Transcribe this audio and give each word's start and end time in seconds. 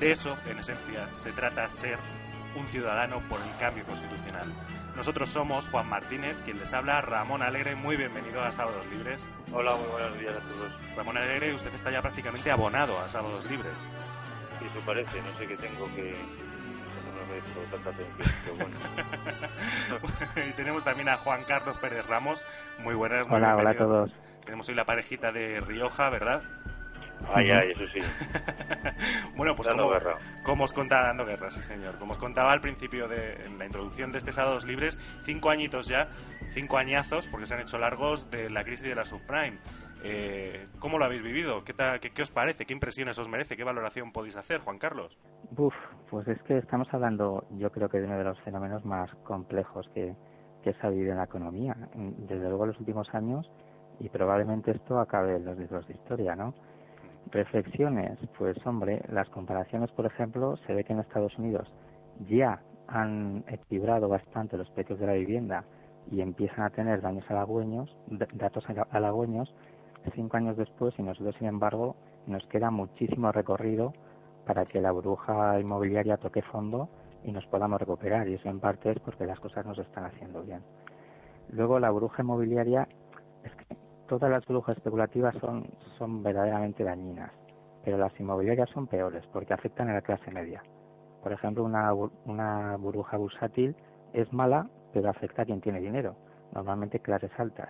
De 0.00 0.12
eso, 0.12 0.36
en 0.46 0.58
esencia, 0.58 1.08
se 1.14 1.32
trata 1.32 1.68
ser 1.70 1.98
un 2.54 2.68
ciudadano 2.68 3.20
por 3.28 3.40
el 3.40 3.56
cambio 3.58 3.84
constitucional. 3.84 4.52
Nosotros 4.94 5.30
somos 5.30 5.68
Juan 5.68 5.88
Martínez, 5.88 6.36
quien 6.44 6.58
les 6.58 6.72
habla, 6.74 7.00
Ramón 7.00 7.42
Alegre, 7.42 7.74
muy 7.76 7.96
bienvenido 7.96 8.42
a 8.42 8.52
Sábados 8.52 8.84
Libres. 8.90 9.26
Hola, 9.52 9.74
muy 9.76 9.88
buenos 9.88 10.18
días 10.18 10.34
a 10.34 10.40
todos. 10.40 10.96
Ramón 10.96 11.16
Alegre, 11.16 11.54
usted 11.54 11.74
está 11.74 11.90
ya 11.90 12.02
prácticamente 12.02 12.50
abonado 12.50 12.98
a 12.98 13.08
Sábados 13.08 13.44
Libres. 13.46 13.72
Sí, 14.58 14.66
eso 14.70 14.84
parece, 14.84 15.22
no 15.22 15.38
sé 15.38 15.46
qué 15.46 15.56
tengo 15.56 15.86
que, 15.94 16.14
y 20.48 20.52
tenemos 20.52 20.84
también 20.84 21.08
a 21.08 21.16
Juan 21.16 21.44
Carlos 21.44 21.76
Pérez 21.78 22.06
Ramos. 22.06 22.44
Muy 22.78 22.94
buenas. 22.94 23.26
hola, 23.30 23.56
hola 23.56 23.70
a 23.70 23.76
todos. 23.76 24.10
Tenemos 24.44 24.68
hoy 24.68 24.74
la 24.74 24.84
parejita 24.84 25.32
de 25.32 25.60
Rioja, 25.60 26.08
¿verdad? 26.10 26.42
Ay, 27.34 27.50
ay, 27.50 27.72
eso 27.72 27.86
sí. 27.92 28.00
bueno, 29.36 29.54
pues 29.56 29.68
como, 29.68 29.90
como, 30.42 30.64
os 30.64 30.72
contaba, 30.72 31.08
dando 31.08 31.24
guerra, 31.24 31.50
sí 31.50 31.60
señor. 31.60 31.98
Como 31.98 32.12
os 32.12 32.18
contaba 32.18 32.52
al 32.52 32.60
principio 32.60 33.08
de 33.08 33.48
la 33.58 33.66
introducción 33.66 34.12
de 34.12 34.18
este 34.18 34.32
Sábados 34.32 34.64
Libres, 34.64 34.98
cinco 35.22 35.50
añitos 35.50 35.88
ya, 35.88 36.08
cinco 36.50 36.78
añazos, 36.78 37.28
porque 37.28 37.46
se 37.46 37.54
han 37.54 37.60
hecho 37.60 37.78
largos, 37.78 38.30
de 38.30 38.50
la 38.50 38.64
crisis 38.64 38.88
de 38.88 38.94
la 38.94 39.04
subprime. 39.04 39.58
Eh, 40.04 40.64
¿Cómo 40.78 40.98
lo 40.98 41.04
habéis 41.04 41.22
vivido? 41.22 41.64
¿Qué, 41.64 41.74
qué, 42.14 42.22
os 42.22 42.30
parece? 42.30 42.64
¿Qué 42.64 42.72
impresiones 42.72 43.18
os 43.18 43.28
merece? 43.28 43.56
¿Qué 43.56 43.64
valoración 43.64 44.12
podéis 44.12 44.36
hacer, 44.36 44.60
Juan 44.60 44.78
Carlos? 44.78 45.18
Uf, 45.56 45.74
pues 46.10 46.28
es 46.28 46.40
que 46.42 46.58
estamos 46.58 46.86
hablando, 46.92 47.44
yo 47.58 47.70
creo 47.72 47.88
que 47.88 47.98
de 47.98 48.06
uno 48.06 48.18
de 48.18 48.24
los 48.24 48.40
fenómenos 48.42 48.84
más 48.84 49.10
complejos 49.24 49.88
que, 49.94 50.14
que 50.62 50.74
se 50.74 50.86
ha 50.86 50.90
vivido 50.90 51.12
en 51.12 51.18
la 51.18 51.24
economía. 51.24 51.76
Desde 51.94 52.48
luego 52.48 52.64
en 52.64 52.70
los 52.70 52.80
últimos 52.80 53.08
años, 53.14 53.50
y 53.98 54.08
probablemente 54.08 54.70
esto 54.70 54.98
acabe 54.98 55.36
en 55.36 55.44
los 55.44 55.58
libros 55.58 55.86
de 55.88 55.94
historia, 55.94 56.36
¿no? 56.36 56.54
Reflexiones, 57.30 58.18
pues 58.38 58.56
hombre, 58.66 59.02
las 59.08 59.28
comparaciones, 59.30 59.90
por 59.92 60.06
ejemplo, 60.06 60.56
se 60.66 60.74
ve 60.74 60.84
que 60.84 60.92
en 60.92 61.00
Estados 61.00 61.36
Unidos 61.38 61.72
ya 62.28 62.60
han 62.86 63.44
equilibrado 63.48 64.08
bastante 64.08 64.56
los 64.56 64.70
precios 64.70 64.98
de 64.98 65.06
la 65.06 65.14
vivienda 65.14 65.64
y 66.10 66.20
empiezan 66.20 66.64
a 66.64 66.70
tener 66.70 67.00
daños 67.00 67.28
halagüeños, 67.28 67.94
datos 68.34 68.64
halagüeños 68.90 69.52
cinco 70.12 70.36
años 70.36 70.56
después 70.56 70.94
y 70.98 71.02
nosotros, 71.02 71.34
sin 71.38 71.48
embargo, 71.48 71.96
nos 72.26 72.46
queda 72.46 72.70
muchísimo 72.70 73.32
recorrido 73.32 73.92
para 74.46 74.64
que 74.64 74.80
la 74.80 74.92
burbuja 74.92 75.58
inmobiliaria 75.60 76.16
toque 76.16 76.42
fondo 76.42 76.88
y 77.24 77.32
nos 77.32 77.46
podamos 77.46 77.80
recuperar. 77.80 78.28
Y 78.28 78.34
eso 78.34 78.48
en 78.48 78.60
parte 78.60 78.90
es 78.90 79.00
porque 79.00 79.26
las 79.26 79.40
cosas 79.40 79.66
nos 79.66 79.78
están 79.78 80.04
haciendo 80.04 80.42
bien. 80.42 80.60
Luego, 81.50 81.78
la 81.78 81.90
burbuja 81.90 82.22
inmobiliaria, 82.22 82.88
todas 84.06 84.30
las 84.30 84.44
burbujas 84.46 84.76
especulativas 84.76 85.34
son, 85.40 85.66
son 85.98 86.22
verdaderamente 86.22 86.84
dañinas, 86.84 87.32
pero 87.84 87.98
las 87.98 88.18
inmobiliarias 88.18 88.70
son 88.70 88.86
peores 88.86 89.24
porque 89.32 89.54
afectan 89.54 89.88
a 89.88 89.94
la 89.94 90.02
clase 90.02 90.30
media. 90.30 90.62
Por 91.22 91.32
ejemplo, 91.32 91.64
una, 91.64 91.92
una 92.24 92.76
burbuja 92.76 93.16
bursátil 93.16 93.74
es 94.12 94.32
mala, 94.32 94.68
pero 94.92 95.10
afecta 95.10 95.42
a 95.42 95.44
quien 95.44 95.60
tiene 95.60 95.80
dinero, 95.80 96.14
normalmente 96.52 97.00
clases 97.00 97.30
altas 97.38 97.68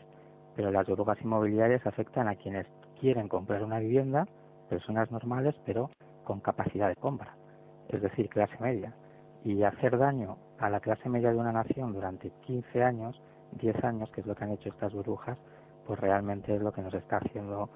pero 0.57 0.71
las 0.73 0.87
burbujas 0.89 1.21
inmobiliarias 1.21 1.87
afectan 1.87 2.29
a 2.29 2.35
quienes 2.35 2.67
quieren 2.99 3.29
comprar 3.29 3.63
una 3.63 3.79
vivienda, 3.79 4.27
personas 4.71 5.13
normales, 5.13 5.55
pero 5.67 5.91
con 6.25 6.41
capacidad 6.41 6.89
de 6.89 6.97
compra, 6.97 7.37
es 7.91 8.01
decir, 8.01 8.29
clase 8.31 8.57
media. 8.59 8.95
Y 9.45 9.63
hacer 9.63 9.99
daño 9.99 10.39
a 10.59 10.71
la 10.71 10.81
clase 10.81 11.09
media 11.09 11.31
de 11.31 11.37
una 11.37 11.53
nación 11.53 11.93
durante 11.93 12.31
15 12.47 12.83
años, 12.83 13.21
10 13.53 13.85
años, 13.85 14.11
que 14.11 14.23
es 14.23 14.27
lo 14.27 14.35
que 14.35 14.45
han 14.45 14.53
hecho 14.53 14.71
estas 14.71 14.93
burbujas, 14.95 15.39
pues 15.87 16.01
realmente 16.01 16.55
es 16.55 16.61
lo 16.61 16.73
que 16.73 16.83
nos 16.83 16.95
está 16.95 17.19
haciendo 17.19 17.71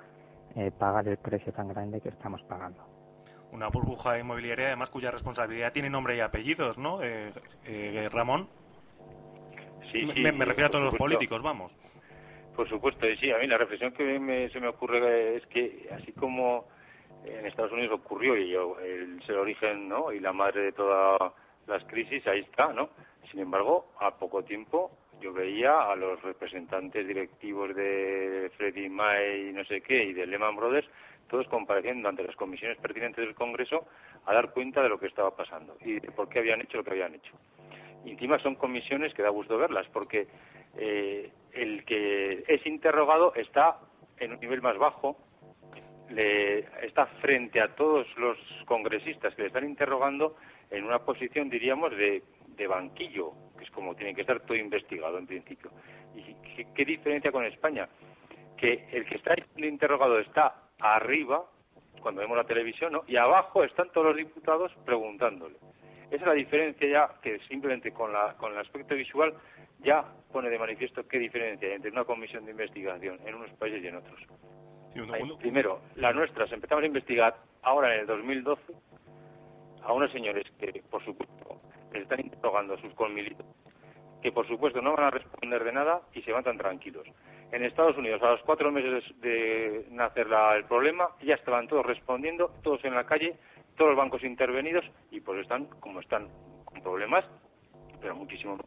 eh, 0.57 0.71
pagar 0.77 1.07
el 1.09 1.17
precio 1.17 1.53
tan 1.53 1.69
grande 1.69 2.01
que 2.01 2.09
estamos 2.09 2.43
pagando. 2.43 2.85
Una 3.53 3.69
burbuja 3.69 4.19
inmobiliaria, 4.19 4.67
además, 4.67 4.91
cuya 4.91 5.11
responsabilidad 5.11 5.73
tiene 5.73 5.91
nombre 5.91 6.17
y 6.17 6.21
apellidos, 6.21 6.79
¿no, 6.79 7.03
eh, 7.03 7.33
eh, 7.65 8.09
Ramón? 8.13 8.49
Sí, 9.93 10.05
me, 10.05 10.33
me 10.33 10.45
refiero 10.45 10.69
a 10.69 10.71
todos 10.71 10.85
los 10.85 10.95
políticos, 10.95 11.43
vamos. 11.43 11.77
Por 12.55 12.69
supuesto, 12.69 13.09
y 13.09 13.17
sí, 13.17 13.31
a 13.33 13.39
mí 13.39 13.47
la 13.47 13.59
reflexión 13.59 13.93
que 13.93 14.51
se 14.53 14.61
me 14.61 14.69
ocurre 14.69 15.37
es 15.37 15.47
que 15.47 15.89
así 15.93 16.13
como 16.13 16.67
en 17.25 17.47
Estados 17.47 17.73
Unidos 17.73 18.01
ocurrió 18.01 18.37
y 18.37 18.51
yo, 18.51 18.79
el, 18.81 19.21
el 19.27 19.37
origen 19.37 19.89
¿no? 19.89 20.13
y 20.13 20.21
la 20.21 20.33
madre 20.33 20.63
de 20.63 20.73
todas 20.73 21.33
las 21.67 21.85
crisis, 21.85 22.27
ahí 22.27 22.41
está, 22.41 22.73
¿no? 22.73 22.91
Sin 23.31 23.41
embargo, 23.41 23.93
a 24.01 24.17
poco 24.17 24.43
tiempo 24.43 24.91
yo 25.21 25.33
veía 25.33 25.91
a 25.91 25.97
los 25.97 26.21
representantes 26.23 27.07
directivos 27.07 27.75
de 27.75 28.51
Freddie 28.57 28.89
Mae 28.89 29.49
y 29.49 29.53
no 29.53 29.65
sé 29.65 29.81
qué 29.81 30.05
y 30.05 30.13
de 30.13 30.27
Lehman 30.27 30.57
Brothers 30.57 30.89
todos 31.29 31.47
compareciendo 31.49 32.09
ante 32.09 32.25
las 32.25 32.35
comisiones 32.35 32.77
pertinentes 32.79 33.25
del 33.25 33.35
Congreso 33.35 33.87
a 34.27 34.35
dar 34.35 34.53
cuenta 34.53 34.83
de 34.83 34.89
lo 34.89 34.99
que 34.99 35.07
estaba 35.07 35.35
pasando 35.35 35.77
y 35.81 36.01
de 36.01 36.11
por 36.11 36.29
qué 36.29 36.41
habían 36.41 36.61
hecho 36.61 36.79
lo 36.79 36.85
que 36.85 36.91
habían 36.91 37.15
hecho. 37.15 37.33
Y 38.05 38.13
encima 38.13 38.39
son 38.41 38.57
comisiones 38.57 39.15
que 39.15 39.23
da 39.23 39.29
gusto 39.29 39.57
verlas 39.57 39.87
porque 39.93 40.27
eh, 40.77 41.31
el 41.53 41.85
que 41.85 42.45
es 42.49 42.67
interrogado 42.67 43.35
está 43.35 43.79
en 44.19 44.33
un 44.33 44.41
nivel 44.41 44.61
más 44.61 44.77
bajo, 44.77 45.17
le, 46.11 46.61
está 46.85 47.07
frente 47.21 47.61
a 47.61 47.75
todos 47.75 48.07
los 48.17 48.37
congresistas 48.67 49.35
que 49.35 49.43
le 49.43 49.49
están 49.49 49.65
interrogando 49.65 50.37
en 50.71 50.85
una 50.85 51.01
posición, 51.01 51.49
diríamos, 51.49 51.93
de, 51.97 52.23
banquillo, 52.69 53.33
que 53.61 53.67
es 53.67 53.71
como 53.71 53.95
tiene 53.95 54.15
que 54.15 54.23
estar 54.23 54.41
todo 54.41 54.57
investigado 54.57 55.19
en 55.19 55.27
principio. 55.27 55.71
¿Y 56.17 56.35
qué, 56.75 56.85
diferencia 56.85 57.31
con 57.31 57.45
España? 57.45 57.89
Que 58.57 58.89
el 58.91 59.05
que 59.05 59.17
está 59.17 59.35
interrogado 59.57 60.19
está 60.19 60.55
arriba, 60.79 61.45
cuando 62.01 62.23
vemos 62.23 62.39
la 62.39 62.45
televisión, 62.45 62.93
¿no? 62.93 63.05
y 63.07 63.17
abajo 63.17 63.63
están 63.63 63.91
todos 63.93 64.09
los 64.09 64.17
diputados 64.17 64.73
preguntándole. 64.87 65.57
Esa 66.07 66.17
es 66.17 66.27
la 66.27 66.33
diferencia 66.33 66.89
ya 66.89 67.21
que 67.21 67.39
simplemente 67.49 67.93
con, 67.93 68.13
la, 68.13 68.35
con 68.39 68.53
el 68.53 68.59
aspecto 68.59 68.95
visual 68.95 69.35
ya 69.79 70.05
pone 70.33 70.49
de 70.49 70.59
manifiesto 70.59 71.07
qué 71.07 71.19
diferencia 71.19 71.69
hay 71.69 71.75
entre 71.75 71.91
una 71.91 72.05
comisión 72.05 72.45
de 72.47 72.53
investigación 72.53 73.21
en 73.27 73.35
unos 73.35 73.51
países 73.53 73.85
y 73.85 73.87
en 73.89 73.97
otros. 73.97 74.19
primero, 75.39 75.83
las 75.97 76.15
nuestras 76.15 76.51
empezamos 76.51 76.83
a 76.83 76.87
investigar 76.87 77.37
ahora 77.63 77.95
en 77.95 78.01
el 78.01 78.07
2012 78.07 78.73
a 79.83 79.93
unos 79.93 80.11
señores 80.11 80.45
que, 80.59 80.83
por 80.91 81.05
supuesto, 81.05 81.61
están 81.93 82.21
interrogando 82.21 82.75
a 82.75 82.81
sus 82.81 82.95
colmilitos, 82.95 83.47
que 84.23 84.33
por 84.33 84.47
supuesto 84.47 84.81
no 84.81 84.95
van 84.97 85.07
a 85.07 85.11
responder 85.11 85.65
de 85.65 85.73
nada 85.73 86.03
y 86.13 86.23
se 86.23 86.33
van 86.33 86.45
tan 86.45 86.59
tranquilos. 86.59 87.07
En 87.53 87.65
Estados 87.65 87.97
Unidos, 87.97 88.23
a 88.23 88.33
los 88.33 88.43
cuatro 88.43 88.71
meses 88.71 89.05
de 89.21 89.87
nacer 89.91 90.29
el 90.57 90.65
problema, 90.65 91.09
ya 91.23 91.35
estaban 91.35 91.67
todos 91.67 91.85
respondiendo, 91.85 92.53
todos 92.63 92.85
en 92.85 92.95
la 92.95 93.05
calle, 93.05 93.37
todos 93.77 93.91
los 93.91 93.99
bancos 93.99 94.23
intervenidos 94.23 94.85
y 95.11 95.21
pues 95.21 95.41
están 95.41 95.65
como 95.81 96.01
están, 96.01 96.29
con 96.65 96.83
problemas, 96.83 97.25
pero 98.01 98.15
muchísimo 98.15 98.59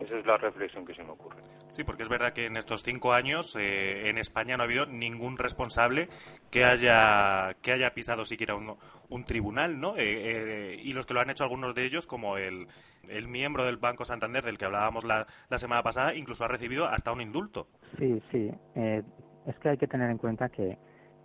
esa 0.00 0.16
es 0.16 0.26
la 0.26 0.36
reflexión 0.36 0.86
que 0.86 0.94
se 0.94 1.02
me 1.02 1.10
ocurre. 1.10 1.42
Sí, 1.70 1.84
porque 1.84 2.02
es 2.02 2.08
verdad 2.08 2.32
que 2.32 2.46
en 2.46 2.56
estos 2.56 2.82
cinco 2.82 3.12
años 3.12 3.56
eh, 3.56 4.08
en 4.08 4.18
España 4.18 4.56
no 4.56 4.62
ha 4.62 4.66
habido 4.66 4.86
ningún 4.86 5.36
responsable 5.36 6.08
que 6.50 6.64
haya 6.64 7.54
que 7.62 7.72
haya 7.72 7.94
pisado 7.94 8.24
siquiera 8.24 8.54
un, 8.54 8.76
un 9.08 9.24
tribunal, 9.24 9.80
¿no? 9.80 9.96
Eh, 9.96 10.02
eh, 10.06 10.80
y 10.82 10.92
los 10.92 11.06
que 11.06 11.14
lo 11.14 11.20
han 11.20 11.30
hecho 11.30 11.44
algunos 11.44 11.74
de 11.74 11.84
ellos, 11.84 12.06
como 12.06 12.36
el, 12.36 12.68
el 13.08 13.28
miembro 13.28 13.64
del 13.64 13.76
Banco 13.76 14.04
Santander 14.04 14.44
del 14.44 14.56
que 14.56 14.66
hablábamos 14.66 15.04
la, 15.04 15.26
la 15.48 15.58
semana 15.58 15.82
pasada, 15.82 16.14
incluso 16.14 16.44
ha 16.44 16.48
recibido 16.48 16.86
hasta 16.86 17.12
un 17.12 17.20
indulto. 17.20 17.68
Sí, 17.98 18.22
sí. 18.30 18.50
es 18.74 19.58
que 19.60 19.68
hay 19.70 19.78
que 19.78 19.88
tener 19.88 20.10
en 20.10 20.18
cuenta 20.18 20.48
que, 20.48 20.78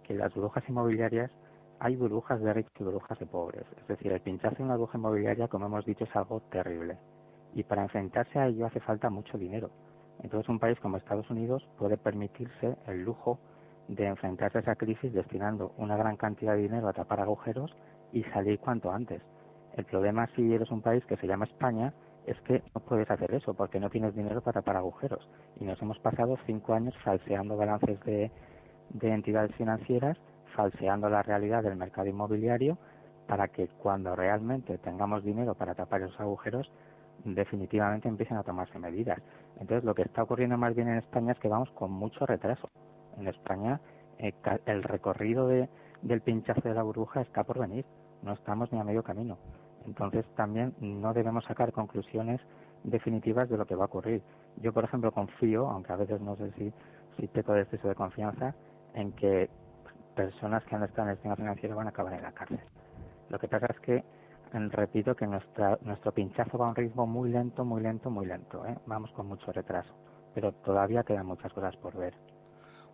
que 0.04 0.14
las 0.14 0.34
burbujas 0.34 0.68
inmobiliarias 0.68 1.32
hay 1.80 1.96
burbujas 1.96 2.42
de 2.42 2.54
ricos 2.54 2.72
y 2.80 2.84
burbujas 2.84 3.20
de 3.20 3.26
pobres. 3.26 3.66
Es 3.82 3.88
decir, 3.88 4.12
el 4.12 4.22
pincharse 4.22 4.60
en 4.60 4.66
una 4.66 4.78
burbuja 4.78 4.98
inmobiliaria, 4.98 5.48
como 5.48 5.66
hemos 5.66 5.86
dicho, 5.86 6.06
es 6.06 6.16
algo 6.16 6.42
terrible 6.50 6.98
y 7.56 7.64
para 7.64 7.84
enfrentarse 7.84 8.40
a 8.40 8.48
ello 8.48 8.66
hace 8.66 8.80
falta 8.80 9.10
mucho 9.10 9.38
dinero, 9.38 9.70
Entonces 10.22 10.48
un 10.50 10.60
país 10.60 10.80
como 10.80 10.98
Estados 10.98 11.30
Unidos 11.30 11.68
puede 11.78 11.98
permitirse 11.98 12.78
el 12.88 13.04
lujo 13.04 13.40
de 13.88 14.06
enfrentarse 14.06 14.60
a 14.60 14.62
esa 14.62 14.76
crisis 14.76 15.12
destinando 15.12 15.74
una 15.78 15.98
gran 15.98 16.16
cantidad 16.16 16.54
de 16.54 16.62
dinero 16.62 16.88
a 16.88 16.94
tapar 16.94 17.20
agujeros 17.20 17.76
y 18.12 18.24
salir 18.26 18.60
cuanto 18.60 18.92
antes. 18.92 19.22
El 19.76 19.86
problema 19.86 20.28
si 20.36 20.54
eres 20.54 20.72
un 20.72 20.82
país 20.82 21.04
que 21.06 21.18
se 21.18 21.28
llama 21.28 21.46
España 21.46 21.94
es 22.26 22.40
que 22.42 22.64
no 22.74 22.82
puedes 22.82 23.10
hacer 23.10 23.34
eso 23.34 23.54
porque 23.54 23.80
no 23.80 23.90
tienes 23.90 24.16
dinero 24.16 24.42
para 24.42 24.62
tapar 24.62 24.78
agujeros. 24.78 25.28
Y 25.60 25.66
nos 25.66 25.82
hemos 25.82 26.00
pasado 26.00 26.38
cinco 26.46 26.74
años 26.74 26.96
falseando 27.04 27.58
balances 27.58 28.00
de, 28.06 28.32
de 28.92 29.12
entidades 29.12 29.54
financieras, 29.56 30.18
falseando 30.56 31.10
la 31.10 31.24
realidad 31.24 31.64
del 31.64 31.76
mercado 31.76 32.08
inmobiliario 32.08 32.78
para 33.28 33.48
que 33.48 33.68
cuando 33.68 34.16
realmente 34.16 34.78
tengamos 34.78 35.24
dinero 35.24 35.56
para 35.56 35.76
tapar 35.76 36.02
esos 36.02 36.20
agujeros, 36.20 36.72
definitivamente 37.24 38.08
empiecen 38.08 38.38
a 38.38 38.44
tomarse 38.44 38.78
medidas. 38.80 39.20
Entonces, 39.60 39.84
lo 39.84 39.96
que 39.96 40.04
está 40.04 40.24
ocurriendo 40.24 40.58
más 40.58 40.76
bien 40.76 40.90
en 40.90 40.98
España 40.98 41.34
es 41.34 41.40
que 41.40 41.48
vamos 41.48 41.70
con 41.72 41.92
mucho 41.92 42.26
retraso. 42.26 42.70
En 43.18 43.28
España, 43.28 43.80
eh, 44.18 44.34
el 44.66 44.84
recorrido 44.84 45.48
de, 45.48 45.70
del 46.02 46.22
pinchazo 46.22 46.68
de 46.68 46.74
la 46.74 46.84
burbuja 46.84 47.22
está 47.22 47.44
por 47.44 47.60
venir. 47.60 47.86
No 48.22 48.34
estamos 48.34 48.72
ni 48.72 48.80
a 48.80 48.84
medio 48.84 49.04
camino. 49.04 49.38
Entonces, 49.86 50.26
también 50.36 50.74
no 50.80 51.14
debemos 51.14 51.44
sacar 51.46 51.72
conclusiones 51.72 52.42
definitivas 52.84 53.50
de 53.50 53.58
lo 53.58 53.66
que 53.66 53.76
va 53.76 53.84
a 53.84 53.88
ocurrir. 53.88 54.22
Yo, 54.58 54.74
por 54.74 54.84
ejemplo, 54.84 55.12
confío, 55.12 55.70
aunque 55.70 55.94
a 55.94 55.98
veces 55.98 56.22
no 56.22 56.36
sé 56.36 56.52
si, 56.54 56.74
si 57.18 57.28
peco 57.28 57.54
de 57.54 57.62
exceso 57.62 57.88
de 57.88 57.96
confianza, 57.96 58.56
en 58.94 59.12
que 59.14 59.50
personas 60.16 60.64
que 60.66 60.76
han 60.76 60.84
estado 60.84 61.04
en 61.04 61.10
el 61.10 61.16
sistema 61.16 61.36
financiero 61.36 61.76
van 61.76 61.88
a 61.88 61.90
acabar 61.90 62.14
en 62.14 62.22
la 62.22 62.32
cárcel. 62.32 62.60
Lo 63.30 63.40
que 63.40 63.48
pasa 63.48 63.68
es 63.70 63.80
que 63.80 64.04
repito 64.72 65.16
que 65.16 65.26
nuestra, 65.28 65.78
nuestro 65.82 66.12
pinchazo 66.12 66.58
va 66.58 66.68
a 66.68 66.70
un 66.70 66.76
ritmo 66.76 67.08
muy 67.08 67.32
lento, 67.32 67.66
muy 67.66 67.82
lento, 67.82 68.10
muy 68.10 68.26
lento. 68.26 68.66
¿eh? 68.66 68.78
Vamos 68.86 69.12
con 69.12 69.28
mucho 69.28 69.52
retraso, 69.52 69.94
pero 70.34 70.52
todavía 70.52 71.04
quedan 71.04 71.26
muchas 71.26 71.52
cosas 71.54 71.76
por 71.78 71.96
ver. 71.98 72.14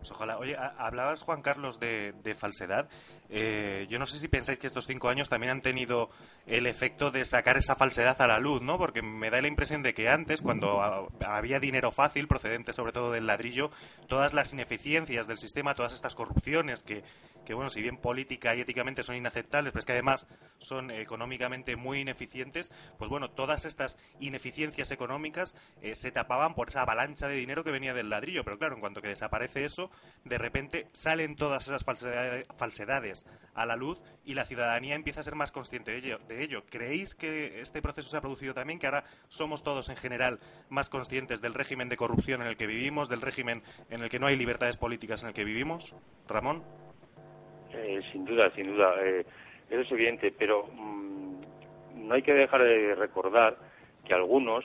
Pues 0.00 0.12
ojalá. 0.12 0.38
Oye, 0.38 0.56
hablabas, 0.56 1.20
Juan 1.20 1.42
Carlos, 1.42 1.78
de, 1.78 2.34
falsedad. 2.38 2.88
Eh, 3.28 3.86
yo 3.90 3.98
no 3.98 4.06
sé 4.06 4.18
si 4.18 4.28
pensáis 4.28 4.58
que 4.58 4.66
estos 4.66 4.86
cinco 4.86 5.10
años 5.10 5.28
también 5.28 5.50
han 5.50 5.60
tenido 5.60 6.08
el 6.46 6.66
efecto 6.66 7.10
de 7.10 7.26
sacar 7.26 7.58
esa 7.58 7.76
falsedad 7.76 8.20
a 8.22 8.26
la 8.26 8.38
luz, 8.38 8.62
¿no? 8.62 8.78
Porque 8.78 9.02
me 9.02 9.28
da 9.28 9.42
la 9.42 9.48
impresión 9.48 9.82
de 9.82 9.92
que 9.92 10.08
antes, 10.08 10.40
cuando 10.40 11.10
había 11.24 11.60
dinero 11.60 11.92
fácil, 11.92 12.28
procedente 12.28 12.72
sobre 12.72 12.92
todo 12.92 13.12
del 13.12 13.26
ladrillo, 13.26 13.70
todas 14.08 14.32
las 14.32 14.54
ineficiencias 14.54 15.26
del 15.26 15.36
sistema, 15.36 15.74
todas 15.74 15.92
estas 15.92 16.14
corrupciones 16.14 16.82
que, 16.82 17.04
bueno, 17.52 17.68
si 17.68 17.82
bien 17.82 17.98
política 17.98 18.54
y 18.54 18.62
éticamente 18.62 19.02
son 19.02 19.16
inaceptables, 19.16 19.72
pero 19.72 19.80
es 19.80 19.86
que 19.86 19.92
además 19.92 20.26
son 20.58 20.90
económicamente 20.90 21.76
muy 21.76 22.00
ineficientes, 22.00 22.72
pues 22.96 23.10
bueno, 23.10 23.30
todas 23.30 23.66
estas 23.66 23.98
ineficiencias 24.18 24.90
económicas 24.92 25.56
eh, 25.82 25.94
se 25.94 26.10
tapaban 26.10 26.54
por 26.54 26.68
esa 26.68 26.82
avalancha 26.82 27.28
de 27.28 27.34
dinero 27.34 27.64
que 27.64 27.70
venía 27.70 27.92
del 27.92 28.08
ladrillo. 28.08 28.44
Pero 28.44 28.58
claro, 28.58 28.74
en 28.76 28.80
cuanto 28.80 29.02
que 29.02 29.08
desaparece 29.08 29.64
eso, 29.64 29.89
de 30.24 30.38
repente 30.38 30.86
salen 30.92 31.36
todas 31.36 31.66
esas 31.66 31.84
falsedades 31.84 33.26
a 33.54 33.66
la 33.66 33.76
luz 33.76 34.00
y 34.24 34.34
la 34.34 34.44
ciudadanía 34.44 34.94
empieza 34.94 35.20
a 35.20 35.24
ser 35.24 35.34
más 35.34 35.52
consciente 35.52 35.92
de 35.92 36.42
ello. 36.42 36.62
¿Creéis 36.70 37.14
que 37.14 37.60
este 37.60 37.82
proceso 37.82 38.08
se 38.08 38.16
ha 38.16 38.20
producido 38.20 38.54
también, 38.54 38.78
que 38.78 38.86
ahora 38.86 39.04
somos 39.28 39.62
todos 39.62 39.88
en 39.88 39.96
general 39.96 40.38
más 40.68 40.90
conscientes 40.90 41.40
del 41.40 41.54
régimen 41.54 41.88
de 41.88 41.96
corrupción 41.96 42.42
en 42.42 42.48
el 42.48 42.56
que 42.56 42.66
vivimos, 42.66 43.08
del 43.08 43.22
régimen 43.22 43.62
en 43.88 44.02
el 44.02 44.10
que 44.10 44.18
no 44.18 44.26
hay 44.26 44.36
libertades 44.36 44.76
políticas 44.76 45.22
en 45.22 45.28
el 45.28 45.34
que 45.34 45.44
vivimos? 45.44 45.94
Ramón. 46.28 46.62
Eh, 47.72 48.00
sin 48.12 48.24
duda, 48.24 48.50
sin 48.54 48.66
duda. 48.66 48.94
Eh, 49.02 49.24
eso 49.70 49.80
es 49.80 49.92
evidente, 49.92 50.32
pero 50.36 50.66
mm, 50.66 51.40
no 52.08 52.14
hay 52.14 52.22
que 52.22 52.32
dejar 52.32 52.62
de 52.62 52.94
recordar 52.94 53.56
que 54.04 54.14
algunos, 54.14 54.64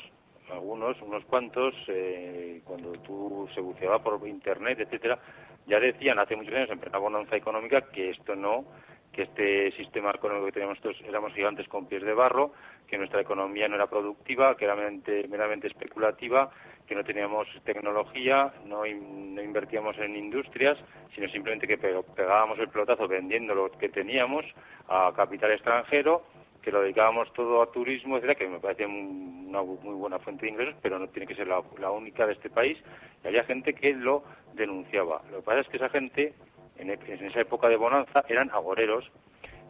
algunos, 0.52 1.02
unos 1.02 1.26
cuantos, 1.26 1.74
eh, 1.88 2.62
cuando 2.64 2.92
tú 2.94 3.48
se 3.54 3.62
buceaba 3.62 4.02
por 4.02 4.26
internet, 4.28 4.80
etcétera, 4.80 5.20
ya 5.68 5.80
decían 5.80 6.20
hace 6.20 6.36
muchos 6.36 6.54
años 6.54 6.70
en 6.70 6.80
plena 6.80 6.98
bonanza 6.98 7.36
económica 7.36 7.90
que 7.92 8.12
esto 8.12 8.36
no, 8.36 8.66
que 9.12 9.24
este 9.24 9.72
sistema 9.72 10.12
económico 10.12 10.48
que 10.48 10.52
teníamos 10.52 10.78
nosotros 10.78 11.02
éramos 11.08 11.34
gigantes 11.34 11.68
con 11.70 11.88
pies 11.88 12.04
de 12.04 12.14
barro, 12.14 12.52
que 12.88 12.98
nuestra 12.98 13.22
economía 13.22 13.68
no 13.68 13.76
era 13.76 13.88
productiva, 13.88 14.56
que 14.58 14.66
era 14.66 14.76
meramente, 14.76 15.68
especulativa, 15.68 16.52
que 16.86 16.96
no 16.96 17.04
teníamos 17.04 17.48
tecnología, 17.64 18.54
no, 18.66 18.84
no, 18.86 19.42
invertíamos 19.42 19.98
en 19.98 20.16
industrias, 20.16 20.78
sino 21.16 21.28
simplemente 21.30 21.66
que 21.66 21.78
pegábamos 21.78 22.60
el 22.60 22.68
pelotazo 22.68 23.08
vendiendo 23.08 23.56
lo 23.56 23.72
que 23.72 23.90
teníamos 23.90 24.46
a 24.90 25.12
capital 25.16 25.52
extranjero 25.52 26.24
que 26.66 26.72
lo 26.72 26.82
dedicábamos 26.82 27.32
todo 27.34 27.62
a 27.62 27.72
turismo, 27.72 28.18
etcétera, 28.18 28.34
que 28.34 28.48
me 28.48 28.60
parece 28.60 28.88
una 28.88 29.62
muy 29.62 29.94
buena 29.94 30.18
fuente 30.18 30.48
de 30.48 30.52
ingresos, 30.52 30.74
pero 30.82 30.98
no 30.98 31.08
tiene 31.10 31.28
que 31.28 31.36
ser 31.36 31.48
la, 31.48 31.92
única 31.92 32.26
de 32.26 32.34
este 32.34 32.50
país. 32.50 32.76
Y 33.24 33.28
había 33.28 33.44
gente 33.44 33.76
que 33.76 33.94
lo 33.94 34.24
denunciaba. 34.56 35.22
Lo 35.30 35.38
que 35.38 35.44
pasa 35.44 35.60
es 35.60 35.68
que 35.68 35.78
esa 35.78 35.90
gente, 35.90 36.34
en, 36.80 36.90
e, 36.90 36.98
esa 37.08 37.40
época 37.40 37.70
de 37.70 37.78
bonanza, 37.78 38.26
eran 38.28 38.50
agoreros, 38.50 39.06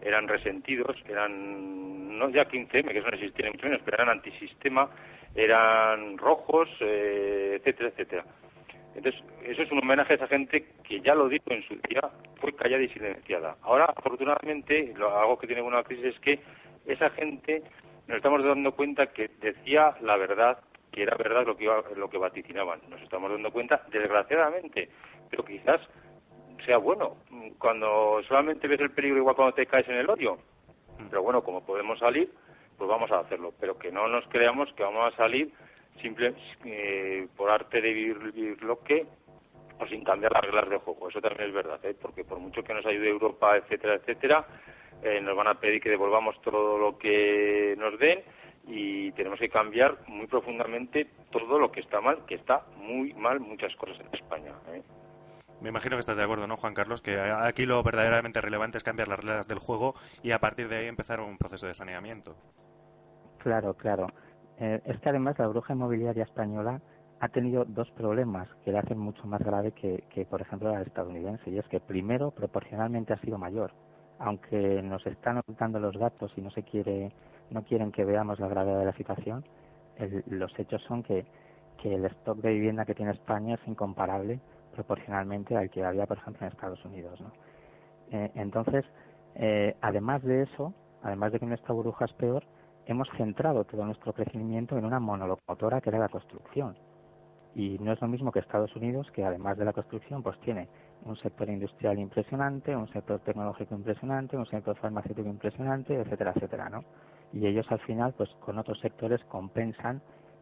eran 0.02 0.30
resentidos, 0.30 0.96
eran 1.10 2.18
no 2.18 2.30
ya 2.30 2.48
15M, 2.48 2.88
que 2.88 3.00
eso 3.00 3.10
no 3.10 3.18
existía 3.18 3.52
mucho 3.52 3.66
menos, 3.66 3.82
pero 3.84 3.98
eran 3.98 4.10
antisistema, 4.10 4.90
eran 5.36 6.18
rojos, 6.18 6.70
eh, 6.80 7.58
etcétera, 7.58 7.90
etcétera. 7.90 8.26
Entonces, 8.96 9.22
eso 9.44 9.62
es 9.62 9.72
un 9.72 9.80
homenaje 9.80 10.14
a 10.14 10.16
esa 10.16 10.28
gente 10.28 10.66
que 10.88 11.02
ya 11.02 11.14
lo 11.14 11.28
dijo 11.28 11.52
en 11.52 11.62
su 11.64 11.76
día, 11.90 12.02
fue 12.40 12.56
callada 12.56 12.82
y 12.82 12.88
silenciada. 12.90 13.58
Ahora, 13.62 13.94
afortunadamente, 13.94 14.94
lo, 14.96 15.20
algo 15.20 15.38
que 15.38 15.48
tiene 15.48 15.62
una 15.62 15.84
crisis 15.84 16.06
es 16.06 16.20
que 16.22 16.40
esa 16.86 17.10
gente 17.12 17.64
nos 18.08 18.18
estamos 18.18 18.44
dando 18.44 18.72
cuenta 18.74 19.08
que 19.08 19.30
decía 19.40 19.96
la 20.02 20.18
verdad, 20.18 20.60
que 20.92 21.04
era 21.04 21.18
verdad 21.18 21.46
lo 21.46 21.58
que, 21.58 21.70
lo 21.96 22.10
que 22.10 22.18
vaticinaban. 22.18 22.80
Nos 22.90 23.02
estamos 23.02 23.32
dando 23.32 23.52
cuenta, 23.52 23.82
desgraciadamente, 23.92 24.90
pero 25.30 25.44
quizás 25.44 25.82
sea 26.66 26.78
bueno. 26.78 27.18
Cuando 27.58 28.22
solamente 28.28 28.68
ves 28.68 28.80
el 28.80 28.92
peligro 28.92 29.20
igual 29.20 29.36
cuando 29.36 29.56
te 29.56 29.66
caes 29.66 29.88
en 29.88 29.96
el 29.96 30.10
odio. 30.10 30.38
Pero 31.10 31.24
bueno, 31.24 31.44
como 31.44 31.66
podemos 31.66 32.00
salir, 32.00 32.32
pues 32.78 32.90
vamos 32.90 33.12
a 33.12 33.20
hacerlo. 33.20 33.54
Pero 33.60 33.78
que 33.78 33.92
no 33.92 34.08
nos 34.08 34.26
creamos 34.28 34.72
que 34.74 34.84
vamos 34.84 35.14
a 35.14 35.18
salir 35.18 35.52
simple 36.02 36.34
eh, 36.66 37.28
por 37.36 37.50
arte 37.50 37.82
de 37.82 37.94
vivir, 37.94 38.64
lo 38.64 38.80
que 38.84 39.06
o 39.78 39.86
sin 39.88 40.04
cambiar 40.04 40.32
las 40.32 40.44
reglas 40.44 40.70
de 40.70 40.78
juego. 40.78 41.10
Eso 41.10 41.20
también 41.20 41.50
es 41.50 41.54
verdad, 41.54 41.80
¿eh? 41.84 41.96
porque 42.02 42.24
por 42.24 42.40
mucho 42.40 42.64
que 42.64 42.74
nos 42.74 42.86
ayude 42.86 43.10
Europa, 43.10 43.58
etcétera, 43.58 43.96
etcétera, 43.96 44.46
eh, 45.04 45.22
nos 45.22 45.36
van 45.36 45.48
a 45.48 45.60
pedir 45.60 45.82
que 45.82 45.90
devolvamos 45.90 46.40
todo 46.42 46.78
lo 46.78 46.98
que 46.98 47.76
nos 47.78 48.00
den 48.00 48.24
y 48.68 49.12
tenemos 49.12 49.40
que 49.40 49.50
cambiar 49.50 49.98
muy 50.08 50.28
profundamente 50.28 51.08
todo 51.32 51.60
lo 51.60 51.72
que 51.72 51.82
está 51.82 52.02
mal, 52.02 52.26
que 52.26 52.36
está 52.36 52.66
muy 52.78 53.14
mal 53.14 53.40
muchas 53.40 53.76
cosas 53.76 54.00
en 54.00 54.08
España. 54.14 54.54
¿eh? 54.74 54.82
Me 55.62 55.70
imagino 55.70 55.96
que 55.96 56.02
estás 56.02 56.18
de 56.18 56.24
acuerdo, 56.24 56.48
¿no, 56.48 56.58
Juan 56.58 56.74
Carlos? 56.74 57.02
Que 57.02 57.20
aquí 57.20 57.66
lo 57.66 57.82
verdaderamente 57.84 58.42
relevante 58.42 58.78
es 58.78 58.84
cambiar 58.84 59.08
las 59.08 59.20
reglas 59.20 59.48
del 59.48 59.60
juego 59.60 59.96
y 60.22 60.32
a 60.32 60.40
partir 60.40 60.68
de 60.68 60.78
ahí 60.78 60.88
empezar 60.88 61.22
un 61.22 61.38
proceso 61.38 61.68
de 61.68 61.74
saneamiento. 61.74 62.36
Claro, 63.38 63.74
claro. 63.76 64.08
Eh, 64.60 64.82
es 64.86 65.00
que 65.00 65.10
además 65.10 65.38
la 65.38 65.48
bruja 65.48 65.74
inmobiliaria 65.74 66.24
española 66.24 66.82
ha 67.20 67.30
tenido 67.30 67.66
dos 67.66 67.90
problemas 67.92 68.48
que 68.64 68.72
la 68.72 68.80
hacen 68.80 68.98
mucho 68.98 69.26
más 69.28 69.42
grave 69.42 69.72
que, 69.72 70.04
que, 70.10 70.26
por 70.26 70.42
ejemplo, 70.42 70.72
la 70.72 70.82
estadounidense. 70.82 71.50
Y 71.50 71.58
es 71.58 71.68
que, 71.68 71.80
primero, 71.80 72.32
proporcionalmente 72.32 73.14
ha 73.14 73.18
sido 73.18 73.38
mayor 73.38 73.72
aunque 74.20 74.82
nos 74.82 75.06
están 75.06 75.38
ocultando 75.38 75.80
los 75.80 75.98
datos 75.98 76.32
y 76.36 76.42
no 76.42 76.50
se 76.52 76.64
quiere, 76.64 77.12
no 77.50 77.64
quieren 77.64 77.92
que 77.92 78.06
veamos 78.06 78.40
la 78.40 78.48
gravedad 78.48 78.80
de 78.80 78.86
la 78.86 78.94
situación, 78.94 79.44
los 80.28 80.58
hechos 80.60 80.82
son 80.84 81.04
que, 81.04 81.26
que 81.82 81.96
el 81.96 82.06
stock 82.06 82.38
de 82.40 82.54
vivienda 82.54 82.86
que 82.86 82.96
tiene 82.96 83.12
España 83.12 83.56
es 83.56 83.68
incomparable 83.68 84.40
proporcionalmente 84.74 85.56
al 85.56 85.70
que 85.70 85.84
había, 85.84 86.06
por 86.06 86.18
ejemplo, 86.18 86.46
en 86.46 86.52
Estados 86.52 86.84
Unidos. 86.86 87.20
¿no? 87.22 87.32
Eh, 88.12 88.32
entonces, 88.36 88.86
eh, 89.36 89.76
además 89.82 90.22
de 90.24 90.44
eso, 90.44 90.74
además 91.02 91.32
de 91.32 91.40
que 91.40 91.46
nuestra 91.46 91.74
burbuja 91.74 92.06
es 92.06 92.14
peor, 92.14 92.44
hemos 92.86 93.08
centrado 93.18 93.64
todo 93.64 93.86
nuestro 93.86 94.14
crecimiento 94.14 94.78
en 94.78 94.86
una 94.86 95.00
monolocomotora 95.00 95.82
que 95.82 95.90
era 95.90 96.00
la 96.00 96.10
construcción. 96.10 96.76
Y 97.56 97.78
no 97.80 97.94
es 97.94 98.02
lo 98.02 98.08
mismo 98.08 98.32
que 98.32 98.40
Estados 98.40 98.76
Unidos, 98.76 99.10
que 99.12 99.24
además 99.24 99.58
de 99.58 99.66
la 99.66 99.74
construcción, 99.74 100.22
pues 100.22 100.38
tiene 100.42 100.68
un 101.04 101.16
sector 101.18 101.50
industrial 101.50 102.00
impresionante, 102.00 102.76
un 102.76 102.88
sector 102.88 103.20
tecnológico 103.20 103.76
impresionante, 103.76 104.38
un 104.38 104.46
sector 104.46 104.76
farmacéutico 104.78 105.28
impresionante, 105.28 105.94
etcétera, 105.96 106.34
etcétera, 106.36 106.70
¿no? 106.70 106.84
Y 107.34 107.46
ellos 107.46 107.66
al 107.70 107.80
final, 107.80 108.14
pues 108.14 108.30
con 108.40 108.58
otros 108.58 108.80
sectores 108.80 109.24
compensan 109.26 110.02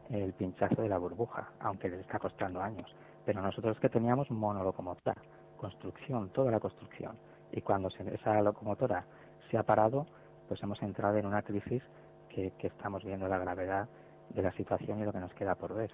el 0.09 0.33
pinchazo 0.33 0.81
de 0.81 0.89
la 0.89 0.97
burbuja, 0.97 1.51
aunque 1.59 1.89
les 1.89 2.01
está 2.01 2.19
costando 2.19 2.61
años. 2.61 2.93
Pero 3.25 3.41
nosotros 3.41 3.79
que 3.79 3.89
teníamos 3.89 4.29
monolocomotora, 4.29 5.21
construcción, 5.57 6.29
toda 6.29 6.51
la 6.51 6.59
construcción. 6.59 7.17
Y 7.51 7.61
cuando 7.61 7.89
esa 7.89 8.41
locomotora 8.41 9.05
se 9.49 9.57
ha 9.57 9.63
parado, 9.63 10.05
pues 10.47 10.61
hemos 10.61 10.81
entrado 10.81 11.17
en 11.17 11.25
una 11.25 11.41
crisis 11.41 11.83
que 12.29 12.51
estamos 12.61 13.03
viendo 13.03 13.27
la 13.27 13.37
gravedad 13.37 13.87
de 14.29 14.41
la 14.41 14.51
situación 14.53 14.99
y 14.99 15.05
lo 15.05 15.13
que 15.13 15.19
nos 15.19 15.33
queda 15.33 15.55
por 15.55 15.75
ver. 15.75 15.91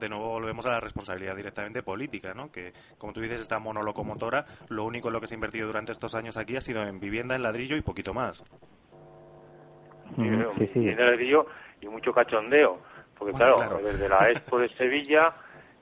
De 0.00 0.08
nuevo 0.08 0.28
volvemos 0.28 0.64
a 0.66 0.70
la 0.70 0.80
responsabilidad 0.80 1.36
directamente 1.36 1.82
política, 1.82 2.32
¿no? 2.34 2.50
Que, 2.50 2.72
como 2.96 3.12
tú 3.12 3.20
dices, 3.20 3.40
esta 3.40 3.58
monolocomotora, 3.58 4.46
lo 4.68 4.84
único 4.84 5.08
en 5.08 5.14
lo 5.14 5.20
que 5.20 5.26
se 5.26 5.34
ha 5.34 5.36
invertido 5.36 5.66
durante 5.66 5.92
estos 5.92 6.14
años 6.14 6.36
aquí 6.38 6.56
ha 6.56 6.62
sido 6.62 6.82
en 6.82 6.98
vivienda, 6.98 7.34
en 7.34 7.42
ladrillo 7.42 7.76
y 7.76 7.82
poquito 7.82 8.14
más. 8.14 8.44
Sí, 10.16 10.70
sí. 10.72 10.88
En 10.88 10.96
ladrillo 10.96 11.46
y 11.80 11.88
mucho 11.88 12.12
cachondeo. 12.12 12.80
Porque 13.18 13.34
claro, 13.34 13.80
desde 13.82 14.08
la 14.08 14.30
Expo 14.30 14.58
de 14.58 14.68
Sevilla 14.76 15.34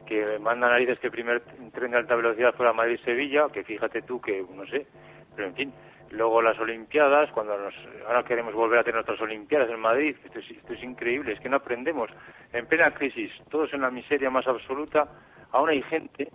que 0.05 0.39
manda 0.39 0.69
narices 0.69 0.99
que 0.99 1.07
el 1.07 1.13
primer 1.13 1.41
tren 1.73 1.93
de 1.93 1.97
alta 1.97 2.15
velocidad 2.15 2.55
fuera 2.55 2.73
Madrid-Sevilla, 2.73 3.49
que 3.53 3.65
fíjate 3.65 4.03
tú 4.03 4.21
que, 4.21 4.45
no 4.55 4.67
sé, 4.67 4.87
pero 5.35 5.49
en 5.49 5.55
fin, 5.55 5.73
luego 6.15 6.43
las 6.43 6.59
Olimpiadas, 6.59 7.31
cuando 7.33 7.57
nos, 7.59 7.75
ahora 8.07 8.23
queremos 8.23 8.55
volver 8.55 8.79
a 8.79 8.85
tener 8.85 8.97
nuestras 8.97 9.21
Olimpiadas 9.21 9.71
en 9.71 9.81
Madrid, 9.81 10.17
esto 10.25 10.39
es, 10.39 10.51
esto 10.51 10.73
es 10.73 10.83
increíble, 10.83 11.33
es 11.33 11.41
que 11.41 11.49
no 11.49 11.57
aprendemos. 11.57 12.11
En 12.53 12.67
plena 12.67 12.93
crisis, 12.93 13.33
todos 13.51 13.73
en 13.75 13.83
la 13.83 13.91
miseria 13.91 14.31
más 14.31 14.47
absoluta, 14.47 15.09
aún 15.53 15.69
hay 15.69 15.83
gente, 15.83 16.29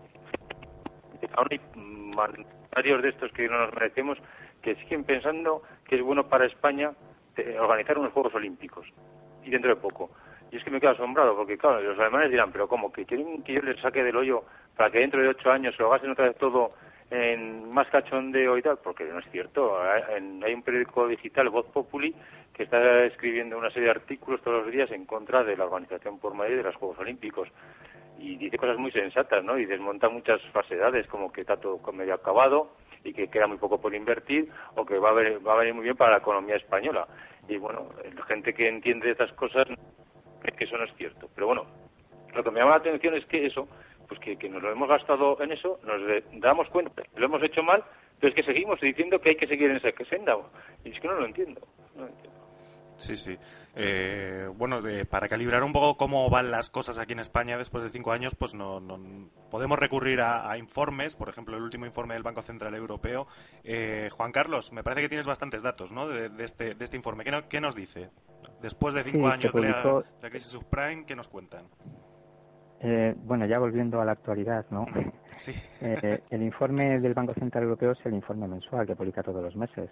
aún 1.34 1.48
hay 1.52 1.62
mandatarios 1.76 3.02
de 3.02 3.10
estos 3.10 3.32
que 3.32 3.48
no 3.48 3.58
nos 3.60 3.74
merecemos, 3.74 4.18
que 4.62 4.76
siguen 4.76 5.04
pensando 5.04 5.64
que 5.88 5.96
es 5.96 6.02
bueno 6.02 6.28
para 6.28 6.46
España 6.46 6.92
eh, 7.38 7.58
organizar 7.60 7.98
unos 7.98 8.12
Juegos 8.12 8.36
Olímpicos, 8.36 8.86
y 9.44 9.50
dentro 9.50 9.70
de 9.70 9.82
poco. 9.82 10.10
Y 10.52 10.58
es 10.58 10.64
que 10.64 10.72
me 10.72 10.80
quedo 10.80 10.92
asombrado, 10.92 11.36
porque 11.36 11.58
claro, 11.58 11.82
los 11.82 12.00
alemanes 12.00 12.32
dirán, 12.32 12.52
pero 12.52 12.68
¿cómo? 12.68 12.92
¿Que 12.92 13.06
quieren 13.06 13.44
que 13.44 13.54
yo 13.54 13.62
les 13.62 13.80
saque 13.82 14.04
del 14.04 14.18
hoyo 14.18 14.44
para 14.76 14.90
que 14.90 15.00
dentro 15.00 15.22
de 15.22 15.30
ocho 15.30 15.52
años 15.52 15.76
se 15.76 15.84
lo 15.84 15.90
gasten 15.90 16.12
otra 16.12 16.26
vez 16.26 16.38
todo 16.38 16.74
en 17.12 17.72
más 17.72 17.88
cachondeo 17.90 18.58
y 18.58 18.62
tal? 18.62 18.78
Porque 18.84 19.06
no 19.06 19.20
es 19.20 19.30
cierto. 19.32 19.80
Hay 19.82 20.54
un 20.54 20.64
periódico 20.64 21.08
digital, 21.08 21.50
Voz 21.50 21.66
Populi, 21.68 22.14
que 22.54 22.64
está 22.64 23.04
escribiendo 23.06 23.58
una 23.58 23.70
serie 23.70 23.86
de 23.86 23.92
artículos 23.92 24.42
todos 24.42 24.64
los 24.64 24.72
días 24.72 24.92
en 24.92 25.06
contra 25.06 25.44
de 25.44 25.58
la 25.58 25.66
organización 25.66 26.20
por 26.20 26.34
Madrid 26.34 26.58
de 26.58 26.64
los 26.64 26.76
Juegos 26.76 27.00
Olímpicos. 27.00 27.50
Y 28.20 28.36
dice 28.36 28.58
cosas 28.58 28.78
muy 28.78 28.92
sensatas, 28.92 29.44
¿no? 29.44 29.58
Y 29.58 29.66
desmonta 29.66 30.10
muchas 30.10 30.42
falsedades, 30.52 31.08
como 31.08 31.32
que 31.32 31.42
está 31.42 31.58
todo 31.58 31.80
medio 31.94 32.16
acabado 32.16 32.72
y 33.04 33.14
que 33.14 33.30
queda 33.30 33.48
muy 33.48 33.58
poco 33.58 33.80
por 33.80 33.96
invertir 33.96 34.50
o 34.76 34.86
que 34.86 34.98
va 34.98 35.12
a, 35.12 35.14
va 35.14 35.54
a 35.54 35.60
venir 35.60 35.74
muy 35.74 35.86
bien 35.86 35.96
para 35.96 36.12
la 36.12 36.18
economía 36.18 36.58
española. 36.58 37.08
Y 37.48 37.58
bueno, 37.58 37.90
la 38.14 38.26
gente 38.26 38.54
que 38.54 38.68
entiende 38.68 39.12
estas 39.12 39.32
cosas 39.34 39.68
que 40.58 40.66
eso 40.66 40.78
no 40.78 40.84
es 40.84 40.94
cierto. 40.96 41.30
Pero 41.34 41.48
bueno, 41.48 41.66
lo 42.34 42.44
que 42.44 42.52
me 42.52 42.60
llama 42.60 42.72
la 42.72 42.78
atención 42.78 43.16
es 43.16 43.26
que 43.26 43.46
eso, 43.46 43.68
pues 44.10 44.20
que, 44.20 44.50
nos 44.50 44.62
lo 44.62 44.72
hemos 44.72 44.90
gastado 44.90 45.42
en 45.42 45.54
eso, 45.54 45.80
nos 45.86 46.42
damos 46.42 46.68
cuenta, 46.70 47.04
lo 47.16 47.26
hemos 47.26 47.42
hecho 47.44 47.64
mal, 47.64 47.84
pero 48.20 48.30
es 48.30 48.36
que 48.36 48.44
seguimos 48.44 48.82
diciendo 48.82 49.20
que 49.22 49.30
hay 49.30 49.36
que 49.36 49.48
seguir 49.48 49.70
en 49.70 49.78
esa 49.78 49.92
senda. 50.10 50.36
Y 50.84 50.90
es 50.90 51.00
que 51.00 51.08
no 51.08 51.14
lo 51.14 51.26
entiendo. 51.26 51.62
No 51.96 52.02
lo 52.02 52.08
entiendo. 52.10 52.40
Sí, 52.98 53.16
sí. 53.16 53.38
Eh, 53.76 54.46
bueno, 54.56 54.82
para 55.10 55.30
calibrar 55.30 55.64
un 55.64 55.72
poco 55.72 55.96
cómo 55.96 56.30
van 56.30 56.52
las 56.52 56.70
cosas 56.70 57.00
aquí 57.00 57.14
en 57.14 57.20
España 57.20 57.58
después 57.58 57.82
de 57.84 57.90
cinco 57.90 58.12
años, 58.12 58.36
pues 58.36 58.54
no, 58.54 58.82
podemos 59.50 59.80
recurrir 59.80 60.20
a, 60.20 60.58
informes, 60.58 61.16
por 61.16 61.30
ejemplo, 61.30 61.56
el 61.56 61.64
último 61.64 61.86
informe 61.86 62.16
del 62.16 62.24
Banco 62.24 62.42
Central 62.42 62.76
Europeo. 62.76 63.28
Eh, 63.64 64.10
Juan 64.12 64.34
Carlos, 64.34 64.74
me 64.74 64.84
parece 64.84 65.04
que 65.04 65.10
tienes 65.10 65.28
bastantes 65.28 65.64
datos 65.64 65.94
¿no? 65.94 66.10
de, 66.10 66.30
este, 66.44 66.76
de 66.76 66.84
este 66.84 66.98
informe. 66.98 67.24
¿Qué, 67.48 67.62
nos 67.62 67.76
dice? 67.76 68.10
Después 68.62 68.94
de 68.94 69.04
cinco 69.04 69.30
años 69.30 69.54
de, 69.54 69.62
la, 69.62 70.30
crisis 70.30 70.52
subprime, 70.52 71.06
¿qué 71.06 71.16
nos 71.16 71.30
cuentan? 71.30 71.66
Eh, 72.82 73.14
bueno, 73.26 73.46
ya 73.46 73.60
volviendo 73.60 74.00
a 74.00 74.06
la 74.06 74.14
actualidad, 74.14 74.66
¿no? 74.70 74.86
Sí. 75.36 75.54
el 75.82 76.42
informe 76.44 77.00
del 77.00 77.14
Banco 77.14 77.34
Central 77.34 77.64
Europeo 77.66 77.92
es 77.92 78.06
el 78.06 78.14
informe 78.14 78.48
mensual 78.48 78.88
que 78.88 78.96
publica 78.96 79.24
todos 79.24 79.44
los 79.44 79.56
meses. 79.56 79.90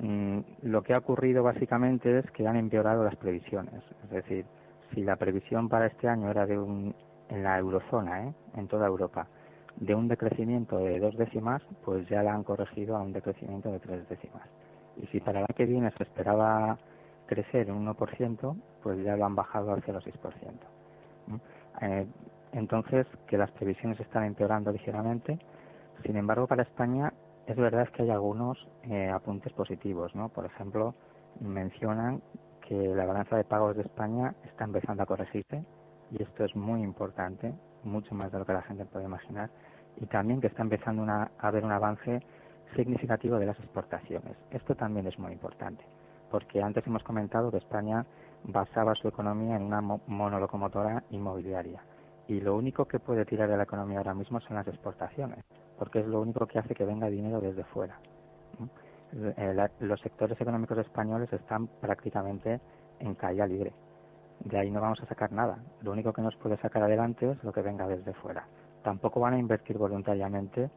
Mm, 0.00 0.40
lo 0.62 0.82
que 0.82 0.94
ha 0.94 0.98
ocurrido 0.98 1.42
básicamente 1.42 2.18
es 2.18 2.30
que 2.32 2.46
han 2.46 2.56
empeorado 2.56 3.02
las 3.02 3.16
previsiones. 3.16 3.82
Es 4.04 4.10
decir, 4.10 4.44
si 4.92 5.02
la 5.02 5.16
previsión 5.16 5.68
para 5.68 5.86
este 5.86 6.08
año 6.08 6.30
era 6.30 6.46
de 6.46 6.58
un, 6.58 6.94
en 7.28 7.42
la 7.42 7.58
eurozona, 7.58 8.24
¿eh? 8.24 8.34
en 8.56 8.68
toda 8.68 8.86
Europa, 8.86 9.26
de 9.76 9.94
un 9.94 10.08
decrecimiento 10.08 10.78
de 10.78 10.98
dos 10.98 11.16
décimas, 11.16 11.62
pues 11.84 12.08
ya 12.08 12.22
la 12.22 12.34
han 12.34 12.44
corregido 12.44 12.96
a 12.96 13.02
un 13.02 13.12
decrecimiento 13.12 13.70
de 13.70 13.78
tres 13.78 14.08
décimas. 14.08 14.48
Y 14.96 15.06
si 15.06 15.20
para 15.20 15.40
el 15.40 15.44
año 15.44 15.56
que 15.56 15.66
viene 15.66 15.90
se 15.96 16.02
esperaba 16.02 16.78
crecer 17.26 17.70
un 17.70 17.86
1%, 17.86 18.56
pues 18.82 19.04
ya 19.04 19.16
lo 19.16 19.26
han 19.26 19.34
bajado 19.34 19.72
al 19.72 19.82
0,6%. 19.82 21.40
Eh, 21.80 22.06
entonces, 22.52 23.06
que 23.26 23.36
las 23.36 23.50
previsiones 23.52 24.00
están 24.00 24.24
empeorando 24.24 24.72
ligeramente. 24.72 25.38
Sin 26.04 26.16
embargo, 26.16 26.46
para 26.46 26.62
España 26.62 27.12
es 27.46 27.56
verdad 27.56 27.88
que 27.88 28.02
hay 28.02 28.10
algunos 28.10 28.58
eh, 28.84 29.08
apuntes 29.08 29.52
positivos, 29.52 30.14
¿no? 30.14 30.28
Por 30.28 30.46
ejemplo, 30.46 30.94
mencionan 31.40 32.22
que 32.66 32.74
la 32.74 33.06
balanza 33.06 33.36
de 33.36 33.44
pagos 33.44 33.76
de 33.76 33.82
España 33.82 34.34
está 34.44 34.64
empezando 34.64 35.02
a 35.02 35.06
corregirse 35.06 35.64
y 36.10 36.22
esto 36.22 36.44
es 36.44 36.54
muy 36.54 36.82
importante, 36.82 37.54
mucho 37.84 38.14
más 38.14 38.30
de 38.32 38.38
lo 38.38 38.46
que 38.46 38.52
la 38.52 38.62
gente 38.62 38.84
puede 38.84 39.06
imaginar, 39.06 39.50
y 39.96 40.06
también 40.06 40.40
que 40.40 40.46
está 40.48 40.62
empezando 40.62 41.04
a 41.04 41.30
haber 41.38 41.64
un 41.64 41.72
avance 41.72 42.22
significativo 42.76 43.38
de 43.38 43.46
las 43.46 43.58
exportaciones. 43.58 44.36
Esto 44.50 44.74
también 44.74 45.06
es 45.06 45.18
muy 45.18 45.32
importante, 45.32 45.84
porque 46.30 46.62
antes 46.62 46.86
hemos 46.86 47.02
comentado 47.02 47.50
que 47.50 47.58
España 47.58 48.04
basaba 48.44 48.94
su 48.94 49.08
economía 49.08 49.56
en 49.56 49.62
una 49.62 49.80
monolocomotora 49.80 51.02
inmobiliaria 51.10 51.82
y 52.26 52.40
lo 52.40 52.56
único 52.56 52.84
que 52.86 53.00
puede 53.00 53.24
tirar 53.24 53.48
de 53.48 53.56
la 53.56 53.62
economía 53.64 53.98
ahora 53.98 54.14
mismo 54.14 54.40
son 54.40 54.56
las 54.56 54.68
exportaciones 54.68 55.44
porque 55.78 56.00
es 56.00 56.06
lo 56.06 56.20
único 56.20 56.46
que 56.46 56.58
hace 56.58 56.74
que 56.74 56.84
venga 56.84 57.08
dinero 57.08 57.40
desde 57.40 57.64
fuera. 57.64 57.98
Eh, 59.12 59.68
los 59.80 60.00
sectores 60.00 60.38
económicos 60.40 60.76
españoles 60.78 61.32
están 61.32 61.66
prácticamente 61.80 62.60
en 62.98 63.14
caída 63.14 63.46
libre. 63.46 63.72
De 64.40 64.58
ahí 64.58 64.70
no 64.70 64.80
vamos 64.80 65.00
a 65.00 65.06
sacar 65.06 65.32
nada. 65.32 65.58
Lo 65.82 65.92
único 65.92 66.12
que 66.12 66.20
nos 66.20 66.36
puede 66.36 66.58
sacar 66.58 66.82
adelante 66.82 67.30
es 67.30 67.42
lo 67.42 67.52
que 67.52 67.62
venga 67.62 67.86
desde 67.86 68.12
fuera. 68.14 68.46
Tampoco 68.82 69.20
van 69.20 69.34
a 69.34 69.38
invertir 69.38 69.78
voluntariamente 69.78 70.70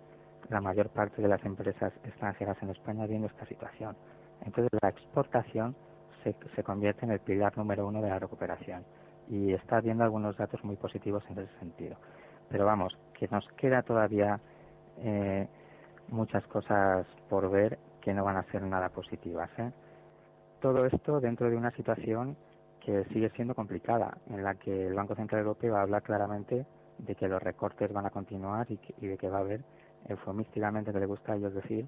la 0.49 0.61
mayor 0.61 0.89
parte 0.89 1.21
de 1.21 1.27
las 1.27 1.43
empresas 1.45 1.93
extranjeras 2.03 2.57
en 2.61 2.69
España 2.69 3.05
viendo 3.05 3.27
esta 3.27 3.45
situación. 3.45 3.95
Entonces 4.45 4.71
la 4.81 4.89
exportación 4.89 5.75
se, 6.23 6.63
convierte 6.63 7.05
en 7.05 7.11
el 7.11 7.19
pilar 7.19 7.57
número 7.57 7.87
uno 7.87 8.01
de 8.01 8.09
la 8.09 8.19
recuperación 8.19 8.83
y 9.27 9.53
está 9.53 9.77
habiendo 9.77 10.03
algunos 10.03 10.37
datos 10.37 10.63
muy 10.63 10.75
positivos 10.75 11.23
en 11.29 11.39
ese 11.39 11.59
sentido. 11.59 11.97
Pero 12.49 12.65
vamos, 12.65 12.97
que 13.13 13.27
nos 13.29 13.47
queda 13.53 13.81
todavía 13.81 14.39
eh, 14.99 15.47
muchas 16.09 16.45
cosas 16.47 17.07
por 17.29 17.49
ver 17.49 17.79
que 18.01 18.13
no 18.13 18.23
van 18.23 18.37
a 18.37 18.43
ser 18.51 18.63
nada 18.63 18.89
positivas. 18.89 19.49
¿eh? 19.57 19.71
Todo 20.59 20.85
esto 20.85 21.19
dentro 21.19 21.49
de 21.49 21.55
una 21.55 21.71
situación 21.71 22.35
que 22.81 23.05
sigue 23.05 23.29
siendo 23.31 23.55
complicada, 23.55 24.17
en 24.29 24.43
la 24.43 24.55
que 24.55 24.87
el 24.87 24.93
Banco 24.93 25.15
Central 25.15 25.41
Europeo 25.41 25.77
habla 25.77 26.01
claramente 26.01 26.65
de 26.97 27.15
que 27.15 27.27
los 27.27 27.41
recortes 27.41 27.93
van 27.93 28.05
a 28.05 28.09
continuar 28.09 28.67
y, 28.69 29.07
de 29.07 29.17
que 29.17 29.29
va 29.29 29.37
a 29.37 29.41
haber, 29.41 29.61
eufemísticamente 30.07 30.91
que 30.91 30.99
le 30.99 31.05
gusta 31.05 31.33
a 31.33 31.35
ellos 31.35 31.53
decir, 31.53 31.87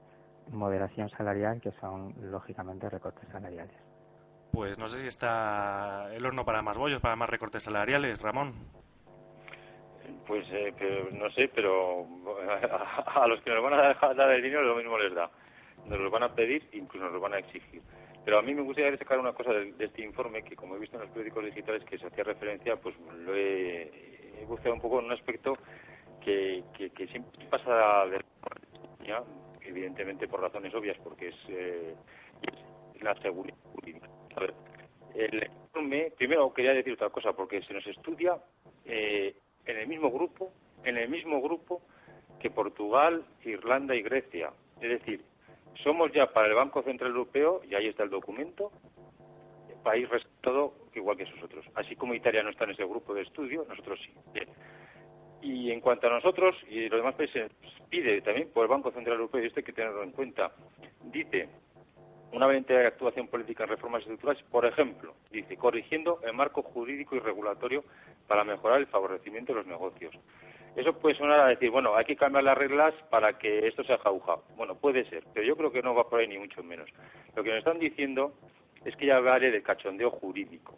moderación 0.52 1.10
salarial, 1.10 1.62
que 1.62 1.72
son 1.80 2.14
lógicamente 2.32 2.90
recortes 2.90 3.28
salariales. 3.30 3.76
Pues 4.52 4.78
no 4.78 4.88
sé 4.88 5.00
si 5.00 5.08
está 5.08 6.14
el 6.14 6.26
horno 6.26 6.46
para 6.46 6.62
más 6.62 6.78
bollos, 6.78 7.02
para 7.02 7.16
más 7.16 7.30
recortes 7.30 7.64
salariales, 7.64 8.22
Ramón. 8.22 8.54
Pues 10.28 10.46
eh, 10.52 11.10
no 11.12 11.30
sé, 11.32 11.50
pero 11.54 12.06
a, 13.08 13.28
los 13.28 13.42
que 13.42 13.50
nos 13.50 13.64
van 13.64 13.74
a 13.74 13.88
dejar 13.90 14.16
dar 14.16 14.30
el 14.32 14.44
dinero 14.44 14.64
lo 14.64 14.76
mismo 14.76 14.98
les 14.98 15.14
da. 15.14 15.30
Nos 15.88 16.00
lo 16.00 16.10
van 16.10 16.24
a 16.24 16.34
pedir, 16.34 16.70
incluso 16.72 17.06
nos 17.06 17.14
lo 17.14 17.20
van 17.20 17.34
a 17.34 17.40
exigir. 17.40 17.82
Pero 18.24 18.40
a 18.40 18.42
mí 18.42 18.54
me 18.54 18.62
gustaría 18.62 18.92
destacar 18.92 19.20
una 19.20 19.34
cosa 19.34 19.52
de, 19.52 19.74
este 19.80 20.02
informe 20.02 20.44
que, 20.44 20.56
como 20.56 20.76
he 20.76 20.80
visto 20.80 20.96
en 20.96 21.02
los 21.02 21.12
periódicos 21.12 21.46
digitales 21.46 21.84
que 21.84 21.98
se 21.98 22.08
hacía 22.08 22.24
referencia, 22.24 22.78
pues 22.78 22.96
lo 23.26 23.36
he, 23.36 23.82
he 24.40 24.46
buscado 24.46 24.76
un 24.76 24.82
poco 24.82 25.00
en 25.00 25.06
un 25.06 25.12
aspecto 25.12 25.58
que, 26.24 26.64
que, 26.74 27.08
siempre 27.08 27.46
pasa 27.50 28.06
de 28.06 28.22
evidentemente 29.66 30.28
por 30.28 30.42
razones 30.42 30.74
obvias, 30.74 30.98
porque 31.04 31.30
es, 31.30 31.36
eh, 31.50 31.96
la 33.02 33.16
seguridad 33.22 33.58
jurídica. 33.74 34.10
A 34.36 34.40
ver, 34.40 34.54
el 35.16 35.44
informe, 35.44 36.12
primero 36.18 36.54
quería 36.54 36.74
decir 36.74 36.94
otra 36.94 37.10
cosa, 37.10 37.34
porque 37.34 37.62
se 37.62 37.74
nos 37.74 37.86
estudia 37.88 38.38
eh, 38.86 39.36
en 39.66 39.78
el 39.78 39.88
mismo 39.88 40.12
grupo, 40.12 40.52
en 40.84 40.98
el 40.98 41.10
mismo 41.10 41.42
grupo 41.42 41.82
que 42.40 42.50
Portugal, 42.50 43.26
Irlanda 43.44 43.96
y 43.96 44.02
Grecia. 44.02 44.52
Es 44.82 44.90
decir, 44.90 45.24
somos 45.84 46.12
ya 46.12 46.28
para 46.28 46.48
el 46.48 46.56
Banco 46.56 46.82
Central 46.84 47.12
Europeo, 47.12 47.62
y 47.70 47.76
ahí 47.76 47.88
está 47.88 48.04
el 48.04 48.10
documento, 48.10 48.72
país 49.84 50.10
respetado 50.10 50.74
igual 50.96 51.18
que 51.18 51.26
nosotros. 51.26 51.66
Así 51.76 51.96
como 51.96 52.14
Italia 52.14 52.42
no 52.42 52.50
está 52.50 52.64
en 52.64 52.72
ese 52.72 52.86
grupo 52.86 53.14
de 53.14 53.22
estudio, 53.24 53.66
nosotros 53.68 54.00
sí. 54.04 54.14
Y 55.44 55.72
en 55.72 55.82
cuanto 55.82 56.08
a 56.08 56.10
nosotros 56.10 56.56
y 56.70 56.88
los 56.88 57.00
demás 57.00 57.16
países, 57.16 57.52
pide 57.90 58.22
también 58.22 58.50
por 58.54 58.64
el 58.64 58.70
Banco 58.70 58.92
Central 58.92 59.18
Europeo, 59.18 59.44
y 59.44 59.48
esto 59.48 59.60
hay 59.60 59.66
que 59.66 59.74
tenerlo 59.74 60.02
en 60.02 60.12
cuenta, 60.12 60.54
dice 61.04 61.50
una 62.32 62.48
de 62.48 62.88
actuación 62.88 63.28
política 63.28 63.64
en 63.64 63.70
reformas 63.70 64.02
estructurales, 64.02 64.42
por 64.50 64.66
ejemplo, 64.66 65.14
dice, 65.32 65.56
corrigiendo 65.56 66.20
el 66.24 66.34
marco 66.34 66.64
jurídico 66.64 67.16
y 67.16 67.20
regulatorio 67.20 67.84
para 68.26 68.44
mejorar 68.44 68.80
el 68.80 68.88
favorecimiento 68.88 69.52
de 69.52 69.60
los 69.60 69.68
negocios. 69.68 70.16
Eso 70.76 70.98
puede 70.98 71.16
sonar 71.16 71.42
a 71.42 71.48
decir, 71.50 71.70
bueno, 71.70 71.94
hay 71.96 72.06
que 72.06 72.16
cambiar 72.16 72.46
las 72.46 72.58
reglas 72.58 72.96
para 73.12 73.38
que 73.38 73.68
esto 73.68 73.84
sea 73.84 74.00
jauja. 74.00 74.38
Bueno, 74.56 74.76
puede 74.76 75.08
ser, 75.10 75.24
pero 75.34 75.46
yo 75.46 75.56
creo 75.56 75.72
que 75.72 75.84
no 75.84 75.94
va 75.94 76.10
por 76.10 76.22
ahí 76.22 76.28
ni 76.28 76.40
mucho 76.40 76.64
menos. 76.64 76.90
Lo 77.36 77.44
que 77.44 77.50
nos 77.50 77.60
están 77.60 77.78
diciendo 77.78 78.34
es 78.84 78.96
que 78.96 79.08
ya 79.08 79.20
vale 79.20 79.52
del 79.52 79.62
cachondeo 79.62 80.10
jurídico. 80.10 80.76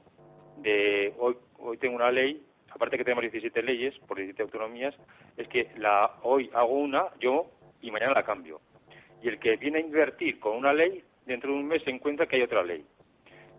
De 0.57 1.13
hoy, 1.19 1.37
hoy 1.59 1.77
tengo 1.77 1.95
una 1.95 2.11
ley, 2.11 2.43
aparte 2.75 2.97
que 2.97 3.03
tenemos 3.03 3.23
17 3.23 3.63
leyes 3.63 3.97
por 4.07 4.17
17 4.17 4.43
autonomías, 4.43 4.93
es 5.37 5.47
que 5.47 5.71
la 5.77 6.17
hoy 6.23 6.49
hago 6.53 6.73
una 6.73 7.05
yo 7.19 7.47
y 7.81 7.89
mañana 7.89 8.13
la 8.13 8.23
cambio. 8.23 8.61
Y 9.21 9.29
el 9.29 9.39
que 9.39 9.55
viene 9.55 9.79
a 9.79 9.81
invertir 9.81 10.39
con 10.39 10.55
una 10.57 10.73
ley 10.73 11.03
dentro 11.25 11.51
de 11.51 11.57
un 11.57 11.67
mes 11.67 11.83
se 11.83 11.89
encuentra 11.89 12.27
que 12.27 12.35
hay 12.35 12.43
otra 12.43 12.63
ley. 12.63 12.85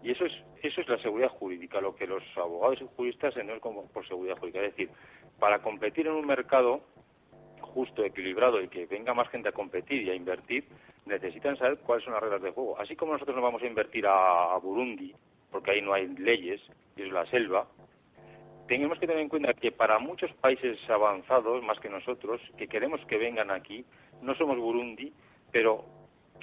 Y 0.03 0.13
eso 0.13 0.27
es, 0.27 0.33
eso 0.63 0.81
es 0.81 0.89
la 0.89 0.99
seguridad 0.99 1.31
jurídica, 1.31 1.81
lo 1.81 1.97
que 1.97 2.07
los 2.07 2.23
abogados 2.37 2.81
y 2.81 2.87
juristas 2.95 3.35
se 3.35 3.61
como 3.61 3.89
por 3.89 4.07
seguridad 4.07 4.39
jurídica. 4.39 4.61
Es 4.61 4.77
decir, 4.77 4.91
para 5.39 5.61
competir 5.61 6.07
en 6.07 6.13
un 6.13 6.27
mercado 6.27 6.83
justo, 7.61 8.05
equilibrado 8.05 8.63
y 8.63 8.69
que 8.69 8.87
venga 8.87 9.15
más 9.15 9.29
gente 9.29 9.49
a 9.49 9.53
competir 9.53 10.03
y 10.03 10.11
a 10.11 10.15
invertir, 10.15 10.65
necesitan 11.07 11.57
saber 11.57 11.79
cuáles 11.79 12.05
son 12.05 12.15
las 12.15 12.23
reglas 12.23 12.43
de 12.43 12.51
juego. 12.51 12.79
Así 12.79 12.97
como 12.97 13.13
nosotros 13.13 13.37
no 13.37 13.43
vamos 13.43 13.63
a 13.63 13.67
invertir 13.67 14.07
a, 14.07 14.57
Burundi, 14.63 15.15
porque 15.51 15.73
ahí 15.73 15.83
no 15.83 15.93
hay 15.93 16.07
leyes, 16.09 16.61
y 16.97 17.03
es 17.03 17.13
la 17.13 17.27
selva, 17.27 17.67
tenemos 18.67 18.99
que 18.99 19.07
tener 19.07 19.23
en 19.23 19.29
cuenta 19.29 19.55
que 19.55 19.73
para 19.73 19.99
muchos 19.99 20.33
países 20.35 20.79
avanzados, 20.89 21.63
más 21.63 21.79
que 21.81 21.89
nosotros, 21.89 22.41
que 22.57 22.69
queremos 22.69 23.01
que 23.07 23.17
vengan 23.17 23.51
aquí, 23.51 23.85
no 24.23 24.35
somos 24.35 24.59
Burundi, 24.59 25.13
pero 25.53 25.85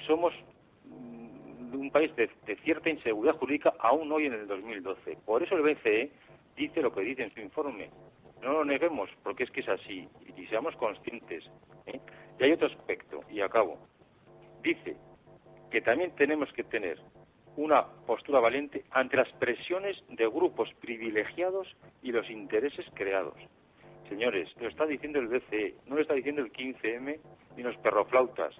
somos 0.06 0.32
mm, 0.84 1.74
un 1.74 1.90
país 1.90 2.14
de, 2.16 2.30
cierta 2.64 2.88
inseguridad 2.88 3.36
jurídica 3.36 3.74
aún 3.78 4.10
hoy 4.10 4.26
en 4.26 4.34
el 4.34 4.46
2012. 4.46 5.18
Por 5.24 5.42
eso 5.42 5.56
el 5.56 5.62
BCE 5.62 6.10
dice 6.56 6.82
lo 6.82 6.92
que 6.92 7.02
dice 7.02 7.24
en 7.24 7.34
su 7.34 7.40
informe. 7.40 7.90
No 8.42 8.52
lo 8.52 8.64
neguemos, 8.64 9.10
porque 9.22 9.44
es 9.44 9.50
que 9.50 9.60
es 9.60 9.68
así, 9.68 10.08
y 10.36 10.46
seamos 10.46 10.76
conscientes. 10.76 11.44
¿eh? 11.86 12.00
Y 12.38 12.44
hay 12.44 12.52
otro 12.52 12.68
aspecto, 12.68 13.20
y 13.30 13.40
acabo. 13.40 13.78
Dice 14.62 14.96
que 15.70 15.80
también 15.80 16.14
tenemos 16.16 16.52
que 16.52 16.64
tener 16.64 16.98
una 17.56 17.84
postura 18.06 18.40
valiente 18.40 18.84
ante 18.90 19.16
las 19.16 19.30
presiones 19.34 19.96
de 20.08 20.26
grupos 20.26 20.72
privilegiados 20.80 21.68
y 22.02 22.12
los 22.12 22.28
intereses 22.30 22.86
creados. 22.94 23.34
Señores, 24.08 24.48
lo 24.60 24.68
está 24.68 24.86
diciendo 24.86 25.18
el 25.18 25.28
BCE, 25.28 25.74
no 25.86 25.96
lo 25.96 26.02
está 26.02 26.14
diciendo 26.14 26.42
el 26.42 26.52
15M 26.52 27.18
ni 27.56 27.62
los 27.62 27.76
perroflautas. 27.78 28.54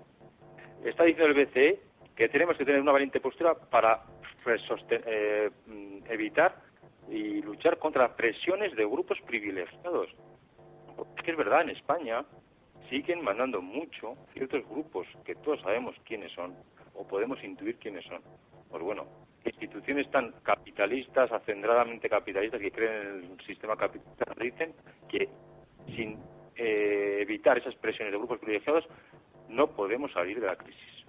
Está 0.85 1.05
diciendo 1.05 1.27
el 1.27 1.47
BCE 1.47 1.81
que 2.17 2.29
tenemos 2.29 2.57
que 2.57 2.65
tener 2.65 2.81
una 2.81 2.93
valiente 2.93 3.21
postura 3.21 3.55
para 3.55 4.03
eh, 4.47 5.51
mm, 5.67 5.99
evitar 6.11 6.57
y 7.11 7.43
luchar 7.43 7.79
contra 7.79 8.15
presiones 8.15 8.75
de 8.77 8.85
grupos 8.85 9.19
privilegiados. 9.27 10.09
Es 11.17 11.23
que 11.23 11.31
es 11.33 11.37
verdad, 11.37 11.63
en 11.63 11.71
España 11.71 12.25
siguen 12.89 13.23
mandando 13.23 13.61
mucho 13.61 14.17
ciertos 14.33 14.67
grupos 14.69 15.07
que 15.25 15.35
todos 15.35 15.61
sabemos 15.63 15.97
quiénes 16.05 16.33
son 16.33 16.55
o 16.95 17.07
podemos 17.07 17.43
intuir 17.43 17.77
quiénes 17.77 18.05
son. 18.05 18.23
Pues 18.75 18.83
bueno, 18.83 19.07
instituciones 19.45 20.11
tan 20.11 20.33
capitalistas, 20.43 21.31
acendradamente 21.31 22.09
capitalistas, 22.09 22.61
que 22.61 22.73
creen 22.73 22.93
en 22.93 23.31
el 23.31 23.47
sistema 23.47 23.77
capitalista, 23.77 24.35
dicen 24.43 24.75
que 25.09 25.29
sin 25.95 26.19
eh, 26.57 27.19
evitar 27.21 27.57
esas 27.57 27.77
presiones 27.77 28.11
de 28.11 28.19
grupos 28.19 28.41
privilegiados 28.41 28.85
no 29.49 29.69
podemos 29.69 30.11
salir 30.11 30.41
de 30.41 30.49
la 30.49 30.57
crisis. 30.57 31.07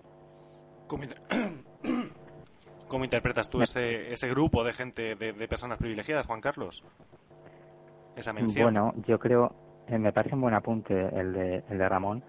¿Cómo 2.88 3.04
interpretas 3.04 3.50
tú 3.50 3.64
ese, 3.64 4.14
ese 4.14 4.30
grupo 4.30 4.64
de 4.64 4.72
gente, 4.72 5.16
de, 5.16 5.48
personas 5.48 5.80
privilegiadas, 5.80 6.28
Juan 6.28 6.42
Carlos? 6.42 6.84
Esa 8.16 8.32
mención. 8.32 8.66
Bueno, 8.66 8.94
yo 9.08 9.18
creo, 9.18 9.56
eh, 9.88 9.98
me 9.98 10.14
parece 10.14 10.36
un 10.36 10.42
buen 10.42 10.54
apunte 10.54 10.94
el 10.94 11.34
de, 11.34 11.64
el 11.68 11.80
de 11.80 11.90
Ramón. 11.90 12.24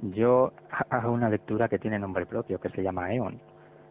Yo 0.00 0.52
hago 0.90 1.12
una 1.12 1.28
lectura 1.28 1.68
que 1.68 1.78
tiene 1.78 1.96
nombre 1.96 2.26
propio, 2.26 2.58
que 2.58 2.70
se 2.70 2.82
llama 2.82 3.14
E.ON. 3.14 3.49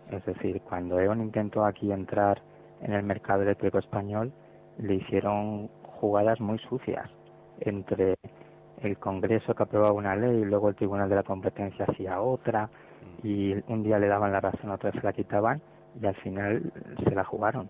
Es 0.09 0.25
decir, 0.25 0.61
cuando 0.61 0.99
E.ON 0.99 1.21
intentó 1.21 1.65
aquí 1.65 1.91
entrar 1.91 2.41
en 2.81 2.93
el 2.93 3.03
mercado 3.03 3.43
eléctrico 3.43 3.77
español, 3.77 4.31
le 4.77 4.95
hicieron 4.95 5.67
jugadas 5.99 6.39
muy 6.39 6.57
sucias 6.59 7.09
entre 7.59 8.15
el 8.81 8.97
Congreso 8.97 9.53
que 9.53 9.63
aprobaba 9.63 9.91
una 9.91 10.15
ley 10.15 10.41
y 10.41 10.45
luego 10.45 10.69
el 10.69 10.75
Tribunal 10.75 11.09
de 11.09 11.15
la 11.15 11.23
Competencia 11.23 11.85
hacía 11.87 12.21
otra 12.21 12.69
y 13.23 13.53
un 13.71 13.83
día 13.83 13.99
le 13.99 14.07
daban 14.07 14.31
la 14.31 14.39
razón, 14.39 14.71
otra 14.71 14.91
se 14.91 15.01
la 15.01 15.13
quitaban 15.13 15.61
y 16.01 16.05
al 16.05 16.15
final 16.15 16.71
se 17.03 17.13
la 17.13 17.23
jugaron. 17.23 17.69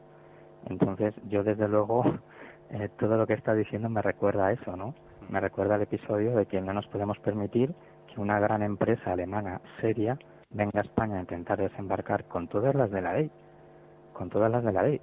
Entonces, 0.68 1.16
yo 1.28 1.44
desde 1.44 1.68
luego, 1.68 2.04
eh, 2.70 2.90
todo 3.00 3.18
lo 3.18 3.26
que 3.26 3.34
está 3.34 3.54
diciendo 3.54 3.90
me 3.90 4.02
recuerda 4.02 4.48
a 4.48 4.52
eso, 4.52 4.76
¿no? 4.76 4.94
Me 5.30 5.40
recuerda 5.40 5.76
al 5.76 5.82
episodio 5.82 6.36
de 6.36 6.46
que 6.46 6.62
no 6.62 6.74
nos 6.74 6.88
podemos 6.88 7.18
permitir 7.20 7.74
que 8.14 8.22
una 8.22 8.40
gran 8.40 8.62
empresa 8.62 9.14
alemana 9.14 9.62
seria 9.82 10.18
venga 10.52 10.80
a 10.80 10.84
España 10.84 11.18
a 11.18 11.22
intentar 11.22 11.60
desembarcar 11.60 12.26
con 12.26 12.48
todas 12.48 12.76
las 12.76 12.90
de 12.92 13.02
la 13.02 13.14
ley, 13.14 13.32
con 14.14 14.30
todas 14.30 14.52
las 14.52 14.64
de 14.64 14.72
la 14.72 14.84
ley, 14.84 15.02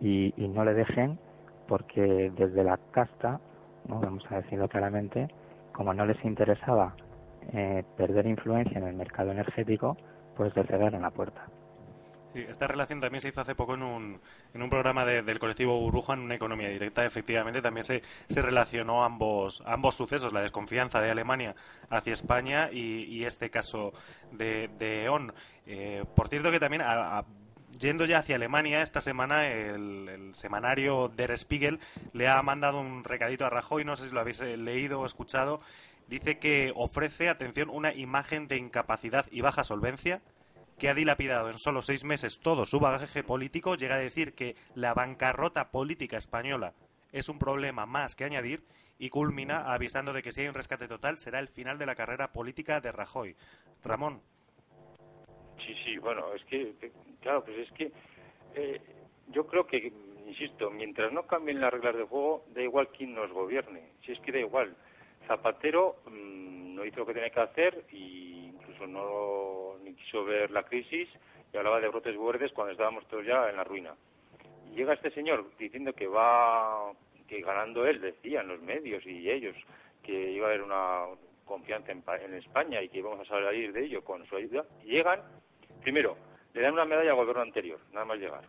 y, 0.00 0.32
no 0.48 0.64
le 0.64 0.74
dejen 0.74 1.18
porque 1.66 2.32
desde 2.36 2.64
la 2.64 2.78
casta, 2.90 3.40
¿no? 3.86 4.00
vamos 4.00 4.24
a 4.30 4.36
decirlo 4.36 4.68
claramente, 4.68 5.28
como 5.72 5.92
no 5.94 6.06
les 6.06 6.22
interesaba 6.24 6.94
eh, 7.52 7.84
perder 7.96 8.26
influencia 8.26 8.78
en 8.78 8.86
el 8.86 8.96
mercado 8.96 9.30
energético, 9.32 9.96
pues 10.36 10.54
le 10.56 10.64
cerraron 10.64 11.02
la 11.02 11.10
puerta 11.10 11.46
esta 12.48 12.66
relación 12.66 13.00
también 13.00 13.20
se 13.20 13.28
hizo 13.28 13.40
hace 13.40 13.54
poco 13.54 13.74
en 13.74 13.82
un, 13.82 14.20
en 14.54 14.62
un 14.62 14.70
programa 14.70 15.04
del 15.04 15.38
colectivo 15.38 15.78
Burbuja 15.78 16.14
en 16.14 16.20
una 16.20 16.34
economía 16.34 16.68
directa. 16.68 17.04
Efectivamente, 17.04 17.62
también 17.62 17.84
se, 17.84 18.02
se 18.28 18.42
relacionó 18.42 19.04
ambos, 19.04 19.62
ambos 19.66 19.94
sucesos, 19.94 20.32
la 20.32 20.42
desconfianza 20.42 21.00
de 21.00 21.10
Alemania 21.10 21.54
hacia 21.90 22.12
España 22.12 22.70
y, 22.72 23.24
este 23.24 23.50
caso 23.50 23.92
de, 24.32 24.68
de 24.78 25.04
E.ON. 25.04 25.32
Eh, 25.66 26.04
por 26.14 26.28
cierto 26.28 26.50
que 26.50 26.60
también, 26.60 26.82
yendo 27.78 28.04
ya 28.04 28.18
hacia 28.18 28.36
Alemania, 28.36 28.82
esta 28.82 29.00
semana 29.00 29.46
el, 29.46 30.30
semanario 30.32 31.08
Der 31.08 31.36
Spiegel 31.36 31.80
le 32.12 32.28
ha 32.28 32.42
mandado 32.42 32.80
un 32.80 33.04
recadito 33.04 33.44
a 33.44 33.50
Rajoy, 33.50 33.84
no 33.84 33.96
sé 33.96 34.08
si 34.08 34.14
lo 34.14 34.20
habéis 34.20 34.40
eh, 34.40 34.56
leído 34.56 35.00
o 35.00 35.06
escuchado. 35.06 35.60
Dice 36.08 36.38
que 36.38 36.72
ofrece, 36.74 37.28
atención, 37.28 37.68
una 37.68 37.92
imagen 37.92 38.48
de 38.48 38.56
incapacidad 38.56 39.26
y 39.30 39.42
baja 39.42 39.62
solvencia 39.62 40.22
que 40.78 40.88
ha 40.88 40.94
dilapidado 40.94 41.50
en 41.50 41.58
solo 41.58 41.82
seis 41.82 42.04
meses 42.04 42.40
todo 42.40 42.64
su 42.64 42.78
bagaje 42.78 43.24
político, 43.24 43.74
llega 43.74 43.96
a 43.96 43.98
decir 43.98 44.34
que 44.34 44.54
la 44.74 44.94
bancarrota 44.94 45.70
política 45.70 46.16
española 46.16 46.74
es 47.12 47.28
un 47.28 47.38
problema 47.38 47.86
más 47.86 48.14
que 48.14 48.24
añadir 48.24 48.62
y 48.98 49.10
culmina 49.10 49.72
avisando 49.72 50.12
de 50.12 50.22
que 50.22 50.32
si 50.32 50.42
hay 50.42 50.48
un 50.48 50.54
rescate 50.54 50.88
total 50.88 51.18
será 51.18 51.38
el 51.40 51.48
final 51.48 51.78
de 51.78 51.86
la 51.86 51.94
carrera 51.94 52.32
política 52.32 52.80
de 52.80 52.92
Rajoy. 52.92 53.36
Ramón. 53.82 54.20
Sí, 55.64 55.74
sí, 55.84 55.98
bueno, 55.98 56.32
es 56.34 56.44
que, 56.44 56.74
claro, 57.20 57.44
pues 57.44 57.58
es 57.58 57.72
que 57.72 57.92
eh, 58.54 58.80
yo 59.28 59.46
creo 59.46 59.66
que, 59.66 59.92
insisto, 60.26 60.70
mientras 60.70 61.12
no 61.12 61.26
cambien 61.26 61.60
las 61.60 61.72
reglas 61.72 61.96
de 61.96 62.04
juego, 62.04 62.44
da 62.54 62.62
igual 62.62 62.88
quién 62.88 63.14
nos 63.14 63.30
gobierne. 63.32 63.82
Si 64.04 64.12
es 64.12 64.20
que 64.20 64.32
da 64.32 64.38
igual. 64.38 64.76
Zapatero 65.26 65.96
mm, 66.06 66.74
no 66.74 66.84
hizo 66.84 67.00
lo 67.00 67.06
que 67.06 67.14
tenía 67.14 67.30
que 67.30 67.40
hacer 67.40 67.84
y 67.92 68.37
no 68.86 69.74
quiso 69.96 70.24
ver 70.24 70.50
la 70.50 70.62
crisis 70.62 71.08
y 71.52 71.56
hablaba 71.56 71.80
de 71.80 71.88
brotes 71.88 72.16
verdes 72.18 72.52
cuando 72.52 72.72
estábamos 72.72 73.06
todos 73.08 73.24
ya 73.24 73.48
en 73.48 73.56
la 73.56 73.64
ruina. 73.64 73.94
Y 74.70 74.76
llega 74.76 74.94
este 74.94 75.10
señor 75.10 75.44
diciendo 75.58 75.92
que 75.92 76.06
va, 76.06 76.92
que 77.26 77.40
ganando 77.40 77.86
él, 77.86 78.00
decían 78.00 78.48
los 78.48 78.60
medios 78.60 79.04
y 79.06 79.30
ellos, 79.30 79.56
que 80.02 80.32
iba 80.32 80.46
a 80.46 80.50
haber 80.50 80.62
una 80.62 81.04
confianza 81.44 81.92
en, 81.92 82.34
España 82.34 82.82
y 82.82 82.88
que 82.88 82.98
íbamos 82.98 83.20
a 83.20 83.24
salir 83.24 83.72
de 83.72 83.84
ello 83.84 84.04
con 84.04 84.24
su 84.26 84.36
ayuda. 84.36 84.64
llegan, 84.84 85.22
primero, 85.82 86.16
le 86.52 86.60
dan 86.60 86.74
una 86.74 86.84
medalla 86.84 87.10
al 87.10 87.16
gobierno 87.16 87.42
anterior, 87.42 87.80
nada 87.92 88.04
más 88.04 88.18
llegar. 88.18 88.42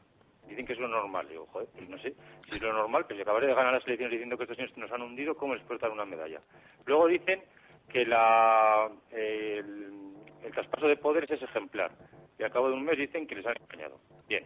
Dicen 0.47 0.65
que 0.65 0.73
es 0.73 0.79
lo 0.79 0.87
normal. 0.87 1.27
Digo, 1.29 1.45
joder, 1.47 1.69
pues 1.75 1.87
no 1.87 1.97
sé 1.99 2.15
si 2.49 2.55
es 2.55 2.61
lo 2.61 2.73
normal, 2.73 3.05
si 3.07 3.21
acabaré 3.21 3.47
de 3.47 3.53
ganar 3.53 3.73
las 3.73 3.85
elecciones 3.85 4.11
diciendo 4.11 4.35
que 4.35 4.43
estos 4.43 4.57
señores 4.57 4.77
nos 4.77 4.91
han 4.91 5.01
hundido, 5.01 5.35
¿cómo 5.35 5.55
les 5.55 5.63
puede 5.63 5.79
dar 5.79 5.91
una 5.91 6.05
medalla? 6.05 6.41
Luego 6.85 7.07
dicen 7.07 7.41
que 7.89 8.05
la, 8.05 8.89
el, 9.11 9.88
el 10.49 10.55
traspaso 10.55 10.87
de 10.87 10.97
poderes 10.97 11.29
es 11.29 11.41
ejemplar. 11.43 11.91
Y 12.39 12.43
al 12.43 12.51
cabo 12.51 12.69
de 12.69 12.73
un 12.73 12.83
mes 12.83 12.97
dicen 12.97 13.27
que 13.27 13.35
les 13.35 13.45
han 13.45 13.55
engañado. 13.61 13.99
Bien, 14.27 14.43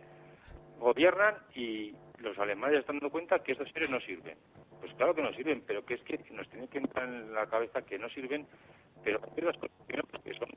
gobiernan 0.78 1.36
y 1.56 1.96
los 2.18 2.38
alemanes 2.38 2.80
están 2.80 2.98
dando 2.98 3.10
cuenta 3.10 3.40
que 3.40 3.54
estos 3.54 3.72
seres 3.72 3.90
no 3.90 4.02
sirven. 4.02 4.38
Pues 4.82 4.94
claro 4.96 5.16
que 5.16 5.22
no 5.22 5.34
sirven, 5.34 5.64
pero 5.66 5.86
que 5.86 5.94
es 5.94 6.04
que 6.04 6.20
nos 6.32 6.48
tiene 6.50 6.68
que 6.68 6.80
entrar 6.80 7.08
en 7.08 7.34
la 7.34 7.46
cabeza 7.46 7.84
que 7.84 7.98
no 7.98 8.10
sirven, 8.10 8.46
pero 9.02 9.22
las 9.22 9.58
condiciones 9.58 10.06
porque 10.12 10.34
son 10.34 10.50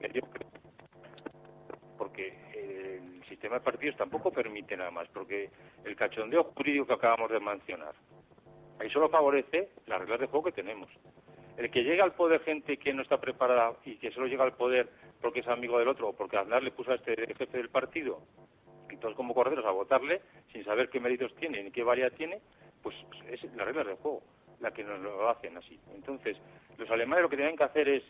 mediocres. 0.00 0.48
Porque 1.96 2.34
el 2.54 3.24
sistema 3.28 3.56
de 3.56 3.60
partidos 3.60 3.96
tampoco 3.96 4.32
permite 4.32 4.76
nada 4.76 4.90
más, 4.90 5.06
porque 5.10 5.50
el 5.84 5.94
cachondeo 5.94 6.44
jurídico 6.56 6.86
que 6.86 6.94
acabamos 6.94 7.30
de 7.30 7.38
mencionar, 7.38 7.94
ahí 8.80 8.90
solo 8.90 9.08
favorece 9.08 9.68
las 9.86 10.00
reglas 10.00 10.18
de 10.18 10.26
juego 10.26 10.46
que 10.46 10.52
tenemos. 10.52 10.90
El 11.56 11.70
que 11.70 11.82
llega 11.82 12.04
al 12.04 12.12
poder 12.12 12.40
gente 12.42 12.76
que 12.78 12.92
no 12.92 13.02
está 13.02 13.20
preparada 13.20 13.74
y 13.84 13.96
que 13.96 14.10
solo 14.12 14.26
llega 14.26 14.44
al 14.44 14.54
poder 14.54 14.88
porque 15.20 15.40
es 15.40 15.48
amigo 15.48 15.78
del 15.78 15.88
otro 15.88 16.08
o 16.08 16.12
porque 16.12 16.36
Aznar 16.36 16.62
le 16.62 16.70
puso 16.70 16.92
a 16.92 16.94
este 16.94 17.14
jefe 17.34 17.58
del 17.58 17.68
partido 17.68 18.20
todos 19.00 19.16
como 19.16 19.34
corderos 19.34 19.64
a 19.64 19.70
votarle 19.70 20.20
sin 20.52 20.64
saber 20.64 20.88
qué 20.88 21.00
méritos 21.00 21.34
tiene 21.36 21.62
ni 21.62 21.70
qué 21.72 21.82
variedad 21.82 22.12
tiene, 22.12 22.40
pues 22.82 22.94
es 23.28 23.42
la 23.54 23.64
regla 23.64 23.82
del 23.82 23.96
juego 23.96 24.22
la 24.60 24.70
que 24.70 24.84
nos 24.84 25.00
lo 25.00 25.28
hacen 25.30 25.56
así. 25.56 25.80
Entonces, 25.94 26.36
los 26.76 26.88
alemanes 26.90 27.22
lo 27.22 27.30
que 27.30 27.36
tienen 27.36 27.56
que 27.56 27.64
hacer 27.64 27.88
es, 27.88 28.02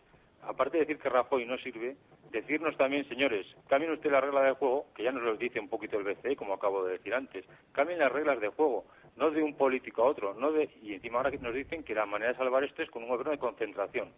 aparte 0.42 0.79
de 0.79 0.85
decir 0.85 0.98
que 0.98 1.09
Rajoy 1.09 1.44
no 1.46 1.57
sirve, 1.59 1.96
decirnos 2.33 2.76
también, 2.76 3.09
señores, 3.09 3.46
cambien 3.68 3.92
usted 3.92 4.11
la 4.11 4.20
regla 4.20 4.42
del 4.42 4.55
juego, 4.55 4.87
que 4.96 5.05
ya 5.05 5.12
nos 5.12 5.22
lo 5.22 5.37
dice 5.37 5.61
un 5.61 5.68
poquito 5.68 5.96
el 5.96 6.05
BCE, 6.05 6.35
como 6.35 6.55
acabo 6.55 6.85
de 6.85 6.94
decir 6.94 7.14
antes, 7.14 7.44
cambien 7.70 8.00
las 8.00 8.11
reglas 8.11 8.40
de 8.40 8.48
juego 8.48 8.85
no 9.20 9.30
de 9.30 9.42
un 9.42 9.54
político 9.54 10.02
a 10.02 10.06
otro, 10.06 10.33
no 10.35 10.50
de, 10.50 10.70
y 10.83 10.94
encima 10.94 11.18
ahora 11.18 11.30
nos 11.38 11.54
dicen 11.54 11.85
que 11.85 11.94
la 11.94 12.06
manera 12.06 12.33
de 12.33 12.38
salvar 12.38 12.64
esto 12.64 12.83
es 12.83 12.90
con 12.90 13.02
un 13.02 13.11
gobierno 13.11 13.33
de 13.33 13.38
concentración. 13.38 14.09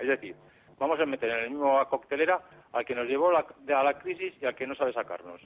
Es 0.00 0.08
decir, 0.08 0.34
vamos 0.78 0.98
a 0.98 1.04
meter 1.04 1.28
en 1.28 1.38
el 1.44 1.50
mismo 1.50 1.86
coctelera 1.90 2.40
al 2.72 2.84
que 2.86 2.94
nos 2.94 3.06
llevó 3.06 3.28
a 3.36 3.84
la 3.84 3.98
crisis 3.98 4.32
y 4.40 4.46
al 4.46 4.56
que 4.56 4.66
no 4.66 4.74
sabe 4.74 4.94
sacarnos. 4.94 5.40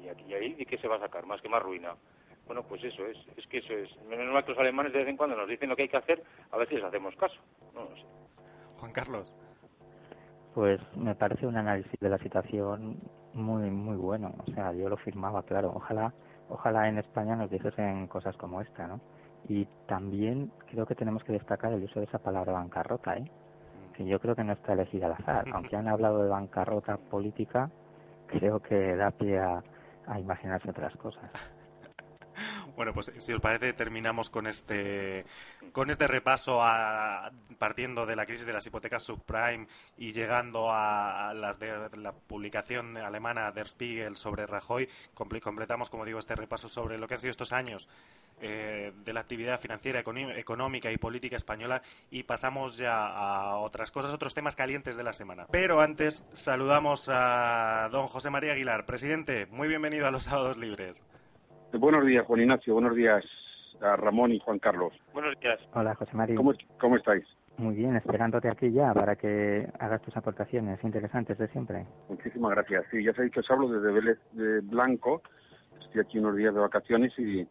y 0.00 0.08
aquí 0.08 0.32
ahí 0.32 0.54
y 0.56 0.64
qué 0.64 0.78
se 0.78 0.86
va 0.86 0.96
a 0.96 1.00
sacar 1.00 1.26
más 1.26 1.42
que 1.42 1.48
más 1.48 1.60
ruina. 1.60 1.96
Bueno 2.46 2.62
pues 2.62 2.82
eso 2.84 3.04
es 3.06 3.18
es 3.36 3.46
que 3.48 3.58
eso 3.58 3.72
es. 3.72 3.90
Menos 4.04 4.32
mal 4.32 4.44
que 4.44 4.52
los 4.52 4.60
alemanes 4.60 4.92
de 4.92 5.00
vez 5.00 5.08
en 5.08 5.16
cuando 5.16 5.36
nos 5.36 5.48
dicen 5.48 5.68
lo 5.68 5.74
que 5.74 5.82
hay 5.82 5.88
que 5.88 5.96
hacer 5.96 6.22
a 6.52 6.56
ver 6.56 6.68
si 6.68 6.76
les 6.76 6.84
hacemos 6.84 7.16
caso. 7.16 7.40
No 7.74 7.82
lo 7.82 7.96
sé. 7.96 8.04
Juan 8.78 8.92
Carlos. 8.92 9.34
Pues 10.54 10.80
me 10.96 11.16
parece 11.16 11.44
un 11.44 11.56
análisis 11.56 11.98
de 11.98 12.08
la 12.08 12.18
situación 12.18 13.00
muy 13.34 13.68
muy 13.68 13.96
bueno. 13.96 14.32
O 14.46 14.52
sea 14.52 14.72
yo 14.72 14.88
lo 14.88 14.96
firmaba 14.96 15.42
claro. 15.42 15.72
Ojalá 15.74 16.14
ojalá 16.48 16.88
en 16.88 16.98
España 16.98 17.36
nos 17.36 17.50
dijesen 17.50 18.06
cosas 18.06 18.36
como 18.36 18.60
esta 18.60 18.86
no 18.86 19.00
y 19.48 19.66
también 19.86 20.50
creo 20.70 20.86
que 20.86 20.94
tenemos 20.94 21.22
que 21.24 21.32
destacar 21.32 21.72
el 21.72 21.84
uso 21.84 22.00
de 22.00 22.06
esa 22.06 22.18
palabra 22.18 22.52
bancarrota 22.52 23.16
¿eh? 23.16 23.30
que 23.94 24.04
yo 24.04 24.20
creo 24.20 24.34
que 24.34 24.44
no 24.44 24.52
está 24.52 24.74
elegida 24.74 25.06
al 25.06 25.12
azar. 25.12 25.44
Aunque 25.52 25.76
han 25.76 25.88
hablado 25.88 26.22
de 26.22 26.28
bancarrota 26.28 26.96
política 26.96 27.70
creo 28.26 28.60
que 28.60 28.96
da 28.96 29.10
pie 29.10 29.38
a, 29.38 29.62
a 30.06 30.20
imaginarse 30.20 30.70
otras 30.70 30.94
cosas 30.96 31.30
bueno, 32.78 32.94
pues 32.94 33.12
si 33.18 33.32
os 33.32 33.40
parece 33.40 33.72
terminamos 33.72 34.30
con 34.30 34.46
este 34.46 35.24
con 35.72 35.90
este 35.90 36.06
repaso 36.06 36.62
a, 36.62 37.32
partiendo 37.58 38.06
de 38.06 38.14
la 38.14 38.24
crisis 38.24 38.46
de 38.46 38.52
las 38.52 38.64
hipotecas 38.66 39.02
subprime 39.02 39.66
y 39.96 40.12
llegando 40.12 40.70
a, 40.70 41.34
las 41.34 41.58
de 41.58 41.90
la 41.96 42.12
publicación 42.12 42.96
alemana 42.96 43.50
Der 43.50 43.66
Spiegel 43.66 44.16
sobre 44.16 44.46
Rajoy, 44.46 44.88
completamos 45.12 45.90
como 45.90 46.04
digo 46.04 46.20
este 46.20 46.36
repaso 46.36 46.68
sobre 46.68 46.98
lo 46.98 47.08
que 47.08 47.14
han 47.14 47.20
sido 47.20 47.32
estos 47.32 47.52
años 47.52 47.88
eh, 48.40 48.92
de 49.04 49.12
la 49.12 49.20
actividad 49.20 49.58
financiera, 49.58 49.98
económica 49.98 50.92
y 50.92 50.98
política 50.98 51.34
española 51.34 51.82
y 52.12 52.22
pasamos 52.22 52.78
ya 52.78 53.08
a 53.08 53.56
otras 53.56 53.90
cosas, 53.90 54.12
otros 54.12 54.34
temas 54.34 54.54
calientes 54.54 54.96
de 54.96 55.02
la 55.02 55.12
semana. 55.12 55.48
Pero 55.50 55.80
antes 55.80 56.24
saludamos 56.32 57.08
a 57.12 57.88
don 57.90 58.06
José 58.06 58.30
María 58.30 58.52
Aguilar, 58.52 58.86
presidente, 58.86 59.46
muy 59.46 59.66
bienvenido 59.66 60.06
a 60.06 60.12
los 60.12 60.22
sábados 60.22 60.56
libres. 60.56 61.02
Buenos 61.72 62.06
días, 62.06 62.24
Juan 62.26 62.40
Ignacio. 62.40 62.74
Buenos 62.74 62.94
días 62.94 63.24
a 63.80 63.96
Ramón 63.96 64.32
y 64.32 64.40
Juan 64.40 64.58
Carlos. 64.58 64.92
Buenos 65.12 65.38
días. 65.40 65.60
Hola, 65.74 65.94
José 65.94 66.16
María. 66.16 66.36
¿Cómo, 66.36 66.52
cómo 66.80 66.96
estáis? 66.96 67.24
Muy 67.58 67.74
bien, 67.74 67.96
esperándote 67.96 68.48
aquí 68.48 68.70
ya 68.72 68.94
para 68.94 69.16
que 69.16 69.68
hagas 69.78 70.00
tus 70.02 70.16
aportaciones 70.16 70.82
interesantes 70.84 71.36
de 71.38 71.48
siempre. 71.48 71.86
Muchísimas 72.08 72.52
gracias. 72.52 72.84
Sí, 72.90 73.02
ya 73.02 73.12
sabéis 73.12 73.32
que 73.32 73.40
os 73.40 73.50
hablo 73.50 73.68
desde 73.68 73.92
Vélez 73.92 74.18
de 74.32 74.60
Blanco. 74.60 75.22
Estoy 75.80 76.00
aquí 76.00 76.18
unos 76.18 76.36
días 76.36 76.54
de 76.54 76.60
vacaciones 76.60 77.12
y 77.18 77.46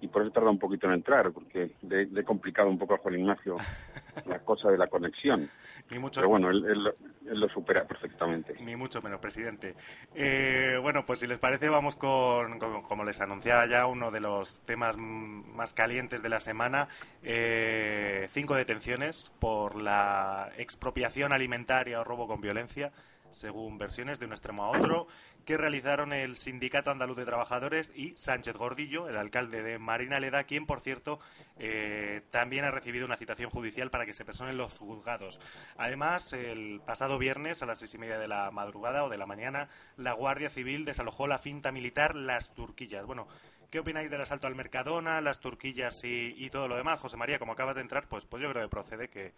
y 0.00 0.08
por 0.08 0.22
eso 0.22 0.30
tarda 0.30 0.50
un 0.50 0.58
poquito 0.58 0.86
en 0.86 0.94
entrar, 0.94 1.30
porque 1.32 1.72
le, 1.82 2.02
he 2.02 2.24
complicado 2.24 2.68
un 2.68 2.78
poco 2.78 2.94
a 2.94 2.98
Juan 2.98 3.18
Ignacio 3.18 3.56
la 4.26 4.38
cosa 4.40 4.70
de 4.70 4.78
la 4.78 4.86
conexión. 4.86 5.50
Pero 5.88 6.28
bueno, 6.28 6.50
él, 6.50 6.92
lo 7.24 7.48
supera 7.48 7.84
perfectamente. 7.84 8.54
Ni 8.60 8.76
mucho 8.76 9.02
menos, 9.02 9.18
presidente. 9.18 9.74
Eh, 10.14 10.78
bueno, 10.80 11.04
pues 11.04 11.18
si 11.18 11.26
les 11.26 11.38
parece, 11.38 11.68
vamos 11.68 11.96
con, 11.96 12.58
como 12.58 13.04
les 13.04 13.20
anunciaba 13.20 13.66
ya, 13.66 13.86
uno 13.86 14.10
de 14.12 14.20
los 14.20 14.60
temas 14.62 14.96
más 14.96 15.74
calientes 15.74 16.22
de 16.22 16.28
la 16.28 16.38
semana. 16.38 16.88
Eh, 17.22 18.28
cinco 18.30 18.54
detenciones 18.54 19.32
por 19.40 19.80
la 19.80 20.52
expropiación 20.58 21.32
alimentaria 21.32 22.00
o 22.00 22.04
robo 22.04 22.28
con 22.28 22.40
violencia 22.40 22.92
según 23.30 23.78
versiones 23.78 24.18
de 24.18 24.26
un 24.26 24.32
extremo 24.32 24.64
a 24.64 24.70
otro, 24.70 25.06
que 25.44 25.56
realizaron 25.56 26.12
el 26.12 26.36
Sindicato 26.36 26.90
Andaluz 26.90 27.16
de 27.16 27.24
Trabajadores 27.24 27.92
y 27.94 28.16
Sánchez 28.16 28.56
Gordillo, 28.56 29.08
el 29.08 29.16
alcalde 29.16 29.62
de 29.62 29.78
Marina 29.78 30.20
Leda, 30.20 30.44
quien, 30.44 30.66
por 30.66 30.80
cierto, 30.80 31.18
eh, 31.58 32.22
también 32.30 32.64
ha 32.64 32.70
recibido 32.70 33.06
una 33.06 33.16
citación 33.16 33.50
judicial 33.50 33.90
para 33.90 34.06
que 34.06 34.12
se 34.12 34.24
personen 34.24 34.56
los 34.56 34.78
juzgados. 34.78 35.40
Además, 35.76 36.32
el 36.32 36.80
pasado 36.84 37.18
viernes, 37.18 37.62
a 37.62 37.66
las 37.66 37.78
seis 37.78 37.94
y 37.94 37.98
media 37.98 38.18
de 38.18 38.28
la 38.28 38.50
madrugada 38.50 39.04
o 39.04 39.08
de 39.08 39.18
la 39.18 39.26
mañana, 39.26 39.68
la 39.96 40.12
Guardia 40.12 40.50
Civil 40.50 40.84
desalojó 40.84 41.26
la 41.26 41.38
finta 41.38 41.72
militar 41.72 42.14
Las 42.14 42.54
Turquillas. 42.54 43.06
Bueno, 43.06 43.26
¿Qué 43.70 43.78
opináis 43.78 44.10
del 44.10 44.20
asalto 44.20 44.48
al 44.48 44.56
Mercadona, 44.56 45.20
las 45.20 45.38
turquillas 45.38 46.02
y, 46.04 46.50
todo 46.50 46.66
lo 46.66 46.76
demás? 46.76 46.98
José 46.98 47.16
María, 47.16 47.38
como 47.38 47.52
acabas 47.52 47.76
de 47.76 47.82
entrar, 47.82 48.08
pues, 48.08 48.26
pues 48.26 48.42
yo 48.42 48.50
creo 48.50 48.64
que 48.64 48.68
procede 48.68 49.08
que, 49.08 49.32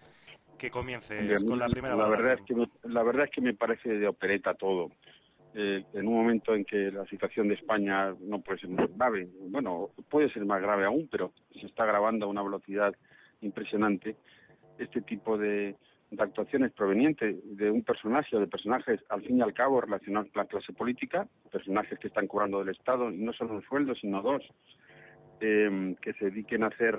que 0.59 0.71
comiences 0.71 1.45
con 1.45 1.59
la 1.59 1.69
primera 1.69 1.95
la 1.95 2.09
verdad 2.09 2.35
es 2.35 2.41
que 2.47 2.55
me, 2.55 2.67
La 2.85 3.03
verdad 3.03 3.27
es 3.27 3.31
que 3.31 3.43
me 3.43 3.53
parece 3.53 3.91
de 3.91 4.09
opereta 4.09 4.55
todo. 4.55 4.91
Eh, 5.55 5.85
en 5.93 6.09
un 6.09 6.15
momento 6.15 6.55
en 6.55 6.65
que 6.65 6.91
la 6.91 7.05
situación 7.07 7.49
de 7.49 7.55
España 7.55 8.15
no 8.21 8.41
puede 8.41 8.61
ser 8.61 8.71
más 8.71 8.89
grave, 8.97 9.29
bueno, 9.51 9.91
puede 10.09 10.33
ser 10.33 10.47
más 10.47 10.63
grave 10.63 10.87
aún, 10.87 11.09
pero 11.13 11.35
se 11.53 11.67
está 11.67 11.85
grabando 11.85 12.25
a 12.25 12.31
una 12.31 12.43
velocidad 12.43 12.95
impresionante, 13.43 14.17
este 14.79 15.03
tipo 15.03 15.37
de, 15.37 15.77
de 16.13 16.23
actuaciones 16.23 16.73
provenientes 16.73 17.37
de 17.57 17.71
un 17.71 17.83
personaje 17.83 18.37
o 18.37 18.41
de 18.41 18.47
personajes 18.47 19.01
al 19.09 19.23
fin 19.23 19.39
y 19.39 19.43
al 19.43 19.55
cabo 19.55 19.81
relacionados 19.81 20.31
con 20.31 20.43
la 20.43 20.49
clase 20.49 20.73
política, 20.75 21.27
personajes 21.51 21.99
que 21.99 22.09
están 22.09 22.27
cobrando 22.27 22.59
del 22.59 22.69
Estado, 22.69 23.11
y 23.11 23.17
no 23.17 23.33
solo 23.33 23.55
un 23.55 23.63
sueldo, 23.63 23.95
sino 23.95 24.21
dos, 24.21 24.43
eh, 25.41 25.97
que 26.03 26.13
se 26.15 26.27
dediquen 26.27 26.65
a 26.65 26.67
hacer 26.67 26.99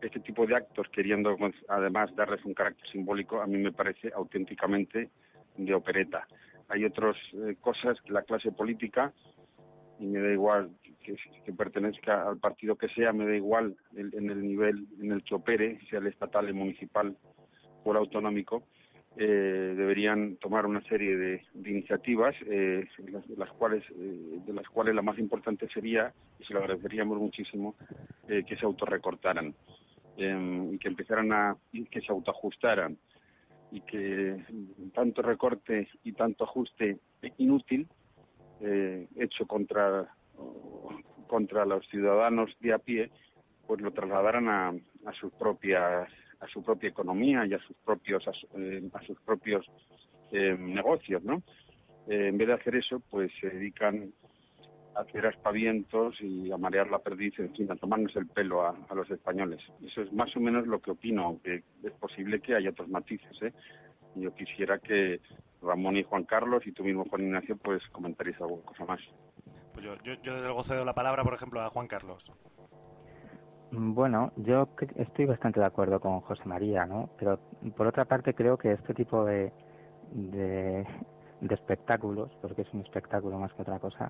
este 0.00 0.20
tipo 0.20 0.46
de 0.46 0.56
actos 0.56 0.88
queriendo 0.88 1.36
además 1.68 2.14
darles 2.16 2.42
un 2.44 2.54
carácter 2.54 2.88
simbólico, 2.90 3.42
a 3.42 3.46
mí 3.46 3.58
me 3.58 3.72
parece 3.72 4.10
auténticamente 4.14 5.10
de 5.58 5.74
opereta. 5.74 6.26
Hay 6.68 6.86
otras 6.86 7.16
eh, 7.34 7.56
cosas 7.60 8.00
que 8.00 8.12
la 8.12 8.22
clase 8.22 8.50
política, 8.50 9.12
y 9.98 10.06
me 10.06 10.20
da 10.20 10.32
igual 10.32 10.70
que, 11.04 11.52
pertenezca 11.52 12.28
al 12.28 12.38
partido 12.38 12.76
que 12.76 12.88
sea, 12.88 13.12
me 13.12 13.26
da 13.26 13.34
igual 13.34 13.76
en 13.94 14.30
el 14.30 14.42
nivel 14.42 14.86
en 15.02 15.12
el 15.12 15.22
que 15.22 15.34
opere, 15.34 15.80
sea 15.90 15.98
el 15.98 16.06
estatal, 16.06 16.46
el 16.46 16.54
municipal, 16.54 17.16
autonómico 17.96 18.64
eh, 19.20 19.74
deberían 19.76 20.36
tomar 20.36 20.64
una 20.64 20.80
serie 20.82 21.16
de, 21.16 21.42
iniciativas 21.54 22.36
eh, 22.46 22.86
de 22.98 23.36
las 23.36 23.50
cuales 23.50 23.82
eh, 23.90 24.38
de 24.46 24.52
las 24.52 24.68
cuales 24.68 24.94
la 24.94 25.02
más 25.02 25.18
importante 25.18 25.66
sería 25.74 26.12
y 26.38 26.44
se 26.44 26.52
lo 26.54 26.60
agradeceríamos 26.60 27.18
muchísimo 27.18 27.74
que 28.28 28.56
se 28.56 28.64
autorrecortaran 28.64 29.54
em, 30.18 30.74
y 30.74 30.78
que 30.78 30.86
empezaran 30.88 31.32
a 31.32 31.56
que 31.90 32.00
se 32.00 32.12
autoajustaran 32.12 32.96
y 33.72 33.80
que 33.80 34.36
tanto 34.94 35.22
recorte 35.22 35.88
y 36.04 36.12
tanto 36.12 36.44
ajuste 36.44 36.98
inútil 37.38 37.88
hecho 38.60 39.46
contra 39.46 40.14
contra 41.26 41.64
los 41.64 41.88
ciudadanos 41.88 42.54
de 42.60 42.72
a 42.72 42.78
pie 42.78 43.10
pues 43.66 43.80
lo 43.80 43.90
trasladaran 43.90 44.48
a 44.48 45.12
sus 45.18 45.32
propias 45.32 46.08
a 46.40 46.46
su 46.48 46.62
propia 46.62 46.90
economía 46.90 47.46
y 47.46 47.54
a 47.54 47.58
sus 47.58 47.76
propios 47.84 48.26
a, 48.28 48.32
eh, 48.58 48.82
sus 49.06 49.20
propios 49.20 49.66
eh, 50.32 50.56
negocios, 50.58 51.22
¿no? 51.22 51.42
Eh, 52.06 52.28
en 52.28 52.38
vez 52.38 52.48
de 52.48 52.54
hacer 52.54 52.76
eso, 52.76 53.00
pues 53.10 53.30
se 53.40 53.50
dedican 53.50 54.12
a 54.94 55.00
hacer 55.00 55.26
aspavientos 55.26 56.16
y 56.20 56.50
a 56.50 56.56
marear 56.56 56.90
la 56.90 56.98
perdiz, 56.98 57.38
en 57.38 57.54
fin, 57.54 57.70
a 57.70 57.76
tomarnos 57.76 58.14
el 58.16 58.26
pelo 58.26 58.66
a, 58.66 58.76
los 58.94 59.10
españoles. 59.10 59.60
Eso 59.84 60.02
es 60.02 60.12
más 60.12 60.34
o 60.36 60.40
menos 60.40 60.66
lo 60.66 60.80
que 60.80 60.92
opino, 60.92 61.24
aunque 61.24 61.62
es 61.82 61.92
posible 61.92 62.40
que 62.40 62.54
haya 62.54 62.70
otros 62.70 62.88
matices, 62.88 63.42
¿eh? 63.42 63.52
Yo 64.14 64.34
quisiera 64.34 64.78
que 64.78 65.20
Ramón 65.62 65.96
y 65.96 66.02
Juan 66.02 66.24
Carlos 66.24 66.66
y 66.66 66.72
tú 66.72 66.82
mismo, 66.82 67.04
Juan 67.04 67.22
Ignacio, 67.22 67.56
pues 67.56 67.82
comentaréis 67.92 68.40
alguna 68.40 68.62
cosa 68.62 68.84
más. 68.84 69.00
Pues 69.74 69.84
yo, 69.84 69.94
yo, 70.02 70.14
yo 70.22 70.32
desde 70.34 70.46
luego 70.46 70.64
cedo 70.64 70.84
la 70.84 70.94
palabra, 70.94 71.22
por 71.22 71.34
ejemplo, 71.34 71.60
a 71.60 71.70
Juan 71.70 71.86
Carlos. 71.86 72.32
Bueno, 73.70 74.32
yo 74.36 74.66
estoy 74.96 75.26
bastante 75.26 75.60
de 75.60 75.66
acuerdo 75.66 76.00
con 76.00 76.20
José 76.20 76.42
María, 76.46 76.86
¿no? 76.86 77.10
Pero 77.18 77.38
por 77.76 77.86
otra 77.86 78.06
parte 78.06 78.32
creo 78.32 78.56
que 78.56 78.72
este 78.72 78.94
tipo 78.94 79.26
de, 79.26 79.52
de, 80.12 80.86
espectáculos, 81.50 82.30
porque 82.40 82.62
es 82.62 82.72
un 82.72 82.80
espectáculo 82.80 83.38
más 83.38 83.52
que 83.52 83.62
otra 83.62 83.78
cosa, 83.78 84.08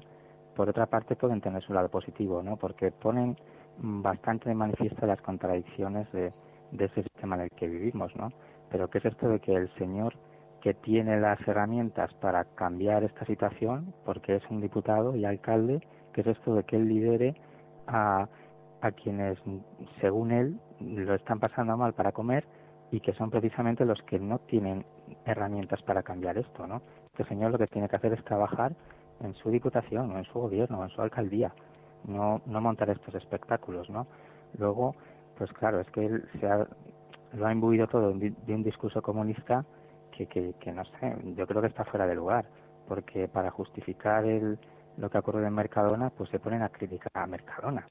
por 0.54 0.68
otra 0.68 0.86
parte 0.86 1.16
pueden 1.16 1.40
tener 1.40 1.60
su 1.62 1.72
lado 1.72 1.88
positivo, 1.88 2.40
¿no? 2.40 2.56
Porque 2.56 2.92
ponen 2.92 3.36
bastante 3.78 4.48
de 4.48 4.54
manifiesto 4.54 5.06
las 5.06 5.20
contradicciones 5.22 6.10
de, 6.12 6.32
de 6.70 6.84
ese 6.84 7.02
sistema 7.02 7.34
en 7.34 7.42
el 7.42 7.50
que 7.50 7.66
vivimos, 7.66 8.14
¿no? 8.14 8.28
Pero 8.70 8.88
¿qué 8.88 8.98
es 8.98 9.06
esto 9.06 9.28
de 9.28 9.40
que 9.40 9.54
el 9.54 9.74
señor 9.74 10.14
que 10.60 10.74
tiene 10.74 11.18
las 11.18 11.40
herramientas 11.48 12.14
para 12.14 12.44
cambiar 12.44 13.02
esta 13.02 13.24
situación, 13.24 13.92
porque 14.04 14.36
es 14.36 14.42
un 14.50 14.60
diputado 14.60 15.16
y 15.16 15.24
alcalde, 15.24 15.80
¿qué 16.12 16.20
es 16.20 16.28
esto 16.28 16.54
de 16.54 16.62
que 16.62 16.76
él 16.76 16.88
lidere 16.88 17.34
a 17.88 18.28
a 18.80 18.92
quienes, 18.92 19.38
según 20.00 20.30
él, 20.30 20.60
lo 20.80 21.14
están 21.14 21.40
pasando 21.40 21.76
mal 21.76 21.94
para 21.94 22.12
comer 22.12 22.44
y 22.90 23.00
que 23.00 23.12
son 23.14 23.30
precisamente 23.30 23.84
los 23.84 24.00
que 24.02 24.18
no 24.18 24.38
tienen 24.38 24.84
herramientas 25.24 25.82
para 25.82 26.02
cambiar 26.02 26.38
esto, 26.38 26.66
¿no? 26.66 26.80
Este 27.12 27.24
señor 27.24 27.50
lo 27.50 27.58
que 27.58 27.66
tiene 27.66 27.88
que 27.88 27.96
hacer 27.96 28.12
es 28.12 28.24
trabajar 28.24 28.72
en 29.20 29.34
su 29.34 29.50
diputación 29.50 30.10
o 30.12 30.18
en 30.18 30.24
su 30.24 30.38
gobierno 30.38 30.80
o 30.80 30.84
en 30.84 30.90
su 30.90 31.02
alcaldía, 31.02 31.52
no, 32.04 32.40
no 32.46 32.60
montar 32.60 32.88
estos 32.90 33.14
espectáculos, 33.14 33.90
¿no? 33.90 34.06
Luego, 34.56 34.94
pues 35.36 35.52
claro, 35.52 35.80
es 35.80 35.90
que 35.90 36.06
él 36.06 36.24
se 36.40 36.46
ha, 36.46 36.66
lo 37.34 37.46
ha 37.46 37.52
imbuido 37.52 37.88
todo 37.88 38.12
de 38.12 38.54
un 38.54 38.62
discurso 38.62 39.02
comunista 39.02 39.64
que, 40.12 40.26
que, 40.26 40.54
que 40.60 40.72
no 40.72 40.84
sé, 40.84 41.16
yo 41.36 41.46
creo 41.46 41.60
que 41.60 41.68
está 41.68 41.84
fuera 41.84 42.06
de 42.06 42.14
lugar, 42.14 42.46
porque 42.86 43.28
para 43.28 43.50
justificar 43.50 44.24
el, 44.24 44.58
lo 44.96 45.10
que 45.10 45.18
ha 45.18 45.20
ocurrido 45.20 45.46
en 45.46 45.54
Mercadona, 45.54 46.10
pues 46.10 46.30
se 46.30 46.38
ponen 46.38 46.62
a 46.62 46.70
criticar 46.70 47.10
a 47.14 47.26
Mercadona 47.26 47.86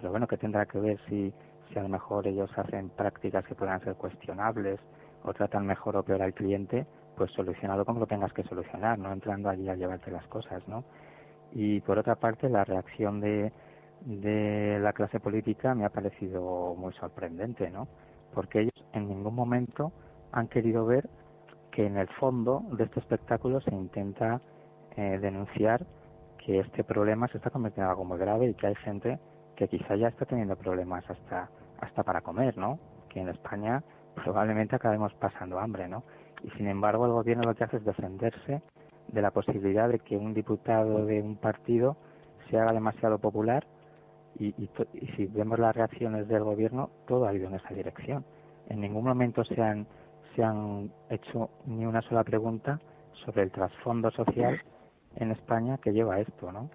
pero 0.00 0.12
bueno, 0.12 0.26
que 0.26 0.38
tendrá 0.38 0.64
que 0.64 0.80
ver 0.80 0.98
si, 1.08 1.32
si 1.68 1.78
a 1.78 1.82
lo 1.82 1.88
mejor 1.90 2.26
ellos 2.26 2.50
hacen 2.56 2.88
prácticas 2.88 3.44
que 3.44 3.54
puedan 3.54 3.80
ser 3.80 3.94
cuestionables 3.96 4.80
o 5.24 5.34
tratan 5.34 5.66
mejor 5.66 5.96
o 5.96 6.02
peor 6.02 6.22
al 6.22 6.32
cliente, 6.32 6.86
pues 7.16 7.30
solucionado 7.32 7.84
como 7.84 8.00
lo 8.00 8.06
tengas 8.06 8.32
que 8.32 8.42
solucionar, 8.44 8.98
no 8.98 9.12
entrando 9.12 9.50
allí 9.50 9.68
a 9.68 9.74
llevarte 9.74 10.10
las 10.10 10.26
cosas, 10.28 10.66
¿no? 10.66 10.84
Y 11.52 11.80
por 11.82 11.98
otra 11.98 12.14
parte, 12.14 12.48
la 12.48 12.64
reacción 12.64 13.20
de, 13.20 13.52
de 14.06 14.78
la 14.80 14.94
clase 14.94 15.20
política 15.20 15.74
me 15.74 15.84
ha 15.84 15.90
parecido 15.90 16.74
muy 16.76 16.94
sorprendente, 16.94 17.68
¿no? 17.70 17.86
Porque 18.32 18.60
ellos 18.60 18.86
en 18.94 19.08
ningún 19.08 19.34
momento 19.34 19.92
han 20.32 20.48
querido 20.48 20.86
ver 20.86 21.10
que 21.72 21.84
en 21.84 21.98
el 21.98 22.08
fondo 22.08 22.62
de 22.72 22.84
este 22.84 23.00
espectáculo 23.00 23.60
se 23.60 23.74
intenta 23.74 24.40
eh, 24.96 25.18
denunciar 25.20 25.84
que 26.38 26.60
este 26.60 26.84
problema 26.84 27.28
se 27.28 27.36
está 27.36 27.50
convirtiendo 27.50 27.86
en 27.86 27.90
algo 27.90 28.04
muy 28.04 28.18
grave 28.18 28.48
y 28.48 28.54
que 28.54 28.68
hay 28.68 28.74
gente 28.76 29.18
que 29.60 29.68
quizá 29.68 29.94
ya 29.94 30.08
está 30.08 30.24
teniendo 30.24 30.56
problemas 30.56 31.04
hasta 31.10 31.50
hasta 31.82 32.02
para 32.02 32.22
comer, 32.22 32.56
¿no? 32.56 32.78
Que 33.10 33.20
en 33.20 33.28
España 33.28 33.82
probablemente 34.14 34.74
acabemos 34.74 35.12
pasando 35.14 35.58
hambre, 35.58 35.86
¿no? 35.86 36.02
Y 36.42 36.50
sin 36.52 36.66
embargo 36.66 37.04
el 37.04 37.12
gobierno 37.12 37.44
lo 37.44 37.54
que 37.54 37.64
hace 37.64 37.76
es 37.76 37.84
defenderse 37.84 38.62
de 39.08 39.22
la 39.22 39.30
posibilidad 39.30 39.88
de 39.90 39.98
que 39.98 40.16
un 40.16 40.32
diputado 40.32 41.04
de 41.04 41.20
un 41.20 41.36
partido 41.36 41.98
se 42.48 42.58
haga 42.58 42.72
demasiado 42.72 43.18
popular 43.18 43.66
y, 44.38 44.54
si 45.16 45.26
vemos 45.26 45.58
las 45.58 45.76
reacciones 45.76 46.26
del 46.26 46.42
gobierno, 46.42 46.88
todo 47.06 47.26
ha 47.26 47.34
ido 47.34 47.48
en 47.48 47.56
esa 47.56 47.74
dirección. 47.74 48.24
En 48.68 48.80
ningún 48.80 49.04
momento 49.04 49.44
se 49.44 49.60
han, 49.60 49.86
se 50.34 50.42
han 50.42 50.90
hecho 51.10 51.50
ni 51.66 51.84
una 51.84 52.00
sola 52.00 52.24
pregunta 52.24 52.80
sobre 53.26 53.42
el 53.42 53.50
trasfondo 53.50 54.10
social 54.10 54.58
en 55.16 55.32
España 55.32 55.76
que 55.76 55.92
lleva 55.92 56.20
esto, 56.20 56.50
¿no? 56.50 56.70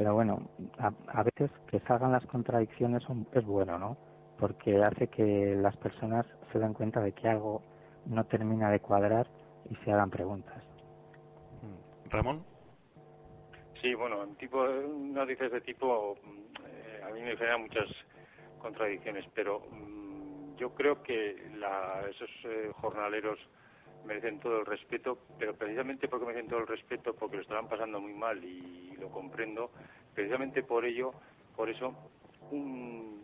Pero 0.00 0.14
bueno, 0.14 0.48
a, 0.78 1.22
veces 1.22 1.50
que 1.70 1.78
salgan 1.80 2.12
las 2.12 2.24
contradicciones 2.24 3.02
es 3.34 3.44
bueno, 3.44 3.78
¿no? 3.78 3.98
Porque 4.38 4.82
hace 4.82 5.08
que 5.08 5.54
las 5.54 5.76
personas 5.76 6.24
se 6.50 6.58
den 6.58 6.72
cuenta 6.72 7.00
de 7.00 7.12
que 7.12 7.28
algo 7.28 7.60
no 8.06 8.24
termina 8.24 8.70
de 8.70 8.80
cuadrar 8.80 9.26
y 9.68 9.74
se 9.84 9.92
hagan 9.92 10.08
preguntas. 10.08 10.64
Ramón. 12.10 12.42
Sí, 13.82 13.92
bueno, 13.92 14.26
tipo, 14.38 14.66
noticias 14.66 15.52
de 15.52 15.60
tipo 15.60 16.16
eh, 16.64 17.02
a 17.06 17.12
mí 17.12 17.20
me 17.20 17.36
genera 17.36 17.58
muchas 17.58 17.84
contradicciones, 18.58 19.26
pero 19.34 19.60
mm, 19.70 20.56
yo 20.56 20.74
creo 20.74 21.02
que 21.02 21.32
esos 22.08 22.30
eh, 22.44 22.70
jornaleros 22.80 23.38
merecen 24.04 24.40
todo 24.40 24.60
el 24.60 24.66
respeto, 24.66 25.18
pero 25.38 25.54
precisamente 25.54 26.08
porque 26.08 26.26
merecen 26.26 26.48
todo 26.48 26.60
el 26.60 26.66
respeto, 26.66 27.14
porque 27.14 27.36
lo 27.36 27.42
estarán 27.42 27.68
pasando 27.68 28.00
muy 28.00 28.14
mal 28.14 28.42
y 28.44 28.96
lo 28.98 29.08
comprendo, 29.10 29.70
precisamente 30.14 30.62
por 30.62 30.84
ello, 30.84 31.12
por 31.56 31.70
eso, 31.70 31.94
un, 32.50 33.20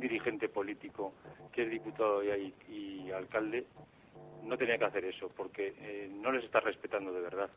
dirigente 0.00 0.48
político 0.48 1.14
que 1.52 1.62
es 1.62 1.70
diputado 1.70 2.22
y, 2.22 3.10
alcalde 3.10 3.66
no 4.42 4.58
tenía 4.58 4.76
que 4.76 4.84
hacer 4.84 5.04
eso, 5.04 5.30
porque 5.34 5.74
eh, 5.78 6.10
no 6.10 6.32
les 6.32 6.44
está 6.44 6.60
respetando 6.60 7.12
de 7.12 7.20
verdad. 7.20 7.48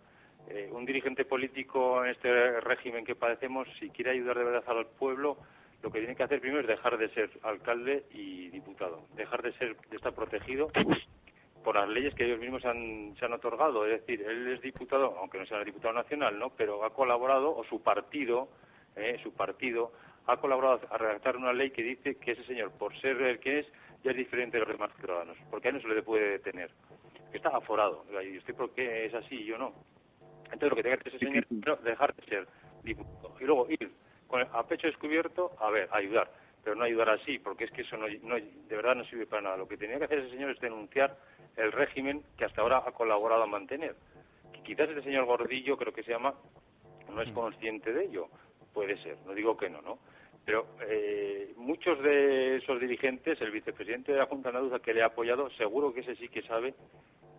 Eh, 0.49 0.69
un 0.71 0.85
dirigente 0.85 1.25
político 1.25 2.03
en 2.05 2.11
este 2.11 2.61
régimen 2.61 3.03
que 3.03 3.15
padecemos, 3.15 3.67
si 3.79 3.89
quiere 3.89 4.11
ayudar 4.11 4.37
de 4.37 4.45
verdad 4.45 4.63
al 4.67 4.85
pueblo, 4.85 5.37
lo 5.81 5.91
que 5.91 5.99
tiene 5.99 6.15
que 6.15 6.23
hacer 6.23 6.39
primero 6.39 6.61
es 6.61 6.67
dejar 6.67 6.97
de 6.97 7.09
ser 7.09 7.29
alcalde 7.43 8.05
y 8.11 8.49
diputado, 8.49 9.05
dejar 9.15 9.41
de 9.41 9.51
ser 9.53 9.75
de 9.89 9.95
estar 9.97 10.13
protegido 10.13 10.71
por 11.67 11.75
las 11.75 11.89
leyes 11.89 12.15
que 12.15 12.23
ellos 12.23 12.39
mismos 12.39 12.63
han, 12.63 13.13
se 13.19 13.25
han 13.25 13.33
otorgado. 13.33 13.85
Es 13.85 13.99
decir, 13.99 14.21
él 14.25 14.53
es 14.53 14.61
diputado, 14.61 15.17
aunque 15.19 15.37
no 15.37 15.45
sea 15.45 15.61
diputado 15.65 15.93
nacional, 15.93 16.39
¿no? 16.39 16.51
Pero 16.55 16.85
ha 16.85 16.93
colaborado, 16.93 17.53
o 17.53 17.61
su 17.65 17.83
partido, 17.83 18.47
eh, 18.95 19.19
su 19.21 19.33
partido, 19.33 19.91
ha 20.27 20.37
colaborado 20.37 20.79
a 20.89 20.97
redactar 20.97 21.35
una 21.35 21.51
ley 21.51 21.71
que 21.71 21.83
dice 21.83 22.15
que 22.15 22.31
ese 22.31 22.45
señor, 22.45 22.71
por 22.71 22.97
ser 23.01 23.21
el 23.21 23.39
que 23.39 23.59
es, 23.59 23.67
ya 24.01 24.11
es 24.11 24.17
diferente 24.17 24.55
de 24.55 24.63
los 24.63 24.77
demás 24.77 24.95
ciudadanos, 24.97 25.35
porque 25.51 25.67
a 25.67 25.71
él 25.71 25.75
no 25.75 25.81
se 25.81 25.89
le 25.89 26.01
puede 26.03 26.29
detener. 26.29 26.71
Está 27.33 27.49
aforado. 27.49 28.05
Y 28.23 28.37
usted, 28.37 28.55
¿por 28.55 28.73
qué 28.73 29.05
es 29.05 29.13
así 29.13 29.35
y 29.35 29.45
yo 29.47 29.57
no? 29.57 29.73
Entonces 30.45 30.69
lo 30.69 30.75
que 30.77 30.83
tiene 30.83 30.97
que 30.97 31.01
hacer 31.01 31.15
ese 31.15 31.25
señor 31.25 31.45
es 31.49 31.83
dejar 31.83 32.15
de 32.15 32.25
ser 32.27 32.47
diputado 32.81 33.35
y 33.41 33.43
luego 33.43 33.67
ir 33.69 33.91
con 34.27 34.41
a 34.41 34.63
pecho 34.65 34.87
descubierto 34.87 35.51
a 35.59 35.69
ver, 35.69 35.89
ayudar, 35.91 36.31
pero 36.63 36.77
no 36.77 36.85
ayudar 36.85 37.09
así, 37.09 37.39
porque 37.39 37.65
es 37.65 37.71
que 37.71 37.81
eso 37.81 37.97
no, 37.97 38.05
de 38.07 38.75
verdad 38.75 38.95
no 38.95 39.03
sirve 39.03 39.25
para 39.25 39.41
nada. 39.41 39.57
Lo 39.57 39.67
que 39.67 39.75
tenía 39.75 39.97
que 39.97 40.05
hacer 40.05 40.19
ese 40.19 40.29
señor 40.29 40.51
es 40.51 40.61
denunciar 40.61 41.17
el 41.57 41.71
régimen 41.71 42.23
que 42.37 42.45
hasta 42.45 42.61
ahora 42.61 42.83
ha 42.85 42.91
colaborado 42.91 43.43
a 43.43 43.47
mantener. 43.47 43.95
Que 44.53 44.61
quizás 44.63 44.89
ese 44.89 45.01
señor 45.01 45.25
Gordillo, 45.25 45.77
creo 45.77 45.93
que 45.93 46.03
se 46.03 46.11
llama, 46.11 46.33
no 47.13 47.21
es 47.21 47.29
mm. 47.29 47.33
consciente 47.33 47.93
de 47.93 48.05
ello. 48.05 48.27
Puede 48.73 49.01
ser, 49.01 49.17
no 49.25 49.33
digo 49.33 49.57
que 49.57 49.69
no, 49.69 49.81
¿no? 49.81 49.99
Pero 50.45 50.67
eh, 50.87 51.53
muchos 51.57 52.01
de 52.01 52.57
esos 52.57 52.79
dirigentes, 52.79 53.41
el 53.41 53.51
vicepresidente 53.51 54.13
de 54.13 54.19
la 54.19 54.27
Junta 54.27 54.51
de 54.51 54.57
Andaluza 54.57 54.81
que 54.81 54.93
le 54.93 55.03
ha 55.03 55.07
apoyado, 55.07 55.49
seguro 55.51 55.93
que 55.93 56.01
ese 56.01 56.15
sí 56.15 56.29
que 56.29 56.41
sabe 56.43 56.73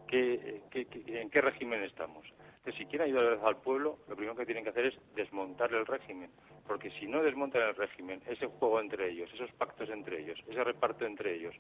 que, 0.06 0.62
en 1.06 1.30
qué 1.30 1.40
régimen 1.40 1.82
estamos 1.84 2.24
si 2.72 2.86
quieren 2.86 3.08
ayudar 3.08 3.38
al 3.44 3.56
pueblo, 3.58 3.98
lo 4.08 4.16
primero 4.16 4.36
que 4.36 4.44
tienen 4.44 4.64
que 4.64 4.70
hacer 4.70 4.86
es 4.86 4.94
desmontar 5.14 5.72
el 5.72 5.86
régimen, 5.86 6.30
porque 6.66 6.90
si 6.90 7.06
no 7.06 7.22
desmontan 7.22 7.62
el 7.62 7.74
régimen, 7.74 8.20
ese 8.26 8.46
juego 8.46 8.80
entre 8.80 9.10
ellos, 9.10 9.30
esos 9.32 9.50
pactos 9.52 9.88
entre 9.90 10.20
ellos, 10.20 10.38
ese 10.48 10.64
reparto 10.64 11.06
entre 11.06 11.34
ellos, 11.34 11.54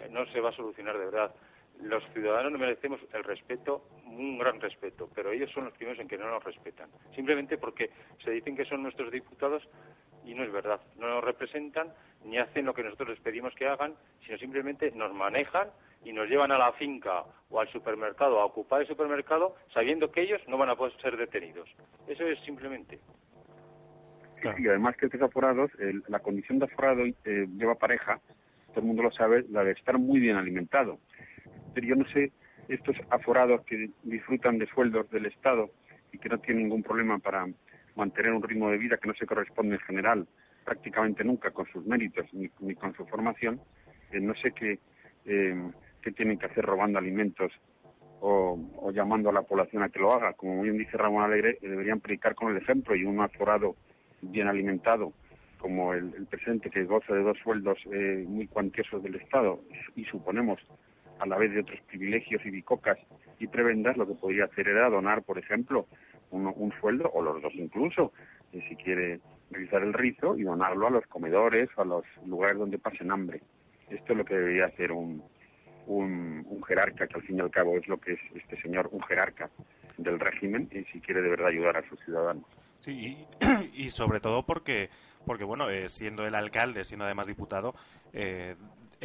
eh, 0.00 0.08
no 0.10 0.26
se 0.26 0.40
va 0.40 0.50
a 0.50 0.56
solucionar 0.56 0.98
de 0.98 1.06
verdad. 1.06 1.34
Los 1.82 2.02
ciudadanos 2.12 2.58
merecemos 2.58 3.00
el 3.12 3.24
respeto, 3.24 3.84
un 4.06 4.38
gran 4.38 4.60
respeto, 4.60 5.08
pero 5.14 5.30
ellos 5.30 5.50
son 5.52 5.64
los 5.64 5.74
primeros 5.74 6.00
en 6.00 6.08
que 6.08 6.18
no 6.18 6.30
nos 6.30 6.42
respetan. 6.42 6.88
Simplemente 7.14 7.58
porque 7.58 7.90
se 8.24 8.30
dicen 8.30 8.56
que 8.56 8.64
son 8.64 8.82
nuestros 8.82 9.12
diputados 9.12 9.62
y 10.24 10.34
no 10.34 10.42
es 10.42 10.52
verdad. 10.52 10.80
No 10.98 11.08
nos 11.08 11.24
representan 11.24 11.92
ni 12.24 12.38
hacen 12.38 12.66
lo 12.66 12.74
que 12.74 12.82
nosotros 12.82 13.10
les 13.10 13.20
pedimos 13.20 13.54
que 13.54 13.66
hagan, 13.66 13.94
sino 14.24 14.36
simplemente 14.38 14.90
nos 14.92 15.12
manejan 15.12 15.68
y 16.04 16.12
nos 16.12 16.28
llevan 16.28 16.52
a 16.52 16.58
la 16.58 16.72
finca 16.72 17.24
o 17.50 17.60
al 17.60 17.68
supermercado 17.68 18.40
a 18.40 18.44
ocupar 18.44 18.80
el 18.80 18.86
supermercado 18.86 19.56
sabiendo 19.72 20.10
que 20.10 20.22
ellos 20.22 20.40
no 20.48 20.58
van 20.58 20.70
a 20.70 20.76
poder 20.76 20.96
ser 21.00 21.16
detenidos. 21.16 21.68
Eso 22.06 22.24
es 22.26 22.38
simplemente. 22.40 22.98
y 24.58 24.68
además 24.68 24.96
que 24.96 25.06
estos 25.06 25.22
aforados, 25.22 25.70
la 26.08 26.20
condición 26.20 26.58
de 26.58 26.66
aforado 26.66 27.04
eh, 27.04 27.46
lleva 27.56 27.74
pareja, 27.74 28.20
todo 28.68 28.80
el 28.80 28.86
mundo 28.86 29.04
lo 29.04 29.10
sabe, 29.10 29.44
la 29.50 29.64
de 29.64 29.72
estar 29.72 29.98
muy 29.98 30.20
bien 30.20 30.36
alimentado. 30.36 30.98
Pero 31.76 31.88
yo 31.88 31.96
no 31.96 32.06
sé, 32.08 32.32
estos 32.68 32.96
aforados 33.10 33.60
que 33.66 33.90
disfrutan 34.02 34.56
de 34.56 34.66
sueldos 34.66 35.10
del 35.10 35.26
Estado 35.26 35.70
y 36.10 36.16
que 36.16 36.30
no 36.30 36.38
tienen 36.38 36.62
ningún 36.62 36.82
problema 36.82 37.18
para 37.18 37.46
mantener 37.96 38.32
un 38.32 38.42
ritmo 38.42 38.70
de 38.70 38.78
vida 38.78 38.96
que 38.96 39.08
no 39.08 39.14
se 39.14 39.26
corresponde 39.26 39.74
en 39.74 39.82
general 39.82 40.26
prácticamente 40.64 41.22
nunca 41.22 41.50
con 41.50 41.66
sus 41.66 41.84
méritos 41.84 42.24
ni, 42.32 42.48
con 42.76 42.94
su 42.94 43.04
formación, 43.04 43.60
eh, 44.10 44.20
no 44.20 44.34
sé 44.36 44.52
qué, 44.52 44.78
eh, 45.26 45.70
que 46.00 46.12
tienen 46.12 46.38
que 46.38 46.46
hacer 46.46 46.64
robando 46.64 46.98
alimentos 46.98 47.52
o, 48.20 48.90
llamando 48.90 49.28
a 49.28 49.34
la 49.34 49.42
población 49.42 49.82
a 49.82 49.90
que 49.90 49.98
lo 49.98 50.14
haga. 50.14 50.32
Como 50.32 50.62
bien 50.62 50.78
dice 50.78 50.96
Ramón 50.96 51.24
Alegre, 51.24 51.58
eh, 51.60 51.68
deberían 51.68 52.00
predicar 52.00 52.34
con 52.34 52.52
el 52.52 52.56
ejemplo 52.56 52.96
y 52.96 53.04
un 53.04 53.20
aforado 53.20 53.76
bien 54.22 54.48
alimentado 54.48 55.12
como 55.58 55.92
el, 55.94 56.26
presente 56.30 56.70
que 56.70 56.84
goza 56.84 57.14
de 57.14 57.22
dos 57.22 57.38
sueldos 57.42 57.78
eh, 57.92 58.24
muy 58.26 58.46
cuantiosos 58.46 59.02
del 59.02 59.16
Estado 59.16 59.60
y, 59.94 60.04
suponemos 60.04 60.60
a 61.18 61.26
la 61.26 61.36
vez 61.38 61.52
de 61.52 61.60
otros 61.60 61.80
privilegios 61.88 62.44
y 62.44 62.50
bicocas 62.50 62.98
y 63.38 63.46
prebendas, 63.46 63.96
lo 63.96 64.06
que 64.06 64.14
podría 64.14 64.44
hacer 64.44 64.68
era 64.68 64.88
donar, 64.88 65.22
por 65.22 65.38
ejemplo, 65.38 65.86
un, 66.30 66.72
sueldo, 66.80 67.10
o 67.12 67.22
los 67.22 67.40
dos 67.40 67.54
incluso, 67.54 68.12
eh, 68.52 68.62
si 68.68 68.76
quiere 68.76 69.20
realizar 69.50 69.82
el 69.82 69.92
rizo, 69.92 70.36
y 70.36 70.42
donarlo 70.42 70.86
a 70.88 70.90
los 70.90 71.06
comedores 71.06 71.68
o 71.76 71.82
a 71.82 71.84
los 71.84 72.04
lugares 72.26 72.58
donde 72.58 72.78
pasen 72.78 73.10
hambre. 73.10 73.40
Esto 73.88 74.12
es 74.12 74.18
lo 74.18 74.24
que 74.24 74.34
debería 74.34 74.66
hacer 74.66 74.92
un, 74.92 75.22
un, 75.86 76.62
jerarca, 76.66 77.06
que 77.06 77.14
al 77.14 77.22
fin 77.22 77.36
y 77.36 77.40
al 77.40 77.50
cabo 77.50 77.76
es 77.76 77.86
lo 77.86 77.98
que 77.98 78.14
es 78.14 78.20
este 78.34 78.60
señor, 78.60 78.88
un 78.90 79.02
jerarca 79.02 79.48
del 79.96 80.18
régimen, 80.18 80.68
y 80.72 80.82
si 80.84 81.00
quiere 81.00 81.22
de 81.22 81.30
verdad 81.30 81.48
ayudar 81.48 81.76
a 81.76 81.88
sus 81.88 81.98
ciudadanos. 82.04 82.44
Sí, 82.78 83.24
y, 83.72 83.88
sobre 83.88 84.20
todo 84.20 84.44
porque, 84.44 84.90
porque 85.24 85.44
bueno, 85.44 85.70
eh, 85.70 85.88
siendo 85.88 86.26
el 86.26 86.34
alcalde, 86.34 86.84
siendo 86.84 87.04
además 87.04 87.28
diputado, 87.28 87.74
eh, 88.12 88.56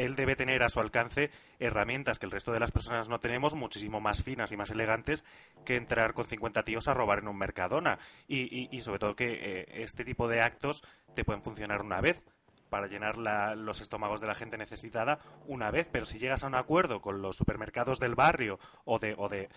él 0.06 0.16
debe 0.16 0.36
tener 0.36 0.64
a 0.64 0.70
su 0.70 0.80
alcance 0.80 1.30
herramientas 1.60 2.20
que 2.20 2.26
el 2.26 2.32
resto 2.32 2.52
de 2.52 2.60
las 2.60 2.72
personas 2.72 3.10
no 3.10 3.20
tenemos, 3.20 3.54
muchísimo 3.54 4.02
más 4.02 4.24
finas 4.24 4.52
y 4.52 4.58
más 4.58 4.72
elegantes 4.72 5.24
que 5.66 5.76
entrar 5.76 6.14
con 6.14 6.26
50 6.26 6.64
tíos 6.64 6.88
a 6.88 6.94
robar 6.94 7.20
en 7.20 7.28
un 7.28 7.38
mercadona. 7.38 8.00
Y, 8.28 8.80
sobre 8.82 9.00
todo 9.00 9.16
que 9.16 9.32
eh, 9.32 9.66
este 9.84 10.04
tipo 10.04 10.28
de 10.28 10.42
actos 10.42 10.84
te 11.14 11.24
pueden 11.24 11.44
funcionar 11.44 11.82
una 11.82 12.02
vez, 12.02 12.22
para 12.70 12.88
llenar 12.88 13.18
los 13.58 13.82
estómagos 13.82 14.22
de 14.22 14.28
la 14.28 14.36
gente 14.36 14.58
necesitada 14.58 15.20
una 15.46 15.72
vez, 15.72 15.90
pero 15.92 16.06
si 16.06 16.20
llegas 16.20 16.46
a 16.46 16.48
un 16.48 16.56
acuerdo 16.56 17.02
con 17.02 17.22
los 17.22 17.36
supermercados 17.36 18.00
del 18.00 18.16
barrio 18.16 18.60
o 18.86 18.98
de, 18.98 19.14
o 19.18 19.28
de, 19.28 19.50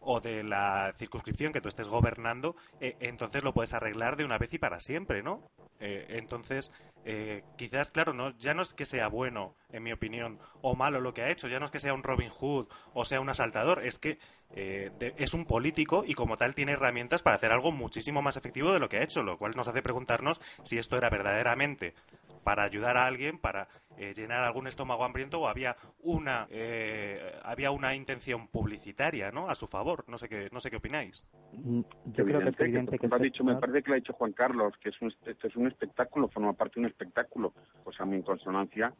o 0.00 0.20
de 0.20 0.42
la 0.42 0.92
circunscripción 0.96 1.52
que 1.52 1.60
tú 1.60 1.68
estés 1.68 1.88
gobernando, 1.88 2.56
eh, 2.80 2.96
entonces 3.00 3.42
lo 3.42 3.52
puedes 3.52 3.74
arreglar 3.74 4.16
de 4.16 4.24
una 4.24 4.38
vez 4.38 4.52
y 4.54 4.58
para 4.58 4.80
siempre, 4.80 5.22
¿no? 5.22 5.42
Eh, 5.78 6.06
entonces, 6.10 6.70
eh, 7.04 7.42
quizás, 7.56 7.90
claro, 7.90 8.12
no, 8.12 8.36
ya 8.38 8.54
no 8.54 8.62
es 8.62 8.74
que 8.74 8.84
sea 8.84 9.08
bueno, 9.08 9.54
en 9.70 9.82
mi 9.82 9.92
opinión, 9.92 10.38
o 10.62 10.74
malo 10.74 11.00
lo 11.00 11.14
que 11.14 11.22
ha 11.22 11.30
hecho, 11.30 11.48
ya 11.48 11.58
no 11.58 11.66
es 11.66 11.70
que 11.70 11.80
sea 11.80 11.94
un 11.94 12.02
Robin 12.02 12.30
Hood 12.30 12.68
o 12.92 13.04
sea 13.04 13.20
un 13.20 13.28
asaltador, 13.28 13.84
es 13.84 13.98
que 13.98 14.18
es 14.52 15.32
un 15.32 15.44
político 15.44 16.02
y 16.04 16.14
como 16.14 16.36
tal 16.36 16.56
tiene 16.56 16.72
herramientas 16.72 17.22
para 17.22 17.36
hacer 17.36 17.52
algo 17.52 17.70
muchísimo 17.70 18.20
más 18.20 18.36
efectivo 18.36 18.72
de 18.72 18.80
lo 18.80 18.88
que 18.88 18.98
ha 18.98 19.04
hecho, 19.04 19.22
lo 19.22 19.38
cual 19.38 19.52
nos 19.54 19.68
hace 19.68 19.80
preguntarnos 19.80 20.40
si 20.64 20.76
esto 20.76 20.96
era 20.96 21.08
verdaderamente 21.08 21.94
para 22.42 22.64
ayudar 22.64 22.96
a 22.96 23.06
alguien, 23.06 23.38
para 23.38 23.68
eh, 24.00 24.14
llenar 24.14 24.42
algún 24.44 24.66
estómago 24.66 25.04
hambriento 25.04 25.40
o 25.40 25.46
había 25.46 25.76
una 26.00 26.46
eh, 26.50 27.38
había 27.42 27.70
una 27.70 27.94
intención 27.94 28.48
publicitaria, 28.48 29.30
¿no? 29.30 29.50
A 29.50 29.54
su 29.54 29.66
favor. 29.66 30.04
No 30.08 30.16
sé 30.16 30.26
qué 30.26 30.48
no 30.52 30.58
sé 30.60 30.70
qué 30.70 30.76
opináis. 30.76 31.26
Mm, 31.52 31.82
yo 32.06 32.24
creo 32.24 32.40
que 32.40 32.48
es 32.48 32.60
evidente 32.60 32.98
que, 32.98 33.08
ha 33.10 33.18
dicho, 33.18 33.44
me 33.44 33.56
parece 33.56 33.82
que 33.82 33.90
lo 33.90 33.94
ha 33.94 33.98
dicho 33.98 34.14
Juan 34.14 34.32
Carlos, 34.32 34.72
que 34.82 34.88
es 34.88 35.02
un, 35.02 35.12
esto 35.26 35.46
es 35.46 35.54
un 35.54 35.66
espectáculo, 35.66 36.28
forma 36.28 36.54
parte 36.54 36.76
de 36.76 36.80
un 36.80 36.86
espectáculo, 36.86 37.52
pues 37.84 38.00
a 38.00 38.06
mí 38.06 38.16
en 38.16 38.22
consonancia 38.22 38.94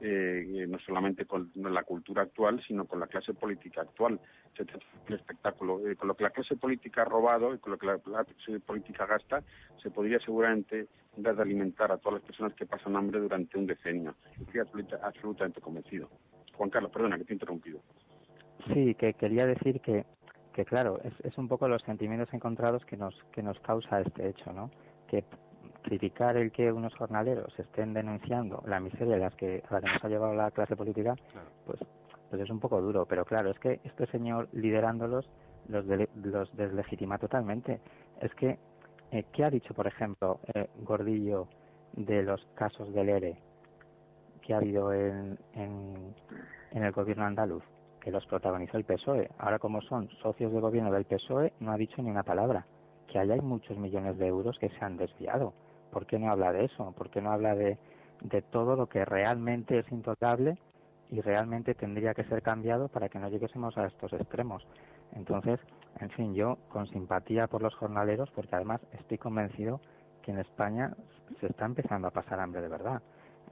eh, 0.00 0.66
no 0.68 0.78
solamente 0.80 1.24
con 1.24 1.50
la 1.54 1.82
cultura 1.82 2.22
actual, 2.22 2.62
sino 2.66 2.84
con 2.84 3.00
la 3.00 3.06
clase 3.06 3.32
política 3.32 3.82
actual. 3.82 4.20
Se 4.56 4.62
un 4.62 5.14
espectáculo. 5.14 5.88
Eh, 5.88 5.96
con 5.96 6.08
lo 6.08 6.14
que 6.14 6.24
la 6.24 6.30
clase 6.30 6.56
política 6.56 7.02
ha 7.02 7.06
robado 7.06 7.54
y 7.54 7.58
con 7.58 7.72
lo 7.72 7.78
que 7.78 7.86
la 7.86 7.98
clase 7.98 8.60
política 8.60 9.06
gasta, 9.06 9.42
se 9.82 9.90
podría 9.90 10.18
seguramente 10.20 10.88
de 11.16 11.42
alimentar 11.42 11.92
a 11.92 11.98
todas 11.98 12.20
las 12.20 12.26
personas 12.26 12.54
que 12.54 12.66
pasan 12.66 12.96
hambre 12.96 13.20
durante 13.20 13.58
un 13.58 13.66
decenio. 13.66 14.14
Estoy 14.40 14.60
absolutamente 15.02 15.60
convencido. 15.60 16.08
Juan 16.54 16.70
Carlos, 16.70 16.90
perdona 16.92 17.18
que 17.18 17.24
te 17.24 17.32
he 17.32 17.34
interrumpido. 17.34 17.80
Sí, 18.72 18.94
que 18.94 19.14
quería 19.14 19.46
decir 19.46 19.80
que, 19.80 20.04
que 20.52 20.64
claro, 20.64 21.00
es, 21.02 21.12
es 21.24 21.36
un 21.38 21.48
poco 21.48 21.68
los 21.68 21.82
sentimientos 21.82 22.32
encontrados 22.32 22.84
que 22.84 22.96
nos, 22.96 23.14
que 23.32 23.42
nos 23.42 23.58
causa 23.60 24.00
este 24.00 24.28
hecho, 24.28 24.52
¿no? 24.52 24.70
Que 25.08 25.24
criticar 25.82 26.36
el 26.36 26.50
que 26.50 26.72
unos 26.72 26.94
jornaleros 26.94 27.56
estén 27.58 27.92
denunciando 27.92 28.62
la 28.66 28.80
miseria 28.80 29.16
a, 29.16 29.18
las 29.18 29.34
que, 29.34 29.62
a 29.68 29.74
la 29.74 29.80
que 29.80 29.92
nos 29.92 30.04
ha 30.04 30.08
llevado 30.08 30.34
la 30.34 30.50
clase 30.50 30.76
política, 30.76 31.14
pues, 31.66 31.78
pues 32.30 32.42
es 32.42 32.50
un 32.50 32.58
poco 32.58 32.80
duro. 32.80 33.04
Pero 33.06 33.24
claro, 33.24 33.50
es 33.50 33.58
que 33.58 33.80
este 33.84 34.06
señor 34.06 34.48
liderándolos 34.52 35.28
los, 35.68 35.84
los 35.86 36.56
deslegitima 36.56 37.18
totalmente. 37.18 37.80
Es 38.20 38.34
que, 38.34 38.58
eh, 39.14 39.24
¿qué 39.32 39.44
ha 39.44 39.50
dicho, 39.50 39.74
por 39.74 39.86
ejemplo, 39.86 40.40
eh, 40.54 40.68
Gordillo 40.82 41.48
de 41.92 42.22
los 42.22 42.44
casos 42.54 42.92
del 42.92 43.08
ERE 43.08 43.36
que 44.42 44.52
ha 44.52 44.58
habido 44.58 44.92
en, 44.92 45.38
el 46.72 46.92
gobierno 46.92 47.24
andaluz? 47.24 47.64
Que 48.00 48.10
los 48.10 48.26
protagonizó 48.26 48.76
el 48.76 48.84
PSOE. 48.84 49.30
Ahora, 49.38 49.58
como 49.58 49.80
son 49.80 50.10
socios 50.22 50.52
de 50.52 50.60
gobierno 50.60 50.92
del 50.92 51.06
PSOE, 51.06 51.54
no 51.60 51.72
ha 51.72 51.76
dicho 51.76 52.02
ni 52.02 52.10
una 52.10 52.22
palabra. 52.22 52.66
Que 53.06 53.18
ahí 53.18 53.30
hay 53.30 53.40
muchos 53.40 53.78
millones 53.78 54.18
de 54.18 54.26
euros 54.26 54.58
que 54.58 54.68
se 54.68 54.84
han 54.84 54.96
desviado 54.98 55.54
¿por 55.94 56.06
qué 56.06 56.18
no 56.18 56.32
habla 56.32 56.52
de 56.52 56.64
eso? 56.64 56.92
¿Por 56.98 57.08
qué 57.08 57.22
no 57.22 57.30
habla 57.30 57.54
de, 57.54 57.78
de 58.20 58.42
todo 58.42 58.74
lo 58.74 58.88
que 58.88 59.04
realmente 59.04 59.78
es 59.78 59.92
intocable 59.92 60.58
y 61.08 61.20
realmente 61.20 61.74
tendría 61.74 62.14
que 62.14 62.24
ser 62.24 62.42
cambiado 62.42 62.88
para 62.88 63.08
que 63.08 63.20
no 63.20 63.28
lleguésemos 63.28 63.78
a 63.78 63.86
estos 63.86 64.12
extremos? 64.12 64.66
Entonces, 65.14 65.60
en 66.00 66.10
fin, 66.10 66.34
yo 66.34 66.58
con 66.68 66.86
simpatía 66.88 67.46
por 67.46 67.62
los 67.62 67.74
jornaleros, 67.74 68.30
porque 68.30 68.54
además 68.54 68.80
estoy 68.92 69.18
convencido 69.18 69.80
que 70.22 70.32
en 70.32 70.38
España 70.38 70.94
se 71.40 71.46
está 71.46 71.66
empezando 71.66 72.08
a 72.08 72.10
pasar 72.10 72.40
hambre 72.40 72.60
de 72.60 72.68
verdad. 72.68 73.02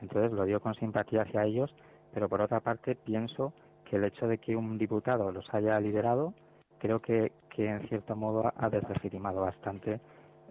Entonces 0.00 0.32
lo 0.32 0.44
digo 0.44 0.60
con 0.60 0.74
simpatía 0.74 1.22
hacia 1.22 1.44
ellos, 1.44 1.74
pero 2.12 2.28
por 2.28 2.40
otra 2.40 2.60
parte 2.60 2.94
pienso 2.96 3.52
que 3.84 3.96
el 3.96 4.04
hecho 4.04 4.26
de 4.26 4.38
que 4.38 4.56
un 4.56 4.78
diputado 4.78 5.30
los 5.30 5.52
haya 5.54 5.78
liderado, 5.80 6.34
creo 6.78 7.00
que, 7.00 7.32
que 7.50 7.68
en 7.68 7.86
cierto 7.88 8.16
modo 8.16 8.52
ha 8.56 8.68
deslegitimado 8.68 9.42
bastante 9.42 10.00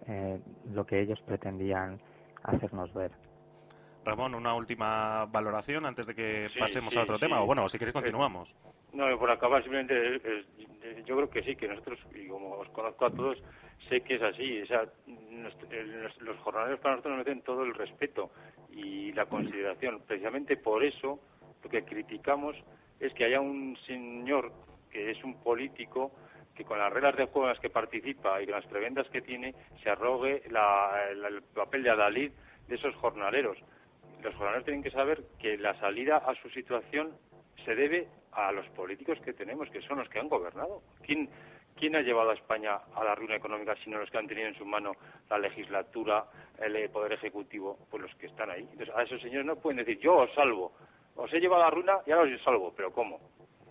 eh, 0.08 0.40
lo 0.72 0.86
que 0.86 1.02
ellos 1.02 1.20
pretendían 1.26 2.00
hacernos 2.44 2.94
ver. 2.94 3.12
Ramón, 4.04 4.36
una 4.36 4.54
última 4.54 5.26
valoración 5.26 5.86
antes 5.86 6.08
de 6.08 6.16
que 6.16 6.50
pasemos 6.58 6.96
a 6.98 7.04
otro 7.04 7.20
tema. 7.20 7.42
O 7.42 7.46
bueno, 7.46 7.68
si 7.70 7.78
quieres 7.78 7.94
continuamos. 7.94 8.56
No, 8.94 9.18
por 9.18 9.30
acabar 9.32 9.62
simplemente, 9.64 10.22
yo 11.06 11.16
creo 11.16 11.30
que 11.30 11.44
sí, 11.44 11.56
que 11.56 11.68
nosotros, 11.68 12.00
y 12.14 12.28
como 12.28 12.56
os 12.56 12.70
conozco 12.70 13.06
a 13.06 13.12
todos, 13.12 13.38
sé 13.90 14.02
que 14.02 14.16
es 14.16 14.22
así. 14.22 14.62
O 14.62 14.66
sea, 14.66 14.86
los 16.20 16.38
jornaleros 16.40 16.80
para 16.80 16.96
nosotros 16.96 17.18
nos 17.18 17.26
meten 17.26 17.42
todo 17.44 17.64
el 17.64 17.74
respeto 17.74 18.32
y 18.72 19.12
la 19.14 19.26
consideración. 19.28 20.02
Precisamente 20.08 20.58
por 20.58 20.84
eso, 20.84 21.20
lo 21.64 21.70
que 21.70 21.84
criticamos 21.84 22.56
es 23.00 23.14
que 23.14 23.26
haya 23.26 23.40
un 23.40 23.78
señor 23.86 24.52
que 24.92 25.12
es 25.12 25.24
un 25.24 25.42
político 25.42 26.12
que 26.56 26.66
con 26.66 26.78
las 26.78 26.92
reglas 26.92 27.16
de 27.16 27.26
juego 27.26 27.48
en 27.48 27.54
las 27.54 27.62
que 27.62 27.70
participa 27.70 28.42
y 28.42 28.46
con 28.46 28.56
las 28.56 28.66
prebendas 28.66 29.08
que 29.10 29.22
tiene 29.22 29.56
se 29.82 29.90
arrogue 29.90 30.44
el 30.46 31.42
papel 31.56 31.84
de 31.84 31.90
adalid 31.90 32.32
de 32.68 32.76
esos 32.76 32.94
jornaleros. 32.96 33.58
Los 34.22 34.36
jornaleros 34.36 34.66
tienen 34.66 34.84
que 34.84 34.92
saber 34.92 35.24
que 35.40 35.58
la 35.58 35.78
salida 35.80 36.18
a 36.18 36.36
su 36.36 36.50
situación 36.50 37.18
se 37.66 37.76
debe 37.76 38.08
a 38.32 38.52
los 38.52 38.68
políticos 38.70 39.20
que 39.24 39.34
tenemos, 39.34 39.70
que 39.70 39.82
son 39.82 39.98
los 40.00 40.10
que 40.10 40.20
han 40.20 40.30
gobernado. 40.30 40.82
¿Quién, 41.04 41.30
¿Quién 41.76 41.96
ha 41.96 42.02
llevado 42.02 42.30
a 42.30 42.34
España 42.34 42.80
a 42.96 43.04
la 43.04 43.16
ruina 43.16 43.36
económica 43.36 43.76
sino 43.84 44.00
los 44.00 44.10
que 44.10 44.18
han 44.18 44.28
tenido 44.28 44.48
en 44.48 44.56
su 44.56 44.66
mano 44.66 44.94
la 45.30 45.38
legislatura, 45.38 46.26
el 46.60 46.90
poder 46.90 47.14
ejecutivo? 47.14 47.78
Pues 47.90 48.04
los 48.04 48.16
que 48.16 48.28
están 48.28 48.50
ahí. 48.50 48.68
Entonces, 48.72 48.96
a 48.96 49.04
esos 49.04 49.22
señores 49.22 49.46
no 49.46 49.56
pueden 49.56 49.78
decir, 49.78 50.00
yo 50.00 50.18
os 50.18 50.34
salvo. 50.34 50.74
Os 51.16 51.32
he 51.34 51.40
llevado 51.40 51.64
a 51.64 51.66
la 51.66 51.72
ruina 51.72 51.98
y 52.06 52.12
ahora 52.12 52.34
os 52.34 52.44
salvo. 52.44 52.74
¿Pero 52.76 52.92
cómo? 52.92 53.20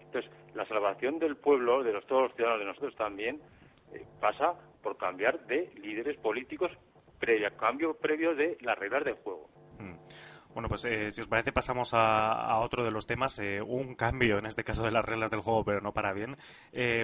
Entonces, 0.00 0.30
la 0.54 0.66
salvación 0.66 1.18
del 1.18 1.36
pueblo, 1.36 1.82
de 1.82 1.92
los, 1.92 2.04
todos 2.06 2.22
los 2.22 2.34
ciudadanos, 2.34 2.60
de 2.60 2.66
nosotros 2.66 2.96
también, 2.96 3.40
eh, 3.92 4.04
pasa 4.20 4.54
por 4.82 4.96
cambiar 4.96 5.38
de 5.46 5.70
líderes 5.76 6.16
políticos, 6.18 6.72
previo, 7.18 7.48
cambio 7.56 7.94
previo 7.94 8.34
de 8.34 8.58
las 8.62 8.78
reglas 8.78 9.04
del 9.04 9.14
juego. 9.14 9.48
Mm. 9.78 9.94
Bueno, 10.52 10.68
pues 10.68 10.84
eh, 10.84 11.12
si 11.12 11.20
os 11.20 11.28
parece 11.28 11.52
pasamos 11.52 11.90
a, 11.94 12.58
otro 12.58 12.84
de 12.84 12.90
los 12.90 13.06
temas, 13.06 13.38
eh, 13.38 13.62
un 13.62 13.94
cambio 13.94 14.38
en 14.38 14.46
este 14.46 14.64
caso 14.64 14.82
de 14.82 14.90
las 14.90 15.04
reglas 15.04 15.30
del 15.30 15.40
juego, 15.40 15.64
pero 15.64 15.80
no 15.80 15.92
para 15.92 16.12
bien, 16.12 16.36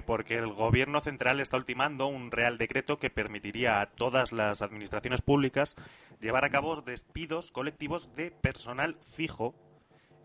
porque 0.05 0.35
el 0.35 0.53
Gobierno 0.53 1.01
central 1.01 1.41
está 1.41 1.57
ultimando 1.57 2.07
un 2.07 2.31
real 2.31 2.59
decreto 2.59 2.99
que 2.99 3.11
permitiría 3.11 3.81
a 3.81 3.87
todas 3.87 4.33
las 4.33 4.63
administraciones 4.63 5.23
públicas 5.23 5.77
llevar 6.21 6.45
a 6.45 6.51
cabo 6.51 6.81
despidos 6.81 7.53
colectivos 7.53 8.15
de 8.17 8.31
personal 8.31 8.97
fijo 9.15 9.55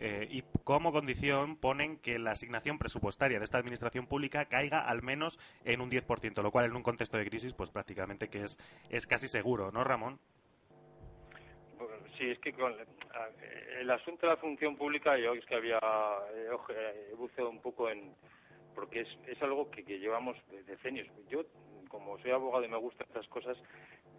eh, 0.04 0.28
y 0.32 0.44
como 0.64 0.92
condición 0.92 1.58
ponen 1.58 1.98
que 1.98 2.18
la 2.18 2.32
asignación 2.32 2.80
presupuestaria 2.80 3.38
de 3.38 3.44
esta 3.46 3.60
administración 3.60 4.08
pública 4.08 4.46
caiga 4.46 4.80
al 4.80 5.04
menos 5.04 5.40
en 5.64 5.80
un 5.80 5.92
10%, 5.92 6.42
lo 6.42 6.50
cual 6.52 6.66
en 6.66 6.76
un 6.76 6.82
contexto 6.82 7.18
de 7.18 7.30
crisis 7.30 7.54
pues 7.54 7.70
prácticamente 7.70 8.28
que 8.28 8.44
es, 8.44 8.58
es 8.90 9.06
casi 9.06 9.28
seguro, 9.28 9.72
¿no, 9.72 9.84
Ramón? 9.84 10.20
Sí, 12.22 12.30
es 12.30 12.38
que 12.38 12.54
con 12.54 12.72
el 13.80 13.90
asunto 13.90 14.28
de 14.28 14.34
la 14.34 14.38
función 14.38 14.78
pública 14.78 15.18
yo 15.18 15.34
es 15.34 15.44
que 15.44 15.56
había 15.56 15.80
he 16.38 17.16
buceado 17.16 17.50
un 17.50 17.60
poco 17.60 17.90
en 17.90 18.14
porque 18.76 19.02
es, 19.02 19.08
es 19.26 19.42
algo 19.42 19.72
que, 19.72 19.84
que 19.84 19.98
llevamos 19.98 20.38
decenios. 20.68 21.08
Yo, 21.30 21.46
como 21.90 22.20
soy 22.20 22.30
abogado 22.30 22.64
y 22.64 22.68
me 22.68 22.78
gustan 22.78 23.08
estas 23.08 23.28
cosas, 23.28 23.58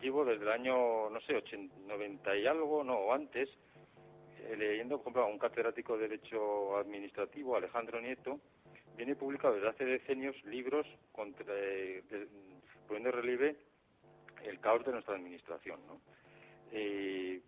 llevo 0.00 0.24
desde 0.24 0.42
el 0.42 0.50
año, 0.50 1.10
no 1.10 1.20
sé, 1.20 1.36
80, 1.36 1.76
90 1.86 2.36
y 2.38 2.46
algo, 2.48 2.82
no, 2.82 2.94
o 2.94 3.12
antes, 3.12 3.48
eh, 4.40 4.56
leyendo 4.58 5.00
un 5.00 5.38
catedrático 5.38 5.96
de 5.96 6.08
Derecho 6.08 6.78
Administrativo, 6.78 7.54
Alejandro 7.54 8.00
Nieto, 8.00 8.40
viene 8.96 9.14
publicado 9.14 9.54
desde 9.54 9.68
hace 9.68 9.84
decenios 9.84 10.34
libros 10.46 10.88
contra, 11.12 11.44
eh, 11.50 12.02
poniendo 12.88 13.10
en 13.10 13.14
relieve 13.14 13.56
el 14.44 14.58
caos 14.58 14.84
de 14.84 14.90
nuestra 14.90 15.14
administración. 15.14 15.78
¿no? 15.86 16.00
Eh, 16.72 17.40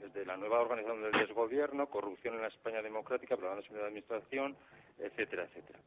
desde 0.00 0.24
la 0.24 0.36
nueva 0.36 0.60
organización 0.60 1.02
del 1.02 1.12
desgobierno, 1.12 1.88
corrupción 1.88 2.34
en 2.34 2.42
la 2.42 2.48
España 2.48 2.82
democrática, 2.82 3.36
problemas 3.36 3.68
de 3.68 3.82
administración, 3.82 4.56
etcétera, 4.98 5.44
etcétera. 5.44 5.78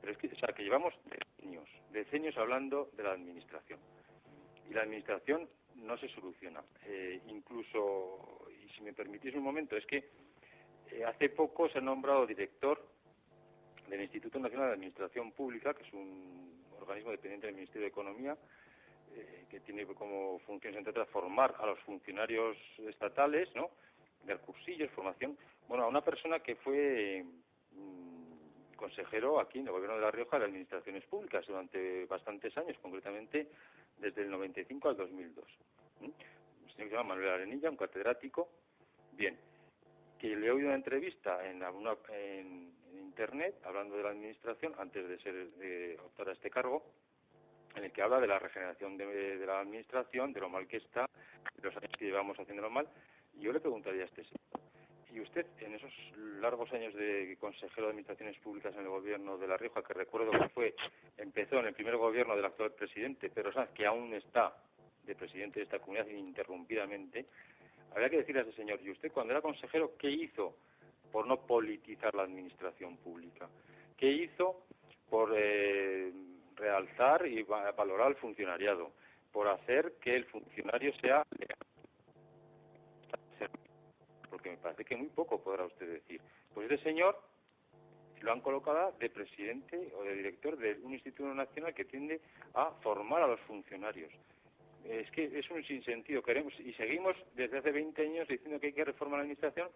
Pero 0.00 0.12
es 0.12 0.18
que, 0.18 0.28
o 0.28 0.36
sea, 0.36 0.54
que 0.54 0.62
llevamos 0.62 0.94
decenios, 1.04 1.68
decenios 1.92 2.36
hablando 2.36 2.90
de 2.96 3.02
la 3.02 3.12
administración. 3.12 3.78
Y 4.68 4.74
la 4.74 4.82
administración 4.82 5.48
no 5.76 5.96
se 5.98 6.08
soluciona. 6.08 6.62
Eh, 6.86 7.20
incluso, 7.28 8.48
y 8.50 8.68
si 8.70 8.82
me 8.82 8.92
permitís 8.92 9.34
un 9.34 9.42
momento, 9.42 9.76
es 9.76 9.86
que 9.86 10.08
eh, 10.90 11.04
hace 11.04 11.28
poco 11.30 11.68
se 11.68 11.78
ha 11.78 11.82
nombrado 11.82 12.26
director 12.26 12.82
del 13.88 14.02
Instituto 14.02 14.38
Nacional 14.38 14.68
de 14.68 14.74
Administración 14.74 15.32
Pública, 15.32 15.74
que 15.74 15.82
es 15.82 15.92
un 15.92 16.64
organismo 16.80 17.10
dependiente 17.10 17.46
del 17.46 17.56
Ministerio 17.56 17.82
de 17.82 17.88
Economía, 17.88 18.36
eh, 19.14 19.46
que 19.50 19.60
tiene 19.60 19.86
como 19.86 20.38
función, 20.40 20.74
entre 20.74 20.90
otras, 20.90 21.08
formar 21.08 21.54
a 21.58 21.66
los 21.66 21.78
funcionarios 21.80 22.56
estatales, 22.78 23.48
¿no? 23.54 23.70
De 24.24 24.36
cursillos, 24.38 24.90
formación. 24.90 25.36
Bueno, 25.68 25.84
a 25.84 25.88
una 25.88 26.02
persona 26.02 26.40
que 26.40 26.56
fue 26.56 27.24
mm, 27.72 28.74
consejero 28.76 29.40
aquí 29.40 29.58
en 29.58 29.66
el 29.66 29.72
Gobierno 29.72 29.96
de 29.96 30.02
La 30.02 30.10
Rioja 30.10 30.38
de 30.38 30.46
Administraciones 30.46 31.04
Públicas 31.04 31.46
durante 31.46 32.06
bastantes 32.06 32.56
años, 32.56 32.76
concretamente 32.80 33.48
desde 33.98 34.22
el 34.22 34.30
95 34.30 34.88
al 34.88 34.96
2002. 34.96 35.44
Un 36.00 36.12
señor 36.12 36.76
que 36.76 36.84
se 36.84 36.90
llama 36.90 37.14
Manuel 37.14 37.30
Arenilla, 37.30 37.70
un 37.70 37.76
catedrático. 37.76 38.48
Bien, 39.12 39.36
que 40.18 40.36
le 40.36 40.46
he 40.46 40.50
oído 40.50 40.68
una 40.68 40.76
entrevista 40.76 41.46
en, 41.48 41.62
en, 42.10 42.80
Internet 42.92 43.56
hablando 43.64 43.96
de 43.96 44.02
la 44.02 44.10
administración 44.10 44.74
antes 44.78 45.08
de 45.08 45.18
ser 45.18 45.50
de 45.52 45.98
optar 46.04 46.28
a 46.28 46.32
este 46.32 46.50
cargo, 46.50 46.82
en 47.76 47.84
el 47.84 47.92
que 47.92 48.02
habla 48.02 48.20
de 48.20 48.26
la 48.26 48.38
regeneración 48.38 48.96
de, 48.96 49.44
la 49.46 49.60
administración, 49.60 50.32
de 50.32 50.40
lo 50.40 50.48
mal 50.48 50.66
que 50.66 50.78
está, 50.78 51.08
de 51.54 51.62
los 51.62 51.76
años 51.76 51.92
que 51.98 52.06
llevamos 52.06 52.38
haciéndolo 52.38 52.70
mal. 52.70 52.88
Yo 53.38 53.52
le 53.52 53.60
preguntaría 53.60 54.02
a 54.02 54.06
este 54.06 54.24
señor, 54.24 54.60
¿y 55.12 55.20
usted 55.20 55.46
en 55.60 55.74
esos 55.74 55.92
largos 56.40 56.72
años 56.72 56.94
de 56.94 57.36
consejero 57.40 57.86
de 57.86 57.90
Administraciones 57.90 58.38
Públicas 58.38 58.74
en 58.74 58.82
el 58.82 58.88
gobierno 58.88 59.38
de 59.38 59.46
La 59.46 59.56
Rioja, 59.56 59.82
que 59.82 59.94
recuerdo 59.94 60.32
que 60.32 60.48
fue, 60.50 60.74
empezó 61.16 61.58
en 61.58 61.66
el 61.66 61.74
primer 61.74 61.96
gobierno 61.96 62.36
del 62.36 62.44
actual 62.44 62.72
presidente 62.72 63.30
Pedro 63.30 63.52
Sánchez, 63.52 63.74
que 63.74 63.86
aún 63.86 64.12
está 64.14 64.56
de 65.04 65.14
presidente 65.14 65.60
de 65.60 65.64
esta 65.64 65.78
comunidad 65.78 66.06
ininterrumpidamente, 66.06 67.26
habría 67.92 68.10
que 68.10 68.18
decirle 68.18 68.42
a 68.42 68.44
ese 68.44 68.56
señor, 68.56 68.80
¿y 68.82 68.90
usted 68.90 69.10
cuando 69.12 69.32
era 69.32 69.40
consejero 69.40 69.96
qué 69.96 70.10
hizo 70.10 70.56
por 71.10 71.26
no 71.26 71.38
politizar 71.46 72.14
la 72.14 72.22
administración 72.22 72.96
pública? 72.98 73.48
¿Qué 73.96 74.10
hizo 74.10 74.64
por 75.08 75.34
eh, 75.36 76.12
realzar 76.60 77.26
y 77.26 77.42
valorar 77.42 78.08
al 78.08 78.16
funcionariado? 78.16 78.92
Por 79.32 79.48
hacer 79.48 79.94
que 80.00 80.16
el 80.16 80.24
funcionario 80.26 80.92
sea 81.00 81.24
legal. 81.38 81.58
Porque 84.28 84.50
me 84.50 84.56
parece 84.58 84.84
que 84.84 84.96
muy 84.96 85.08
poco 85.08 85.42
podrá 85.42 85.64
usted 85.64 85.88
decir. 85.88 86.20
Pues 86.54 86.70
ese 86.70 86.82
señor 86.82 87.20
lo 88.22 88.32
han 88.32 88.40
colocado 88.40 88.92
de 88.98 89.10
presidente 89.10 89.92
o 89.96 90.04
de 90.04 90.14
director 90.14 90.56
de 90.56 90.78
un 90.82 90.92
instituto 90.92 91.32
nacional 91.34 91.74
que 91.74 91.84
tiende 91.84 92.20
a 92.54 92.70
formar 92.82 93.22
a 93.22 93.26
los 93.26 93.40
funcionarios. 93.40 94.12
Es 94.84 95.10
que 95.10 95.38
es 95.38 95.50
un 95.50 95.62
sinsentido. 95.64 96.22
Queremos 96.22 96.58
y 96.60 96.72
seguimos 96.74 97.16
desde 97.34 97.58
hace 97.58 97.70
20 97.70 98.02
años 98.02 98.28
diciendo 98.28 98.58
que 98.60 98.68
hay 98.68 98.72
que 98.72 98.84
reformar 98.84 99.18
la 99.18 99.22
administración 99.22 99.68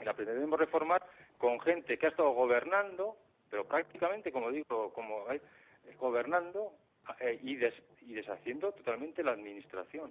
y 0.00 0.04
la 0.04 0.14
pretendemos 0.14 0.58
reformar 0.58 1.04
con 1.38 1.60
gente 1.60 1.98
que 1.98 2.06
ha 2.06 2.10
estado 2.10 2.30
gobernando, 2.30 3.16
pero 3.50 3.64
prácticamente, 3.66 4.32
como 4.32 4.50
digo, 4.50 4.92
como 4.92 5.24
gobernando 5.98 6.72
eh, 7.20 7.38
y, 7.42 7.52
y 7.52 8.14
deshaciendo 8.14 8.72
totalmente 8.72 9.22
la 9.22 9.32
administración. 9.32 10.10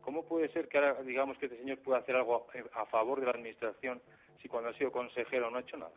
¿Cómo 0.00 0.24
puede 0.24 0.48
ser 0.48 0.68
que 0.68 0.78
ahora 0.78 1.02
digamos 1.02 1.38
que 1.38 1.46
este 1.46 1.58
señor 1.58 1.78
pueda 1.78 1.98
hacer 2.00 2.16
algo 2.16 2.46
a 2.74 2.86
favor 2.86 3.20
de 3.20 3.26
la 3.26 3.32
administración 3.32 4.02
si 4.40 4.48
cuando 4.48 4.70
ha 4.70 4.74
sido 4.74 4.90
consejero 4.90 5.50
no 5.50 5.58
ha 5.58 5.60
hecho 5.60 5.76
nada? 5.76 5.94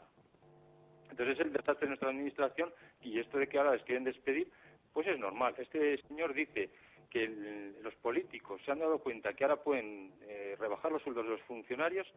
Entonces 1.09 1.39
es 1.39 1.45
el 1.45 1.53
desastre 1.53 1.85
de 1.85 1.89
nuestra 1.89 2.09
administración 2.09 2.73
y 3.01 3.19
esto 3.19 3.37
de 3.37 3.47
que 3.47 3.57
ahora 3.57 3.73
les 3.73 3.83
quieren 3.83 4.03
despedir, 4.03 4.51
pues 4.93 5.07
es 5.07 5.17
normal. 5.17 5.55
Este 5.57 5.97
señor 6.07 6.33
dice 6.33 6.69
que 7.09 7.73
los 7.81 7.95
políticos 7.95 8.61
se 8.65 8.71
han 8.71 8.79
dado 8.79 8.99
cuenta 8.99 9.33
que 9.33 9.43
ahora 9.43 9.63
pueden 9.63 10.13
eh, 10.23 10.55
rebajar 10.59 10.91
los 10.91 11.01
sueldos 11.01 11.23
de 11.25 11.31
los 11.31 11.41
funcionarios 11.43 12.07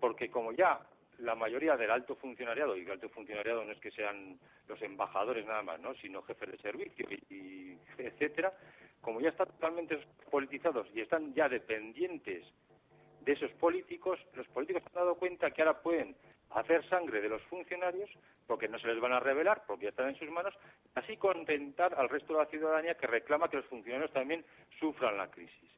porque 0.00 0.30
como 0.30 0.52
ya 0.52 0.80
la 1.18 1.34
mayoría 1.34 1.76
del 1.76 1.90
alto 1.90 2.14
funcionariado, 2.16 2.76
y 2.76 2.82
el 2.82 2.90
alto 2.90 3.08
funcionariado 3.08 3.64
no 3.64 3.72
es 3.72 3.78
que 3.78 3.90
sean 3.90 4.38
los 4.68 4.80
embajadores 4.82 5.46
nada 5.46 5.62
más, 5.62 5.80
¿no? 5.80 5.94
sino 5.94 6.22
jefes 6.22 6.52
de 6.52 6.58
servicio 6.58 7.06
y, 7.30 7.78
etcétera, 7.98 8.52
como 9.00 9.20
ya 9.20 9.30
están 9.30 9.46
totalmente 9.48 9.98
politizados 10.30 10.88
y 10.94 11.00
están 11.00 11.34
ya 11.34 11.48
dependientes 11.48 12.44
de 13.20 13.32
esos 13.32 13.50
políticos, 13.52 14.18
los 14.34 14.46
políticos 14.48 14.82
se 14.82 14.88
han 14.90 15.04
dado 15.04 15.16
cuenta 15.16 15.50
que 15.50 15.62
ahora 15.62 15.80
pueden 15.80 16.16
hacer 16.50 16.88
sangre 16.88 17.20
de 17.20 17.28
los 17.28 17.42
funcionarios 17.42 18.08
porque 18.46 18.68
no 18.68 18.78
se 18.78 18.86
les 18.86 19.00
van 19.00 19.12
a 19.12 19.20
revelar, 19.20 19.64
porque 19.66 19.84
ya 19.84 19.90
están 19.90 20.08
en 20.08 20.18
sus 20.18 20.30
manos, 20.30 20.54
así 20.94 21.16
contentar 21.16 21.94
al 21.94 22.08
resto 22.08 22.34
de 22.34 22.38
la 22.40 22.46
ciudadanía 22.46 22.96
que 22.96 23.06
reclama 23.06 23.48
que 23.48 23.56
los 23.56 23.66
funcionarios 23.66 24.12
también 24.12 24.44
sufran 24.78 25.16
la 25.16 25.28
crisis. 25.28 25.75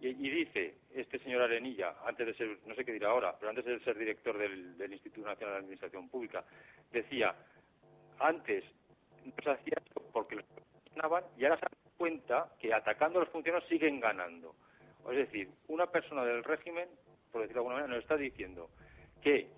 Y, 0.00 0.14
dice 0.14 0.76
este 0.94 1.18
señor 1.18 1.42
Arenilla, 1.42 1.94
antes 2.06 2.26
de 2.26 2.34
ser, 2.34 2.58
no 2.66 2.74
sé 2.74 2.84
qué 2.84 2.92
dirá 2.92 3.10
ahora, 3.10 3.36
pero 3.38 3.50
antes 3.50 3.64
de 3.66 3.78
ser 3.80 3.98
director 3.98 4.36
del, 4.38 4.92
Instituto 4.92 5.26
Nacional 5.26 5.54
de 5.54 5.58
Administración 5.58 6.08
Pública, 6.08 6.42
decía, 6.90 7.34
antes 8.18 8.64
no 9.24 9.32
se 9.42 9.50
hacía 9.50 9.76
porque 10.12 10.36
los 10.36 10.44
ganaban 10.94 11.24
y 11.36 11.44
ahora 11.44 11.56
se 11.56 11.66
dan 11.66 11.92
cuenta 11.98 12.48
que 12.58 12.72
atacando 12.72 13.18
a 13.18 13.24
los 13.24 13.32
funcionarios 13.32 13.68
siguen 13.68 14.00
ganando. 14.00 14.54
Es 15.10 15.16
decir, 15.16 15.50
una 15.68 15.86
persona 15.86 16.24
del 16.24 16.44
régimen, 16.44 16.88
por 17.30 17.42
decirlo 17.42 17.62
de 17.62 17.68
alguna 17.68 17.74
manera, 17.76 17.94
nos 17.94 18.02
está 18.02 18.16
diciendo 18.16 18.70
que 19.22 19.48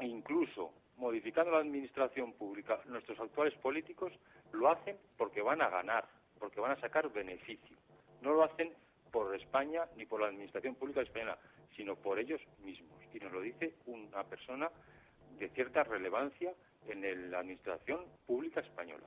incluso 0.00 0.72
modificando 0.96 1.52
la 1.52 1.58
administración 1.58 2.32
pública, 2.32 2.80
nuestros 2.86 3.18
actuales 3.20 3.54
políticos 3.54 4.12
lo 4.52 4.68
hacen 4.70 4.96
porque 5.16 5.40
van 5.40 5.62
a 5.62 5.68
ganar, 5.68 6.04
porque 6.40 6.60
van 6.60 6.72
a 6.72 6.80
sacar 6.80 7.12
beneficio. 7.12 7.76
No 8.22 8.32
lo 8.32 8.42
hacen 8.42 8.72
por 9.10 9.34
España 9.34 9.86
ni 9.96 10.06
por 10.06 10.20
la 10.20 10.28
administración 10.28 10.74
pública 10.74 11.02
española, 11.02 11.38
sino 11.76 11.96
por 11.96 12.18
ellos 12.18 12.40
mismos. 12.64 12.98
Y 13.12 13.18
nos 13.18 13.32
lo 13.32 13.40
dice 13.40 13.74
una 13.86 14.24
persona 14.24 14.70
de 15.38 15.48
cierta 15.50 15.84
relevancia 15.84 16.52
en 16.86 17.30
la 17.30 17.40
administración 17.40 18.04
pública 18.26 18.60
española. 18.60 19.06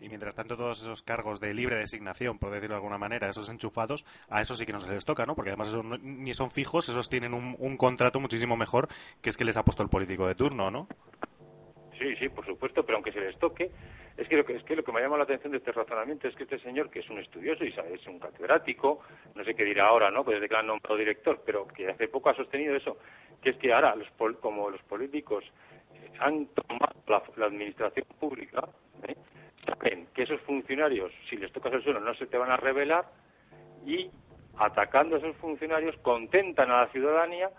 Y 0.00 0.08
mientras 0.08 0.34
tanto, 0.34 0.56
todos 0.56 0.82
esos 0.82 1.02
cargos 1.02 1.40
de 1.40 1.54
libre 1.54 1.76
designación, 1.76 2.38
por 2.38 2.50
decirlo 2.50 2.74
de 2.74 2.78
alguna 2.78 2.98
manera, 2.98 3.28
esos 3.28 3.48
enchufados, 3.48 4.04
a 4.28 4.42
esos 4.42 4.58
sí 4.58 4.66
que 4.66 4.72
no 4.72 4.78
se 4.78 4.92
les 4.92 5.04
toca, 5.04 5.24
¿no? 5.24 5.34
Porque 5.34 5.50
además 5.50 5.68
esos 5.68 5.84
ni 6.02 6.34
son 6.34 6.50
fijos, 6.50 6.88
esos 6.88 7.08
tienen 7.08 7.32
un, 7.32 7.76
contrato 7.76 8.20
muchísimo 8.20 8.56
mejor 8.56 8.88
que 9.22 9.30
es 9.30 9.36
que 9.36 9.44
les 9.44 9.56
ha 9.56 9.64
puesto 9.64 9.82
el 9.82 9.88
político 9.88 10.26
de 10.26 10.34
turno, 10.34 10.70
¿no? 10.70 10.86
Sí, 11.98 12.14
sí, 12.16 12.28
por 12.28 12.44
supuesto, 12.44 12.84
pero 12.84 12.96
aunque 12.96 13.12
se 13.12 13.20
les 13.20 13.38
toque, 13.38 13.70
es 14.16 14.28
que 14.28 14.36
lo 14.36 14.44
que, 14.44 14.56
es 14.56 14.62
que, 14.64 14.76
lo 14.76 14.82
que 14.82 14.92
me 14.92 15.00
llama 15.00 15.16
la 15.16 15.24
atención 15.24 15.52
de 15.52 15.58
este 15.58 15.72
razonamiento 15.72 16.28
es 16.28 16.34
que 16.36 16.44
este 16.44 16.58
señor, 16.58 16.90
que 16.90 17.00
es 17.00 17.10
un 17.10 17.18
estudioso 17.18 17.64
y 17.64 17.72
sabe, 17.72 17.94
es 17.94 18.06
un 18.06 18.18
catedrático, 18.18 19.00
no 19.34 19.44
sé 19.44 19.54
qué 19.54 19.64
dirá 19.64 19.86
ahora, 19.86 20.10
¿no? 20.10 20.24
Pues 20.24 20.36
desde 20.36 20.48
que 20.48 20.56
han 20.56 20.66
nombrado 20.66 20.96
director, 20.96 21.40
pero 21.44 21.66
que 21.66 21.88
hace 21.88 22.08
poco 22.08 22.30
ha 22.30 22.34
sostenido 22.34 22.74
eso, 22.74 22.98
que 23.42 23.50
es 23.50 23.56
que 23.56 23.72
ahora, 23.72 23.94
los 23.94 24.08
como 24.40 24.70
los 24.70 24.82
políticos 24.82 25.44
han 26.18 26.46
tomado 26.46 26.94
la, 27.36 27.46
administración 27.46 28.06
pública, 28.18 28.68
¿eh? 29.06 29.16
saben 29.64 30.08
que 30.14 30.22
esos 30.22 30.40
funcionarios, 30.42 31.12
si 31.28 31.36
les 31.36 31.52
tocas 31.52 31.72
el 31.72 31.82
suelo, 31.82 32.00
no 32.00 32.14
se 32.14 32.26
te 32.26 32.38
van 32.38 32.50
a 32.50 32.56
revelar 32.56 33.04
y 33.84 34.10
atacando 34.58 35.16
a 35.16 35.18
esos 35.18 35.36
funcionarios 35.36 35.96
contentan 35.98 36.70
a 36.70 36.82
la 36.82 36.88
ciudadanía, 36.88 37.50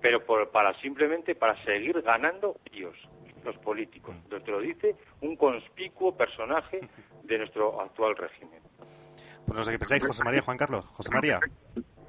pero 0.00 0.24
para 0.50 0.74
simplemente 0.80 1.34
para 1.34 1.62
seguir 1.64 2.02
ganando 2.02 2.56
ellos, 2.72 2.96
los 3.44 3.56
políticos. 3.58 4.14
Te 4.28 4.50
lo 4.50 4.60
dice 4.60 4.94
un 5.20 5.36
conspicuo 5.36 6.16
personaje 6.16 6.80
de 7.24 7.38
nuestro 7.38 7.80
actual 7.80 8.16
régimen. 8.16 8.60
Pues 9.46 9.56
no 9.56 9.62
sé 9.64 9.72
qué 9.72 9.78
pensáis, 9.78 10.06
José 10.06 10.24
María, 10.24 10.42
Juan 10.42 10.56
Carlos. 10.56 10.84
José 10.86 11.10
María. 11.12 11.40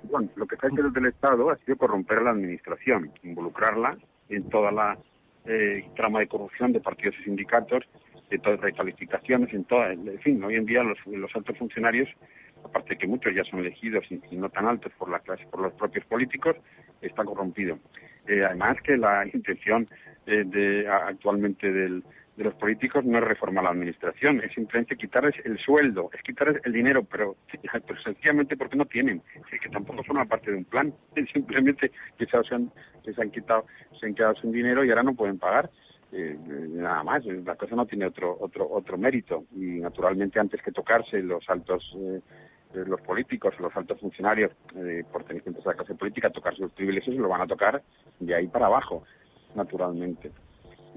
Bueno, 0.03 0.29
lo 0.36 0.45
que 0.45 0.55
está 0.55 0.67
hecho 0.67 0.84
desde 0.84 0.99
el 0.99 1.07
Estado 1.07 1.49
ha 1.49 1.55
sido 1.57 1.77
corromper 1.77 2.19
a 2.19 2.23
la 2.23 2.29
administración, 2.31 3.11
involucrarla 3.23 3.97
en 4.29 4.49
toda 4.49 4.71
la 4.71 4.97
eh, 5.45 5.89
trama 5.95 6.19
de 6.19 6.27
corrupción 6.27 6.71
de 6.71 6.79
partidos 6.79 7.15
y 7.19 7.23
sindicatos 7.23 7.84
de 8.29 8.39
todas 8.39 8.59
recalificaciones, 8.59 9.53
en 9.53 9.65
toda, 9.65 9.91
en 9.91 10.19
fin, 10.19 10.43
hoy 10.43 10.55
en 10.55 10.65
día 10.65 10.84
los, 10.84 10.97
los 11.05 11.36
altos 11.36 11.57
funcionarios, 11.57 12.09
aparte 12.63 12.91
de 12.91 12.97
que 12.97 13.07
muchos 13.07 13.34
ya 13.36 13.43
son 13.43 13.59
elegidos 13.59 14.05
y, 14.09 14.36
no 14.36 14.49
tan 14.49 14.67
altos 14.67 14.91
por 14.97 15.09
la 15.09 15.19
clase, 15.19 15.45
por 15.47 15.61
los 15.61 15.73
propios 15.73 16.05
políticos, 16.05 16.55
está 17.01 17.23
corrompido. 17.23 17.77
Eh, 18.28 18.43
además 18.43 18.76
que 18.84 18.97
la 18.97 19.26
intención 19.26 19.88
eh, 20.26 20.43
de, 20.45 20.88
actualmente 20.88 21.71
del, 21.71 22.03
de 22.36 22.43
los 22.43 22.55
políticos 22.55 23.05
no 23.05 23.19
es 23.19 23.24
reformar 23.24 23.63
la 23.63 23.71
administración, 23.71 24.41
es 24.41 24.53
simplemente 24.53 24.95
quitarles 24.95 25.36
el 25.45 25.57
sueldo, 25.59 26.09
es 26.13 26.21
quitarles 26.24 26.61
el 26.65 26.74
dinero, 26.74 27.03
pero, 27.03 27.36
sencillamente 28.03 28.57
porque 28.57 28.76
no 28.76 28.86
tienen, 28.86 29.21
es 29.51 29.59
que 29.59 29.69
tampoco 29.69 30.03
forma 30.03 30.26
parte 30.26 30.51
de 30.51 30.57
un 30.57 30.65
plan, 30.65 30.93
es 31.15 31.30
simplemente 31.32 31.91
que 32.17 32.26
se 32.26 32.38
han, 32.38 32.71
se 33.03 33.21
han 33.21 33.32
quitado, 33.32 33.65
se 33.99 34.07
han 34.07 34.15
quedado 34.15 34.36
sin 34.36 34.51
dinero 34.51 34.84
y 34.84 34.89
ahora 34.89 35.03
no 35.03 35.15
pueden 35.15 35.38
pagar. 35.38 35.69
Eh, 36.15 36.38
nada 36.69 37.03
más, 37.03 37.26
la 37.26 37.55
cosa 37.55 37.76
no 37.76 37.88
tiene 37.88 38.05
otro, 38.05 38.38
otro, 38.39 38.69
otro 38.69 38.99
mérito. 38.99 39.45
Y 39.55 39.80
naturalmente 39.80 40.39
antes 40.39 40.61
que 40.61 40.71
tocarse 40.71 41.19
los 41.24 41.43
altos, 41.49 41.91
eh, 41.97 42.19
los 42.74 43.01
políticos, 43.01 43.53
los 43.59 43.76
altos 43.76 43.99
funcionarios 43.99 44.51
eh, 44.76 45.03
pertenecientes 45.11 45.65
a 45.65 45.69
la 45.69 45.76
clase 45.76 45.95
política, 45.95 46.30
tocarse 46.30 46.61
los 46.61 46.71
privilegios, 46.74 47.15
lo 47.15 47.30
van 47.30 47.41
a 47.41 47.47
tocar 47.47 47.82
de 48.19 48.36
ahí 48.36 48.47
para 48.47 48.65
abajo, 48.67 49.03
naturalmente. 49.55 50.32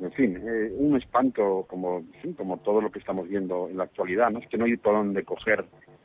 En 0.01 0.13
fin, 0.13 0.37
eh, 0.37 0.73
un 0.77 0.97
espanto 0.97 1.65
como, 1.69 2.05
como 2.37 2.59
todo 2.59 2.81
lo 2.81 2.91
que 2.91 2.99
estamos 2.99 3.29
viendo 3.29 3.69
en 3.69 3.79
la 3.79 3.85
actualidad, 3.85 4.31
¿no? 4.31 4.39
Es 4.41 4.49
que 4.49 4.59
no 4.59 4.65
hay 4.65 4.77
por 4.77 4.95
dónde 4.95 5.25
coger 5.25 5.65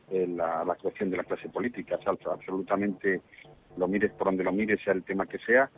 la, 0.10 0.66
la 0.66 0.74
actuación 0.74 1.10
de 1.10 1.18
la 1.18 1.24
clase 1.24 1.48
política, 1.50 1.96
es 1.96 2.08
absolutamente, 2.08 3.22
lo 3.78 3.88
mires 3.88 4.12
por 4.12 4.28
donde 4.28 4.44
lo 4.44 4.52
mires, 4.52 4.82
sea 4.84 4.94
el 4.94 5.04
tema 5.04 5.26
que 5.26 5.40
sea, 5.40 5.70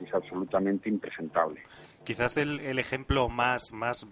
es 0.00 0.14
absolutamente 0.14 0.88
impresentable. 0.88 1.60
Quizás 2.04 2.36
el, 2.36 2.60
el 2.60 2.78
ejemplo 2.78 3.28
más, 3.28 3.72
más 3.72 4.06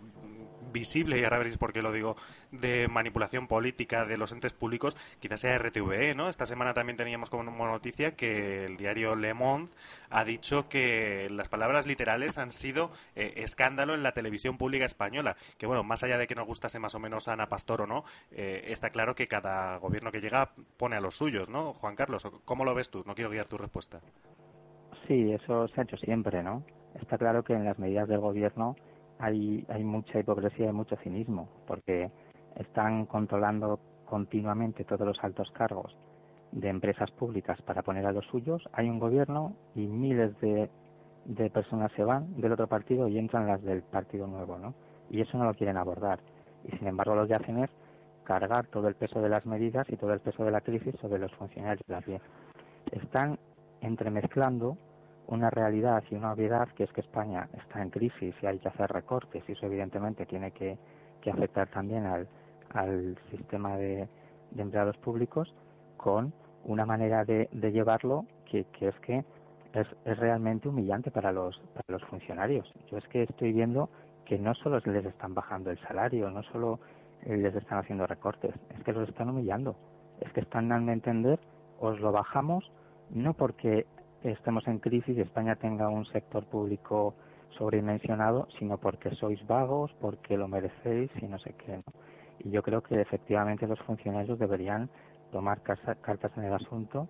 visible, 0.72 1.18
y 1.18 1.24
ahora 1.24 1.38
veréis 1.38 1.56
por 1.56 1.72
qué 1.72 1.82
lo 1.82 1.92
digo, 1.92 2.16
de 2.50 2.88
manipulación 2.88 3.46
política 3.46 4.04
de 4.04 4.16
los 4.16 4.32
entes 4.32 4.52
públicos, 4.52 4.96
quizás 5.20 5.40
sea 5.40 5.58
RTVE, 5.58 6.14
¿no? 6.14 6.28
Esta 6.28 6.46
semana 6.46 6.74
también 6.74 6.96
teníamos 6.96 7.30
como 7.30 7.66
noticia 7.66 8.16
que 8.16 8.64
el 8.64 8.76
diario 8.76 9.14
Le 9.14 9.34
Monde 9.34 9.70
ha 10.10 10.24
dicho 10.24 10.68
que 10.68 11.28
las 11.30 11.48
palabras 11.48 11.86
literales 11.86 12.38
han 12.38 12.52
sido 12.52 12.90
eh, 13.14 13.34
escándalo 13.36 13.94
en 13.94 14.02
la 14.02 14.12
televisión 14.12 14.56
pública 14.56 14.84
española. 14.84 15.36
Que 15.58 15.66
bueno, 15.66 15.82
más 15.84 16.02
allá 16.02 16.18
de 16.18 16.26
que 16.26 16.34
nos 16.34 16.46
gustase 16.46 16.78
más 16.78 16.94
o 16.94 16.98
menos 16.98 17.28
Ana 17.28 17.48
Pastor 17.48 17.82
o 17.82 17.86
no, 17.86 18.04
eh, 18.30 18.64
está 18.68 18.90
claro 18.90 19.14
que 19.14 19.26
cada 19.26 19.76
gobierno 19.78 20.10
que 20.12 20.20
llega 20.20 20.52
pone 20.76 20.96
a 20.96 21.00
los 21.00 21.16
suyos, 21.16 21.48
¿no? 21.48 21.74
Juan 21.74 21.96
Carlos, 21.96 22.26
¿cómo 22.44 22.64
lo 22.64 22.74
ves 22.74 22.90
tú? 22.90 23.02
No 23.06 23.14
quiero 23.14 23.30
guiar 23.30 23.46
tu 23.46 23.58
respuesta. 23.58 24.00
Sí, 25.06 25.32
eso 25.32 25.68
se 25.68 25.80
ha 25.80 25.84
hecho 25.84 25.96
siempre, 25.96 26.42
¿no? 26.42 26.62
Está 27.00 27.18
claro 27.18 27.42
que 27.42 27.54
en 27.54 27.64
las 27.64 27.78
medidas 27.78 28.08
del 28.08 28.20
gobierno 28.20 28.76
hay, 29.18 29.64
hay 29.68 29.84
mucha 29.84 30.18
hipocresía 30.18 30.68
y 30.68 30.72
mucho 30.72 30.96
cinismo, 30.96 31.48
porque 31.66 32.10
están 32.56 33.06
controlando 33.06 33.78
continuamente 34.06 34.84
todos 34.84 35.06
los 35.06 35.22
altos 35.22 35.50
cargos 35.52 35.94
de 36.52 36.68
empresas 36.68 37.10
públicas 37.10 37.60
para 37.62 37.82
poner 37.82 38.06
a 38.06 38.12
los 38.12 38.24
suyos. 38.26 38.62
Hay 38.72 38.88
un 38.88 38.98
gobierno 38.98 39.54
y 39.74 39.86
miles 39.86 40.38
de, 40.40 40.70
de 41.26 41.50
personas 41.50 41.92
se 41.92 42.04
van 42.04 42.40
del 42.40 42.52
otro 42.52 42.66
partido 42.66 43.06
y 43.08 43.18
entran 43.18 43.46
las 43.46 43.62
del 43.62 43.82
partido 43.82 44.26
nuevo, 44.26 44.58
¿no? 44.58 44.74
Y 45.10 45.20
eso 45.20 45.36
no 45.36 45.44
lo 45.44 45.54
quieren 45.54 45.76
abordar. 45.76 46.20
Y 46.64 46.76
sin 46.76 46.88
embargo 46.88 47.14
lo 47.14 47.26
que 47.26 47.34
hacen 47.34 47.58
es 47.58 47.70
cargar 48.24 48.66
todo 48.66 48.88
el 48.88 48.94
peso 48.94 49.20
de 49.20 49.28
las 49.28 49.46
medidas 49.46 49.88
y 49.90 49.96
todo 49.96 50.12
el 50.12 50.20
peso 50.20 50.44
de 50.44 50.50
la 50.50 50.60
crisis 50.60 50.94
sobre 51.00 51.18
los 51.18 51.32
funcionarios 51.32 51.86
de 51.86 51.94
la 51.94 52.20
Están 52.92 53.38
entremezclando 53.80 54.76
una 55.28 55.50
realidad 55.50 56.02
y 56.10 56.14
una 56.14 56.32
obviedad 56.32 56.68
que 56.70 56.84
es 56.84 56.92
que 56.92 57.02
España 57.02 57.48
está 57.62 57.82
en 57.82 57.90
crisis 57.90 58.34
y 58.42 58.46
hay 58.46 58.58
que 58.58 58.68
hacer 58.68 58.90
recortes 58.90 59.44
y 59.46 59.52
eso 59.52 59.66
evidentemente 59.66 60.26
tiene 60.26 60.50
que, 60.50 60.78
afectar 61.30 61.68
también 61.68 62.06
al, 62.06 62.26
al 62.70 63.18
sistema 63.30 63.76
de, 63.76 64.08
empleados 64.56 64.96
públicos 64.96 65.54
con 65.98 66.32
una 66.64 66.86
manera 66.86 67.26
de, 67.26 67.48
llevarlo 67.52 68.24
que, 68.46 68.64
que, 68.72 68.88
es 68.88 68.98
que 69.00 69.24
es, 69.74 69.86
es 70.06 70.18
realmente 70.18 70.70
humillante 70.70 71.10
para 71.10 71.30
los, 71.32 71.58
para 71.74 71.84
los 71.88 72.02
funcionarios. 72.06 72.72
Yo 72.90 72.96
es 72.96 73.06
que 73.08 73.24
estoy 73.24 73.52
viendo 73.52 73.90
que 74.24 74.38
no 74.38 74.54
solo 74.54 74.80
les 74.86 75.04
están 75.04 75.34
bajando 75.34 75.70
el 75.70 75.78
salario, 75.80 76.30
no 76.30 76.42
solo 76.44 76.80
les 77.26 77.54
están 77.54 77.78
haciendo 77.78 78.06
recortes, 78.06 78.54
es 78.74 78.84
que 78.84 78.92
los 78.92 79.06
están 79.06 79.28
humillando. 79.28 79.76
Es 80.20 80.32
que 80.32 80.40
están 80.40 80.70
dando 80.70 80.92
a 80.92 80.94
entender, 80.94 81.38
os 81.78 82.00
lo 82.00 82.10
bajamos, 82.10 82.70
no 83.10 83.34
porque 83.34 83.86
estemos 84.22 84.66
en 84.66 84.78
crisis 84.78 85.16
y 85.16 85.20
España 85.20 85.56
tenga 85.56 85.88
un 85.88 86.04
sector 86.06 86.44
público 86.44 87.14
sobredimensionado, 87.56 88.48
sino 88.58 88.78
porque 88.78 89.10
sois 89.16 89.44
vagos, 89.46 89.94
porque 90.00 90.36
lo 90.36 90.48
merecéis 90.48 91.10
y 91.20 91.26
no 91.26 91.38
sé 91.38 91.54
qué. 91.54 91.82
Y 92.40 92.50
yo 92.50 92.62
creo 92.62 92.82
que 92.82 93.00
efectivamente 93.00 93.66
los 93.66 93.80
funcionarios 93.80 94.38
deberían 94.38 94.88
tomar 95.32 95.60
cartas 95.62 96.32
en 96.36 96.44
el 96.44 96.52
asunto, 96.54 97.08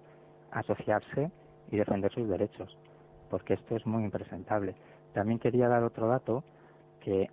asociarse 0.51 1.31
y 1.71 1.77
defender 1.77 2.13
sus 2.13 2.29
derechos, 2.29 2.77
porque 3.31 3.55
esto 3.55 3.77
es 3.77 3.87
muy 3.87 4.05
impresentable. 4.05 4.75
También 5.13 5.39
quería 5.39 5.69
dar 5.69 5.83
otro 5.85 6.09
dato, 6.09 6.45
que 7.01 7.29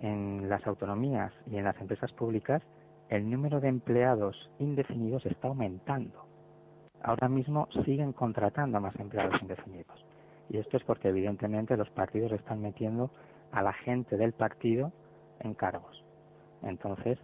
en 0.00 0.48
las 0.48 0.66
autonomías 0.66 1.32
y 1.50 1.56
en 1.56 1.64
las 1.64 1.80
empresas 1.80 2.12
públicas 2.12 2.62
el 3.08 3.30
número 3.30 3.60
de 3.60 3.68
empleados 3.68 4.50
indefinidos 4.58 5.24
está 5.26 5.48
aumentando 5.48 6.25
ahora 7.02 7.28
mismo 7.28 7.68
siguen 7.84 8.12
contratando 8.12 8.78
a 8.78 8.80
más 8.80 8.96
empleados 8.96 9.40
indefinidos. 9.40 10.04
Y 10.48 10.58
esto 10.58 10.76
es 10.76 10.84
porque 10.84 11.08
evidentemente 11.08 11.76
los 11.76 11.90
partidos 11.90 12.32
están 12.32 12.60
metiendo 12.60 13.10
a 13.52 13.62
la 13.62 13.72
gente 13.72 14.16
del 14.16 14.32
partido 14.32 14.92
en 15.40 15.54
cargos. 15.54 16.04
Entonces, 16.62 17.18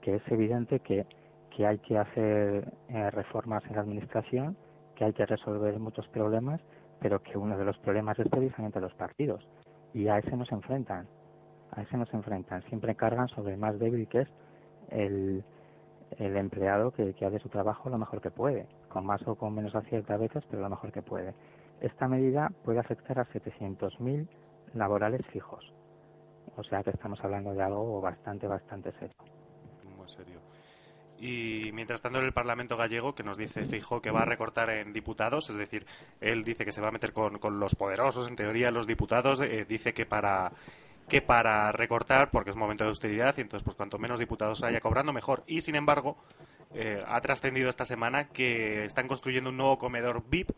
que 0.00 0.16
es 0.16 0.22
evidente 0.28 0.80
que, 0.80 1.06
que 1.54 1.66
hay 1.66 1.78
que 1.78 1.98
hacer 1.98 2.72
eh, 2.88 3.10
reformas 3.10 3.64
en 3.66 3.76
la 3.76 3.82
administración, 3.82 4.56
que 4.94 5.04
hay 5.04 5.12
que 5.12 5.26
resolver 5.26 5.78
muchos 5.78 6.06
problemas, 6.08 6.60
pero 7.00 7.22
que 7.22 7.38
uno 7.38 7.56
de 7.56 7.64
los 7.64 7.78
problemas 7.78 8.18
es 8.18 8.28
precisamente 8.28 8.80
los 8.80 8.94
partidos. 8.94 9.46
Y 9.94 10.08
a 10.08 10.18
ese 10.18 10.36
nos 10.36 10.50
enfrentan. 10.52 11.06
A 11.72 11.82
ese 11.82 11.96
nos 11.96 12.12
enfrentan. 12.14 12.62
Siempre 12.64 12.94
cargan 12.94 13.28
sobre 13.28 13.54
el 13.54 13.58
más 13.58 13.78
débil 13.78 14.06
que 14.08 14.22
es 14.22 14.28
el, 14.90 15.44
el 16.18 16.36
empleado 16.36 16.90
que, 16.92 17.14
que 17.14 17.26
hace 17.26 17.38
su 17.38 17.48
trabajo 17.48 17.88
lo 17.90 17.98
mejor 17.98 18.20
que 18.20 18.30
puede 18.30 18.66
con 18.90 19.06
más 19.06 19.26
o 19.26 19.34
con 19.34 19.54
menos 19.54 19.74
acierto 19.74 20.12
a 20.12 20.18
veces, 20.18 20.44
pero 20.50 20.60
lo 20.60 20.68
mejor 20.68 20.92
que 20.92 21.00
puede. 21.00 21.34
Esta 21.80 22.08
medida 22.08 22.52
puede 22.62 22.80
afectar 22.80 23.18
a 23.18 23.26
700.000 23.26 24.28
laborales 24.74 25.24
fijos. 25.32 25.72
O 26.56 26.64
sea 26.64 26.82
que 26.82 26.90
estamos 26.90 27.18
hablando 27.22 27.54
de 27.54 27.62
algo 27.62 28.00
bastante, 28.00 28.46
bastante 28.46 28.92
serio. 28.92 29.14
Muy 29.96 30.08
serio. 30.08 30.40
Y 31.18 31.70
mientras 31.74 32.00
tanto 32.00 32.18
en 32.18 32.24
el 32.24 32.32
Parlamento 32.32 32.76
gallego, 32.76 33.14
que 33.14 33.22
nos 33.22 33.36
dice 33.36 33.64
Fijo 33.64 34.00
que 34.00 34.10
va 34.10 34.22
a 34.22 34.24
recortar 34.24 34.70
en 34.70 34.92
diputados, 34.92 35.50
es 35.50 35.56
decir, 35.56 35.86
él 36.20 36.44
dice 36.44 36.64
que 36.64 36.72
se 36.72 36.80
va 36.80 36.88
a 36.88 36.92
meter 36.92 37.12
con, 37.12 37.38
con 37.38 37.60
los 37.60 37.74
poderosos, 37.74 38.26
en 38.26 38.36
teoría 38.36 38.70
los 38.70 38.86
diputados, 38.86 39.40
eh, 39.42 39.66
dice 39.68 39.92
que 39.92 40.06
para 40.06 40.52
que 41.08 41.20
para 41.20 41.72
recortar, 41.72 42.30
porque 42.30 42.50
es 42.50 42.56
momento 42.56 42.84
de 42.84 42.88
austeridad, 42.88 43.34
y 43.36 43.42
entonces 43.42 43.64
pues 43.64 43.76
cuanto 43.76 43.98
menos 43.98 44.18
diputados 44.18 44.62
haya 44.62 44.80
cobrando, 44.80 45.12
mejor. 45.12 45.42
Y 45.46 45.60
sin 45.60 45.74
embargo, 45.74 46.16
eh, 46.72 47.02
ha 47.06 47.20
trascendido 47.20 47.68
esta 47.68 47.84
semana 47.84 48.28
que 48.28 48.84
están 48.84 49.08
construyendo 49.08 49.50
un 49.50 49.56
nuevo 49.56 49.78
comedor 49.78 50.22
VIP 50.28 50.52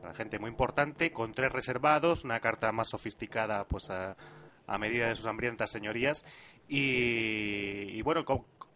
para 0.00 0.14
gente 0.14 0.38
muy 0.38 0.50
importante, 0.50 1.12
con 1.12 1.32
tres 1.32 1.50
reservados, 1.50 2.24
una 2.24 2.38
carta 2.38 2.70
más 2.72 2.88
sofisticada 2.88 3.64
pues 3.64 3.88
a, 3.90 4.16
medida 4.78 5.08
de 5.08 5.14
sus 5.14 5.26
hambrientas 5.26 5.70
señorías. 5.70 6.26
Y, 6.68 8.02
bueno, 8.02 8.24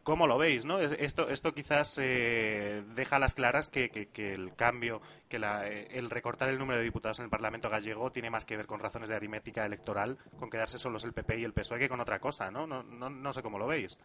¿cómo, 0.03 0.27
lo 0.27 0.39
veis? 0.39 0.65
¿no? 0.65 0.79
Esto, 0.79 1.29
esto 1.29 1.53
quizás 1.53 1.99
eh, 2.03 2.83
deja 2.95 3.17
a 3.17 3.19
las 3.19 3.35
claras 3.35 3.69
que, 3.69 4.09
el 4.17 4.55
cambio, 4.57 5.03
que 5.29 5.37
el 5.37 6.09
recortar 6.09 6.49
el 6.49 6.59
número 6.59 6.79
de 6.79 6.85
diputados 6.85 7.19
en 7.19 7.27
el 7.27 7.31
Parlamento 7.31 7.69
gallego 7.69 8.11
tiene 8.11 8.31
más 8.31 8.47
que 8.47 8.57
ver 8.57 8.67
con 8.67 8.81
razones 8.81 9.11
de 9.11 9.17
aritmética 9.17 9.67
electoral, 9.67 10.17
con 10.39 10.49
quedarse 10.49 10.79
solos 10.79 11.05
el 11.05 11.13
PP 11.13 11.41
y 11.41 11.45
el 11.45 11.53
PSOE 11.53 11.79
que 11.79 11.91
con 11.91 12.01
otra 12.01 12.19
cosa. 12.21 12.51
No, 12.51 12.67
no, 12.67 12.83
no 12.83 13.33
sé 13.35 13.43
cómo 13.43 13.59
lo 13.59 13.67
veis. 13.67 13.99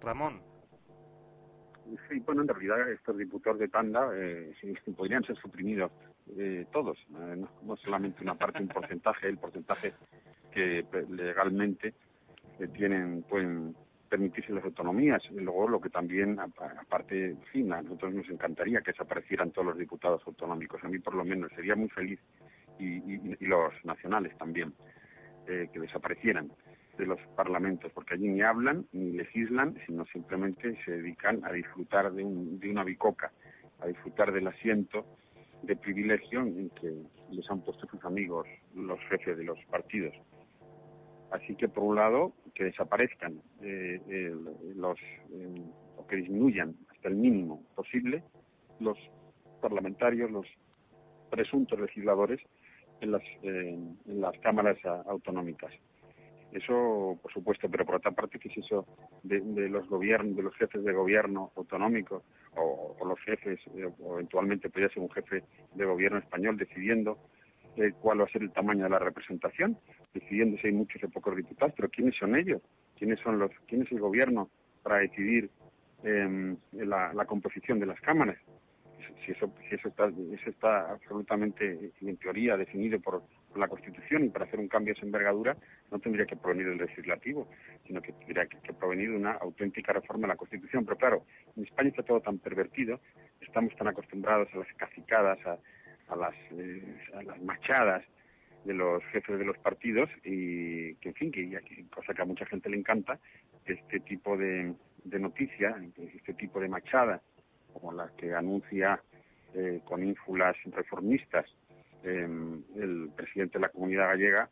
Ramón. 0.00 0.53
Sí, 2.08 2.18
bueno, 2.20 2.42
en 2.42 2.48
realidad 2.48 2.90
estos 2.90 3.16
diputados 3.18 3.58
de 3.58 3.68
tanda 3.68 4.10
eh, 4.14 4.52
podrían 4.96 5.22
ser 5.24 5.36
suprimidos 5.36 5.90
eh, 6.36 6.66
todos, 6.72 6.96
eh, 7.20 7.44
no, 7.62 7.76
solamente 7.76 8.22
una 8.22 8.34
parte, 8.34 8.62
un 8.62 8.68
porcentaje, 8.68 9.28
el 9.28 9.36
porcentaje 9.36 9.92
que 10.50 10.84
legalmente 11.10 11.92
eh, 12.58 12.68
tienen 12.68 13.22
pueden 13.24 13.76
permitirse 14.08 14.52
las 14.52 14.64
autonomías. 14.64 15.22
Y 15.30 15.40
luego 15.40 15.68
lo 15.68 15.80
que 15.80 15.90
también, 15.90 16.38
aparte, 16.40 17.36
fin, 17.52 17.72
a 17.72 17.82
nosotros 17.82 18.14
nos 18.14 18.28
encantaría 18.30 18.80
que 18.80 18.92
desaparecieran 18.92 19.50
todos 19.50 19.68
los 19.68 19.78
diputados 19.78 20.22
autonómicos. 20.26 20.82
A 20.84 20.88
mí 20.88 20.98
por 20.98 21.14
lo 21.14 21.24
menos 21.24 21.50
sería 21.54 21.76
muy 21.76 21.90
feliz 21.90 22.20
y, 22.78 22.96
y 22.96 23.46
los 23.46 23.72
nacionales 23.84 24.36
también, 24.38 24.72
que 25.46 25.78
desaparecieran 25.78 26.50
de 26.98 27.06
los 27.06 27.20
parlamentos, 27.36 27.90
porque 27.92 28.14
allí 28.14 28.28
ni 28.28 28.42
hablan 28.42 28.86
ni 28.92 29.12
legislan, 29.12 29.76
sino 29.86 30.04
simplemente 30.06 30.78
se 30.84 30.92
dedican 30.92 31.44
a 31.44 31.52
disfrutar 31.52 32.12
de, 32.12 32.24
una 32.24 32.84
bicoca, 32.84 33.32
a 33.80 33.86
disfrutar 33.86 34.32
del 34.32 34.46
asiento 34.46 35.04
de 35.62 35.76
privilegio 35.76 36.40
en 36.40 36.70
que 36.70 36.92
les 37.30 37.50
han 37.50 37.62
puesto 37.62 37.86
sus 37.86 38.04
amigos, 38.04 38.46
los 38.74 39.00
jefes 39.08 39.36
de 39.36 39.44
los 39.44 39.58
partidos. 39.70 40.14
Así 41.30 41.56
que, 41.56 41.68
por 41.68 41.82
un 41.82 41.96
lado, 41.96 42.32
que 42.54 42.64
desaparezcan 42.64 43.42
eh, 43.60 44.32
los, 44.76 44.98
eh, 45.32 45.62
o 45.96 46.06
que 46.06 46.16
disminuyan 46.16 46.76
hasta 46.90 47.08
el 47.08 47.16
mínimo 47.16 47.62
posible 47.74 48.22
los 48.78 48.98
parlamentarios, 49.60 50.30
los 50.30 50.46
presuntos 51.30 51.80
legisladores 51.80 52.40
en 53.00 53.12
las, 53.12 53.22
eh, 53.42 53.78
en 54.06 54.20
las 54.20 54.38
cámaras 54.38 54.78
autonómicas. 55.06 55.72
Eso, 56.54 57.18
por 57.20 57.32
supuesto, 57.32 57.68
pero 57.68 57.84
por 57.84 57.96
otra 57.96 58.12
parte, 58.12 58.38
¿qué 58.38 58.48
es 58.48 58.58
eso 58.58 58.86
de, 59.24 59.40
los 59.68 59.88
gobiernos, 59.88 60.36
de 60.36 60.42
los 60.44 60.54
jefes 60.54 60.84
de 60.84 60.92
gobierno 60.92 61.50
autonómicos 61.56 62.22
o, 62.56 62.96
los 63.04 63.18
jefes, 63.22 63.58
eh, 63.74 63.90
o 64.00 64.14
eventualmente 64.14 64.70
podría 64.70 64.88
ser 64.88 65.02
un 65.02 65.10
jefe 65.10 65.42
de 65.74 65.84
gobierno 65.84 66.18
español 66.18 66.56
decidiendo 66.56 67.18
eh, 67.76 67.92
cuál 68.00 68.20
va 68.20 68.24
a 68.24 68.28
ser 68.28 68.42
el 68.42 68.52
tamaño 68.52 68.84
de 68.84 68.90
la 68.90 69.00
representación, 69.00 69.76
decidiendo 70.14 70.56
si 70.58 70.68
hay 70.68 70.74
muchos 70.74 71.02
o 71.02 71.08
pocos 71.08 71.34
diputados, 71.34 71.74
pero 71.76 71.88
¿quiénes 71.88 72.16
son 72.16 72.36
ellos? 72.36 72.62
¿Quiénes 72.96 73.18
son 73.18 73.40
los, 73.40 73.50
quién 73.66 73.82
es 73.82 73.90
el 73.90 73.98
gobierno 73.98 74.48
para 74.84 74.98
decidir 74.98 75.50
em, 76.04 76.56
la 76.70 77.24
composición 77.26 77.80
de 77.80 77.86
las 77.86 78.00
cámaras? 78.00 78.38
si 79.24 79.32
eso, 79.32 79.50
si 79.68 79.74
eso 79.74 79.88
está, 79.88 80.08
eso 80.08 80.50
está 80.50 80.92
absolutamente, 80.92 81.92
en 82.00 82.16
teoría, 82.16 82.56
definido 82.56 83.00
por, 83.00 83.22
la 83.56 83.68
Constitución 83.68 84.24
y 84.24 84.28
para 84.28 84.44
hacer 84.44 84.58
un 84.58 84.68
cambio 84.68 84.92
de 84.92 84.98
esa 84.98 85.06
envergadura 85.06 85.56
no 85.90 85.98
tendría 85.98 86.26
que 86.26 86.36
provenir 86.36 86.68
del 86.68 86.78
legislativo, 86.78 87.48
sino 87.86 88.00
que 88.02 88.12
tendría 88.12 88.46
que, 88.46 88.72
provenir 88.72 89.10
de 89.10 89.16
una 89.16 89.32
auténtica 89.32 89.92
reforma 89.92 90.22
de 90.22 90.34
la 90.34 90.36
Constitución. 90.36 90.84
Pero 90.84 90.96
claro, 90.96 91.24
en 91.56 91.64
España 91.64 91.90
está 91.90 92.02
todo 92.02 92.20
tan 92.20 92.38
pervertido, 92.38 93.00
estamos 93.40 93.74
tan 93.76 93.88
acostumbrados 93.88 94.48
a 94.54 94.58
las 94.58 94.72
cacicadas, 94.74 95.38
a, 95.46 96.16
las, 96.16 96.34
eh, 96.52 96.82
a 97.14 97.22
las 97.22 97.42
machadas 97.42 98.04
de 98.64 98.74
los 98.74 99.02
jefes 99.12 99.38
de 99.38 99.44
los 99.44 99.58
partidos 99.58 100.08
y 100.24 100.94
que, 100.96 101.10
en 101.10 101.14
fin, 101.14 101.30
que, 101.32 101.60
cosa 101.94 102.14
que 102.14 102.22
a 102.22 102.26
mucha 102.26 102.46
gente 102.46 102.70
le 102.70 102.78
encanta, 102.78 103.18
este 103.66 104.00
tipo 104.00 104.36
de, 104.36 104.74
de 105.04 105.18
noticia, 105.18 105.76
este 106.14 106.34
tipo 106.34 106.60
de 106.60 106.68
machada, 106.68 107.22
como 107.72 107.92
la 107.92 108.10
que 108.16 108.34
anuncia 108.34 109.00
eh, 109.54 109.80
con 109.84 110.02
ínfulas 110.02 110.56
reformistas 110.64 111.46
em, 112.04 112.62
el 112.76 113.10
presidente 113.16 113.58
de 113.58 113.62
la 113.62 113.68
comunidad 113.68 114.08
gallega, 114.08 114.50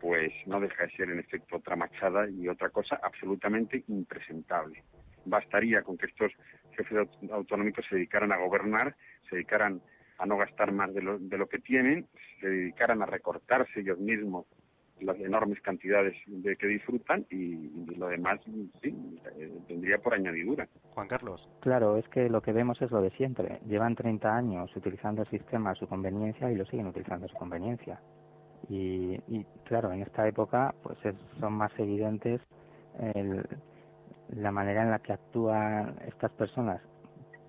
pues 0.00 0.32
no 0.46 0.60
deja 0.60 0.84
de 0.84 0.90
ser 0.92 1.10
en 1.10 1.20
efecto 1.20 1.56
otra 1.56 1.76
machada 1.76 2.28
y 2.28 2.48
otra 2.48 2.70
cosa 2.70 2.98
absolutamente 3.02 3.84
impresentable. 3.88 4.82
Bastaría 5.24 5.82
con 5.82 5.96
que 5.96 6.06
estos 6.06 6.32
jefes 6.76 7.08
autonómicos 7.30 7.84
se 7.88 7.96
dedicaran 7.96 8.32
a 8.32 8.36
gobernar, 8.36 8.96
se 9.28 9.36
dedicaran 9.36 9.80
a 10.18 10.26
no 10.26 10.36
gastar 10.36 10.72
más 10.72 10.92
de 10.94 11.02
lo, 11.02 11.18
de 11.18 11.38
lo 11.38 11.48
que 11.48 11.58
tienen, 11.58 12.08
se 12.40 12.48
dedicaran 12.48 13.02
a 13.02 13.06
recortarse 13.06 13.80
ellos 13.80 13.98
mismos 13.98 14.46
las 15.02 15.18
enormes 15.18 15.60
cantidades 15.60 16.14
de 16.26 16.56
que 16.56 16.66
disfrutan 16.66 17.26
y, 17.30 17.70
lo 17.96 18.08
demás 18.08 18.40
sí, 18.82 18.94
eh, 19.36 19.52
tendría 19.68 19.98
por 19.98 20.14
añadidura. 20.14 20.68
Juan 20.94 21.08
Carlos. 21.08 21.50
Claro, 21.60 21.96
es 21.96 22.08
que 22.08 22.28
lo 22.28 22.40
que 22.40 22.52
vemos 22.52 22.80
es 22.82 22.90
lo 22.90 23.00
de 23.00 23.10
siempre. 23.10 23.60
Llevan 23.66 23.94
30 23.94 24.34
años 24.34 24.74
utilizando 24.76 25.22
el 25.22 25.28
sistema 25.28 25.70
a 25.70 25.74
su 25.74 25.86
conveniencia 25.86 26.50
y 26.50 26.56
lo 26.56 26.64
siguen 26.66 26.86
utilizando 26.86 27.26
a 27.26 27.28
su 27.28 27.36
conveniencia. 27.36 28.00
Y, 28.68 29.18
claro, 29.64 29.92
en 29.92 30.02
esta 30.02 30.26
época 30.26 30.74
pues 30.82 30.96
son 31.40 31.52
más 31.52 31.72
evidentes 31.78 32.40
la 34.36 34.50
manera 34.50 34.82
en 34.82 34.90
la 34.90 34.98
que 35.00 35.12
actúan 35.12 35.96
estas 36.06 36.32
personas, 36.32 36.80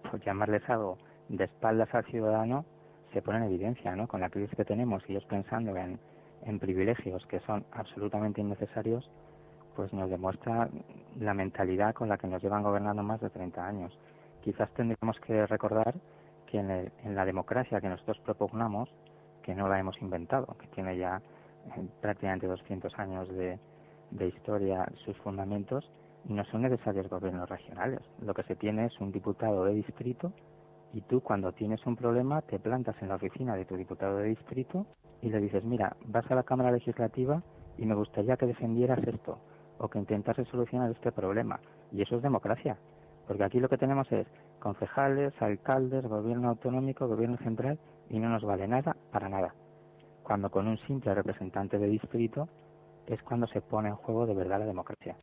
por 0.09 0.19
llamarles 0.21 0.67
algo, 0.69 0.97
de 1.29 1.45
espaldas 1.45 1.93
al 1.93 2.05
ciudadano, 2.05 2.65
se 3.13 3.21
pone 3.21 3.37
en 3.37 3.43
evidencia, 3.45 3.95
¿no? 3.95 4.07
Con 4.07 4.21
la 4.21 4.29
crisis 4.29 4.55
que 4.55 4.65
tenemos, 4.65 5.03
y 5.07 5.13
ellos 5.13 5.25
pensando 5.25 5.75
en, 5.77 5.99
en 6.45 6.59
privilegios 6.59 7.25
que 7.27 7.39
son 7.41 7.65
absolutamente 7.71 8.41
innecesarios, 8.41 9.09
pues 9.75 9.91
nos 9.93 10.09
demuestra 10.09 10.69
la 11.19 11.33
mentalidad 11.33 11.93
con 11.93 12.09
la 12.09 12.17
que 12.17 12.27
nos 12.27 12.41
llevan 12.41 12.63
gobernando 12.63 13.03
más 13.03 13.21
de 13.21 13.29
30 13.29 13.65
años. 13.65 13.97
Quizás 14.41 14.71
tendríamos 14.73 15.19
que 15.19 15.45
recordar 15.47 15.95
que 16.47 16.59
en, 16.59 16.69
en 16.69 17.15
la 17.15 17.25
democracia 17.25 17.81
que 17.81 17.89
nosotros 17.89 18.19
propugnamos, 18.19 18.89
que 19.41 19.55
no 19.55 19.67
la 19.67 19.79
hemos 19.79 19.99
inventado, 20.01 20.55
que 20.59 20.67
tiene 20.67 20.97
ya 20.97 21.21
eh, 21.75 21.87
prácticamente 22.01 22.47
200 22.47 22.97
años 22.99 23.27
de, 23.29 23.57
de 24.11 24.27
historia 24.27 24.85
sus 25.05 25.17
fundamentos, 25.17 25.89
no 26.25 26.45
son 26.45 26.61
necesarios 26.61 27.09
gobiernos 27.09 27.49
regionales. 27.49 28.01
Lo 28.21 28.33
que 28.33 28.43
se 28.43 28.55
tiene 28.55 28.85
es 28.85 28.99
un 28.99 29.11
diputado 29.11 29.65
de 29.65 29.73
distrito 29.73 30.31
y 30.93 31.01
tú 31.01 31.21
cuando 31.21 31.51
tienes 31.51 31.85
un 31.85 31.95
problema 31.95 32.41
te 32.41 32.59
plantas 32.59 32.95
en 33.01 33.09
la 33.09 33.15
oficina 33.15 33.55
de 33.55 33.65
tu 33.65 33.75
diputado 33.75 34.17
de 34.17 34.29
distrito 34.29 34.85
y 35.23 35.29
le 35.29 35.39
dices, 35.39 35.63
mira, 35.63 35.95
vas 36.05 36.29
a 36.29 36.35
la 36.35 36.43
Cámara 36.43 36.69
Legislativa 36.69 37.41
y 37.77 37.85
me 37.85 37.95
gustaría 37.95 38.35
que 38.35 38.45
defendieras 38.45 38.99
esto 39.07 39.39
o 39.77 39.87
que 39.87 39.97
intentases 39.97 40.47
solucionar 40.49 40.91
este 40.91 41.13
problema. 41.13 41.61
Y 41.93 42.01
eso 42.01 42.17
es 42.17 42.21
democracia, 42.21 42.77
porque 43.25 43.45
aquí 43.45 43.61
lo 43.61 43.69
que 43.69 43.77
tenemos 43.77 44.11
es 44.11 44.27
concejales, 44.59 45.33
alcaldes, 45.41 46.05
gobierno 46.05 46.49
autonómico, 46.49 47.07
gobierno 47.07 47.37
central 47.37 47.79
y 48.09 48.19
no 48.19 48.27
nos 48.27 48.43
vale 48.43 48.67
nada 48.67 48.97
para 49.13 49.29
nada. 49.29 49.55
Cuando 50.23 50.49
con 50.49 50.67
un 50.67 50.77
simple 50.79 51.15
representante 51.15 51.77
de 51.79 51.87
distrito 51.87 52.49
es 53.07 53.23
cuando 53.23 53.47
se 53.47 53.61
pone 53.61 53.89
en 53.89 53.95
juego 53.95 54.25
de 54.25 54.33
verdad 54.33 54.59
la 54.59 54.65
democracia. 54.65 55.15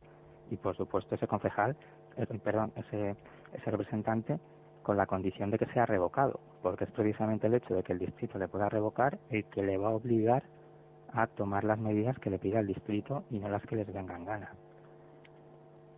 Y 0.49 0.57
por 0.57 0.75
supuesto 0.75 1.13
ese 1.13 1.27
concejal, 1.27 1.77
eh, 2.17 2.25
ese, 2.75 3.15
ese 3.53 3.71
representante 3.71 4.39
con 4.81 4.97
la 4.97 5.05
condición 5.05 5.51
de 5.51 5.59
que 5.59 5.67
sea 5.67 5.85
revocado, 5.85 6.39
porque 6.61 6.85
es 6.85 6.91
precisamente 6.91 7.47
el 7.47 7.55
hecho 7.55 7.73
de 7.73 7.83
que 7.83 7.93
el 7.93 7.99
distrito 7.99 8.37
le 8.37 8.47
pueda 8.47 8.69
revocar 8.69 9.19
el 9.29 9.45
que 9.45 9.63
le 9.63 9.77
va 9.77 9.89
a 9.89 9.95
obligar 9.95 10.43
a 11.13 11.27
tomar 11.27 11.63
las 11.63 11.79
medidas 11.79 12.17
que 12.19 12.29
le 12.29 12.39
pida 12.39 12.59
el 12.59 12.67
distrito 12.67 13.23
y 13.29 13.39
no 13.39 13.49
las 13.49 13.63
que 13.63 13.75
les 13.75 13.91
vengan 13.91 14.25
gana. 14.25 14.51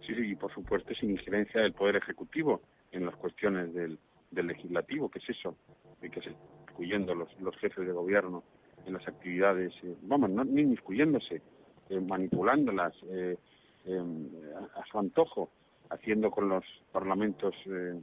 Sí, 0.05 0.13
sí, 0.15 0.31
y 0.31 0.35
por 0.35 0.53
supuesto 0.53 0.93
sin 0.95 1.11
injerencia 1.11 1.61
del 1.61 1.73
Poder 1.73 1.97
Ejecutivo 1.97 2.61
en 2.91 3.05
las 3.05 3.15
cuestiones 3.15 3.73
del, 3.73 3.99
del 4.31 4.47
Legislativo, 4.47 5.09
que 5.09 5.19
es 5.19 5.29
eso, 5.29 5.55
de 6.01 6.09
que 6.09 6.21
se 6.21 6.35
incluyendo 6.73 7.13
los, 7.13 7.29
los 7.39 7.55
jefes 7.57 7.85
de 7.85 7.93
gobierno 7.93 8.43
en 8.85 8.93
las 8.93 9.07
actividades, 9.07 9.71
eh, 9.83 9.95
vamos, 10.01 10.31
no, 10.31 10.43
ni 10.43 10.61
inmiscuyéndose, 10.61 11.41
eh, 11.89 11.99
manipulándolas 11.99 12.93
eh, 13.09 13.37
em, 13.85 14.27
a, 14.75 14.83
su 14.85 14.97
antojo, 14.97 15.51
haciendo 15.89 16.31
con 16.31 16.49
los 16.49 16.63
parlamentos 16.91 17.53
eh, 17.67 17.99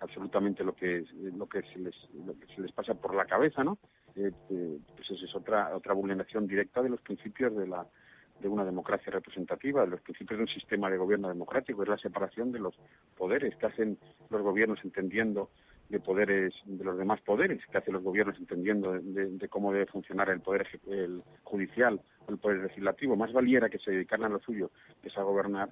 absolutamente 0.00 0.64
lo 0.64 0.74
que 0.74 1.04
lo 1.36 1.46
que 1.46 1.62
se 1.62 1.78
les 1.78 1.94
lo 2.26 2.38
que 2.38 2.46
se 2.54 2.62
les 2.62 2.72
pasa 2.72 2.94
por 2.94 3.14
la 3.14 3.26
cabeza 3.26 3.62
no 3.62 3.78
eh, 4.16 4.32
eh, 4.50 4.78
pues 4.96 5.10
esa 5.10 5.24
es 5.24 5.34
otra 5.34 5.76
otra 5.76 5.92
vulneración 5.92 6.46
directa 6.46 6.82
de 6.82 6.88
los 6.88 7.00
principios 7.00 7.54
de 7.56 7.66
la 7.66 7.86
de 8.40 8.48
una 8.48 8.64
democracia 8.64 9.12
representativa, 9.12 9.82
de 9.82 9.88
los 9.90 10.00
principios 10.00 10.38
de 10.38 10.44
un 10.44 10.48
sistema 10.48 10.90
de 10.90 10.96
gobierno 10.96 11.28
democrático, 11.28 11.82
es 11.82 11.88
la 11.88 11.98
separación 11.98 12.52
de 12.52 12.58
los 12.58 12.74
poderes 13.16 13.54
que 13.56 13.66
hacen 13.66 13.98
los 14.30 14.42
gobiernos 14.42 14.78
entendiendo 14.82 15.50
de 15.88 16.00
poderes 16.00 16.54
de 16.64 16.84
los 16.84 16.96
demás 16.96 17.20
poderes 17.20 17.60
que 17.66 17.78
hacen 17.78 17.94
los 17.94 18.02
gobiernos 18.02 18.38
entendiendo 18.38 18.92
de, 18.92 19.48
cómo 19.48 19.72
debe 19.72 19.86
funcionar 19.86 20.30
el 20.30 20.40
poder 20.40 20.66
el 20.86 21.20
judicial 21.42 22.00
o 22.26 22.30
el 22.30 22.38
poder 22.38 22.58
legislativo. 22.58 23.16
Más 23.16 23.32
valiera 23.32 23.68
que 23.68 23.78
se 23.78 23.90
dedicaran 23.90 24.26
a 24.26 24.34
lo 24.34 24.40
suyo 24.40 24.70
que 25.02 25.08
es 25.08 25.18
a 25.18 25.22
gobernar 25.22 25.70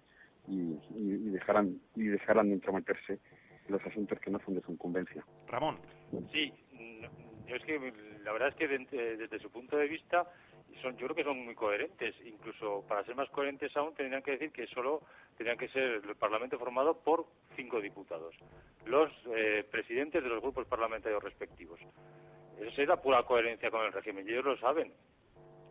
y, 0.48 0.76
y, 0.96 1.30
dejaran 1.30 1.80
y 1.94 2.04
dejaran 2.04 2.48
de 2.48 2.54
entrometerse 2.54 3.20
los 3.68 3.84
asuntos 3.84 4.18
que 4.20 4.30
no 4.30 4.38
son 4.40 4.54
de 4.54 4.62
su 4.62 4.72
incumbencia. 4.72 5.24
Ramón. 5.46 5.78
Sí, 6.32 6.52
es 7.46 7.62
que 7.64 7.92
la 8.24 8.32
verdad 8.32 8.48
es 8.48 8.54
que 8.54 8.68
desde 8.68 9.38
su 9.38 9.50
punto 9.50 9.76
de 9.76 9.88
vista 9.88 10.26
son, 10.82 10.96
yo 10.96 11.06
creo 11.06 11.16
que 11.16 11.24
son 11.24 11.44
muy 11.44 11.54
coherentes. 11.54 12.14
Incluso 12.24 12.84
para 12.88 13.04
ser 13.04 13.14
más 13.16 13.28
coherentes 13.30 13.76
aún 13.76 13.94
tendrían 13.94 14.22
que 14.22 14.32
decir 14.32 14.52
que 14.52 14.66
solo 14.68 15.02
tendrían 15.36 15.58
que 15.58 15.68
ser 15.68 16.02
el 16.04 16.16
Parlamento 16.16 16.58
formado 16.58 16.98
por 16.98 17.26
cinco 17.56 17.80
diputados, 17.80 18.34
los 18.86 19.10
eh, 19.34 19.66
presidentes 19.70 20.22
de 20.22 20.28
los 20.28 20.40
grupos 20.40 20.66
parlamentarios 20.66 21.22
respectivos. 21.22 21.80
Esa 22.60 22.82
es 22.82 22.88
la 22.88 23.00
pura 23.00 23.22
coherencia 23.22 23.70
con 23.70 23.84
el 23.84 23.92
régimen 23.92 24.26
y 24.26 24.32
ellos 24.32 24.44
lo 24.44 24.58
saben 24.58 24.92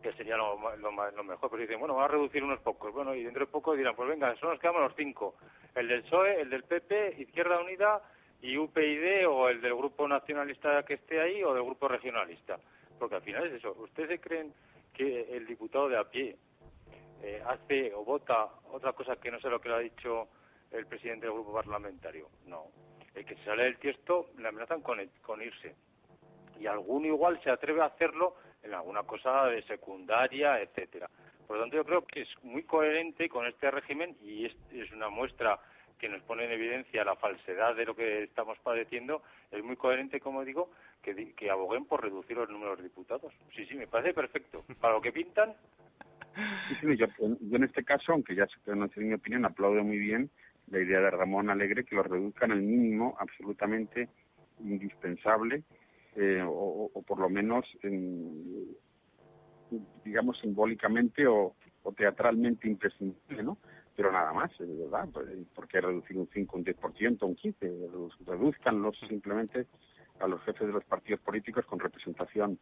que 0.02 0.12
sería 0.12 0.36
lo, 0.36 0.58
lo, 0.76 0.92
mejor, 0.92 1.50
pero 1.50 1.62
dicen, 1.62 1.78
bueno, 1.78 1.94
vamos 1.94 2.08
a 2.08 2.12
reducir 2.12 2.42
unos 2.42 2.60
pocos, 2.60 2.92
bueno, 2.92 3.14
y 3.14 3.24
dentro 3.24 3.44
de 3.44 3.50
poco 3.50 3.74
dirán, 3.74 3.96
pues 3.96 4.08
venga, 4.08 4.34
solo 4.36 4.52
nos 4.52 4.60
quedamos 4.60 4.82
los 4.82 4.94
cinco, 4.96 5.34
el 5.74 5.88
del 5.88 6.02
PSOE, 6.02 6.40
el 6.40 6.50
del 6.50 6.64
PP, 6.64 7.16
Izquierda 7.18 7.60
Unida 7.60 8.02
y 8.40 8.56
UPyD 8.56 9.26
o 9.28 9.48
el 9.48 9.60
del 9.60 9.74
grupo 9.74 10.06
nacionalista 10.06 10.84
que 10.84 10.94
esté 10.94 11.20
ahí 11.20 11.42
o 11.42 11.52
del 11.54 11.64
grupo 11.64 11.88
regionalista, 11.88 12.58
porque 12.98 13.16
al 13.16 13.22
final 13.22 13.46
es 13.46 13.54
eso, 13.54 13.72
¿ustedes 13.78 14.20
creen 14.20 14.52
que 14.92 15.36
el 15.36 15.46
diputado 15.46 15.88
de 15.88 15.98
a 15.98 16.04
pie 16.04 16.36
eh, 17.22 17.42
hace 17.46 17.92
o 17.94 18.04
vota 18.04 18.48
otra 18.72 18.92
cosa 18.92 19.16
que 19.16 19.30
no 19.30 19.40
sé 19.40 19.48
lo 19.48 19.60
que 19.60 19.68
le 19.68 19.74
ha 19.74 19.78
dicho 19.78 20.28
el 20.70 20.86
presidente 20.86 21.26
del 21.26 21.34
grupo 21.34 21.52
parlamentario? 21.52 22.28
No, 22.46 22.66
el 23.14 23.24
que 23.24 23.34
se 23.36 23.44
sale 23.44 23.64
del 23.64 23.78
tiesto 23.78 24.30
le 24.38 24.48
amenazan 24.48 24.80
con, 24.82 24.98
con 25.22 25.42
irse. 25.42 25.74
Y 26.60 26.66
alguno 26.66 27.06
igual 27.06 27.40
se 27.42 27.50
atreve 27.50 27.82
a 27.82 27.86
hacerlo 27.86 28.34
en 28.62 28.74
alguna 28.74 29.02
cosa 29.02 29.46
de 29.46 29.62
secundaria, 29.62 30.60
etcétera. 30.60 31.08
Por 31.46 31.56
lo 31.56 31.62
tanto, 31.62 31.76
yo 31.76 31.84
creo 31.84 32.06
que 32.06 32.22
es 32.22 32.28
muy 32.42 32.62
coherente 32.64 33.28
con 33.28 33.46
este 33.46 33.70
régimen 33.70 34.16
y 34.22 34.46
es, 34.46 34.54
una 34.92 35.08
muestra 35.08 35.58
que 35.98 36.08
nos 36.08 36.22
pone 36.22 36.44
en 36.44 36.52
evidencia 36.52 37.04
la 37.04 37.16
falsedad 37.16 37.74
de 37.74 37.86
lo 37.86 37.96
que 37.96 38.24
estamos 38.24 38.58
padeciendo, 38.58 39.22
es 39.50 39.64
muy 39.64 39.76
coherente, 39.76 40.20
como 40.20 40.44
digo, 40.44 40.70
que, 41.02 41.34
que 41.34 41.50
aboguen 41.50 41.86
por 41.86 42.02
reducir 42.02 42.36
los 42.36 42.48
números 42.50 42.78
de 42.78 42.84
diputados. 42.84 43.32
Sí, 43.56 43.66
sí, 43.66 43.74
me 43.74 43.86
parece 43.86 44.14
perfecto. 44.14 44.64
Para 44.80 44.94
lo 44.94 45.00
que 45.00 45.10
pintan. 45.10 45.54
Sí, 46.68 46.74
sí, 46.80 46.96
yo, 46.96 47.06
en 47.18 47.64
este 47.64 47.82
caso, 47.82 48.12
aunque 48.12 48.34
ya 48.34 48.46
se 48.46 48.76
no 48.76 48.86
sé 48.88 49.00
mi 49.00 49.14
opinión, 49.14 49.44
aplaudo 49.44 49.82
muy 49.82 49.98
bien 49.98 50.30
la 50.70 50.80
idea 50.80 51.00
de 51.00 51.10
Ramón 51.10 51.50
Alegre 51.50 51.84
que 51.84 51.96
lo 51.96 52.02
reduzcan 52.02 52.52
al 52.52 52.60
mínimo 52.60 53.16
absolutamente 53.18 54.08
indispensable 54.60 55.62
eh, 56.20 56.42
o, 56.44 56.90
por 57.06 57.20
lo 57.20 57.30
menos, 57.30 57.64
en, 57.82 58.76
digamos, 60.04 60.36
simbólicamente 60.40 61.26
o, 61.28 61.54
teatralmente 61.96 62.68
imprescindible, 62.68 63.42
¿no? 63.42 63.56
Pero 63.96 64.12
nada 64.12 64.32
más, 64.32 64.50
de 64.58 64.66
verdad, 64.66 65.08
pues, 65.12 65.26
¿por 65.54 65.68
qué 65.68 65.80
reducir 65.80 66.18
un 66.18 66.28
5, 66.32 66.56
un 66.56 66.64
10%, 66.64 67.22
un 67.22 67.36
15%? 67.36 68.26
Reduzcanlos 68.26 68.98
simplemente 69.08 69.66
a 70.18 70.26
los 70.26 70.42
jefes 70.42 70.66
de 70.66 70.72
los 70.72 70.84
partidos 70.84 71.20
políticos 71.20 71.64
con 71.66 71.78
representación 71.78 72.58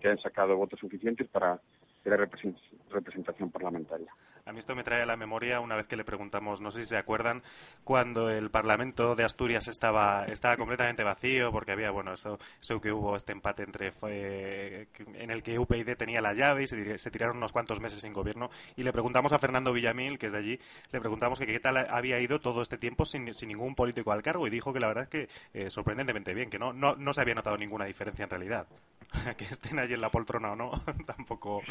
que 0.00 0.08
han 0.08 0.18
sacado 0.18 0.56
votos 0.56 0.80
suficientes 0.80 1.28
para 1.28 1.60
la 2.04 2.16
representación 2.16 3.50
parlamentaria. 3.50 4.12
A 4.48 4.52
mí 4.52 4.60
esto 4.60 4.74
me 4.74 4.82
trae 4.82 5.02
a 5.02 5.06
la 5.06 5.18
memoria 5.18 5.60
una 5.60 5.76
vez 5.76 5.86
que 5.86 5.94
le 5.94 6.04
preguntamos, 6.04 6.62
no 6.62 6.70
sé 6.70 6.80
si 6.80 6.88
se 6.88 6.96
acuerdan, 6.96 7.42
cuando 7.84 8.30
el 8.30 8.50
Parlamento 8.50 9.14
de 9.14 9.22
Asturias 9.22 9.68
estaba, 9.68 10.24
estaba 10.24 10.56
completamente 10.56 11.04
vacío 11.04 11.52
porque 11.52 11.72
había, 11.72 11.90
bueno, 11.90 12.14
eso, 12.14 12.38
eso 12.58 12.80
que 12.80 12.90
hubo, 12.90 13.14
este 13.14 13.32
empate 13.32 13.64
entre 13.64 13.92
en 14.08 15.30
el 15.30 15.42
que 15.42 15.58
UPyD 15.58 15.96
tenía 15.98 16.22
la 16.22 16.32
llave 16.32 16.62
y 16.62 16.66
se, 16.66 17.10
tiraron 17.10 17.36
unos 17.36 17.52
cuantos 17.52 17.78
meses 17.80 18.00
sin 18.00 18.14
gobierno. 18.14 18.48
Y 18.74 18.84
le 18.84 18.92
preguntamos 18.92 19.34
a 19.34 19.38
Fernando 19.38 19.70
Villamil, 19.70 20.18
que 20.18 20.28
es 20.28 20.32
de 20.32 20.38
allí, 20.38 20.60
le 20.92 21.00
preguntamos 21.00 21.38
que 21.38 21.44
qué 21.44 21.60
tal 21.60 21.76
había 21.76 22.18
ido 22.18 22.40
todo 22.40 22.62
este 22.62 22.78
tiempo 22.78 23.04
sin, 23.04 23.34
sin 23.34 23.50
ningún 23.50 23.74
político 23.74 24.12
al 24.12 24.22
cargo 24.22 24.46
y 24.46 24.50
dijo 24.50 24.72
que 24.72 24.80
la 24.80 24.88
verdad 24.88 25.04
es 25.04 25.10
que 25.10 25.28
eh, 25.52 25.68
sorprendentemente 25.68 26.32
bien, 26.32 26.48
que 26.48 26.58
no, 26.58 26.72
no, 26.72 26.96
no 26.96 27.12
se 27.12 27.20
había 27.20 27.34
notado 27.34 27.58
ninguna 27.58 27.84
diferencia 27.84 28.24
en 28.24 28.30
realidad. 28.30 28.66
que 29.36 29.44
estén 29.44 29.78
allí 29.78 29.94
en 29.94 30.00
la 30.00 30.10
poltrona 30.10 30.52
o 30.52 30.56
no, 30.56 30.70
tampoco 31.06 31.62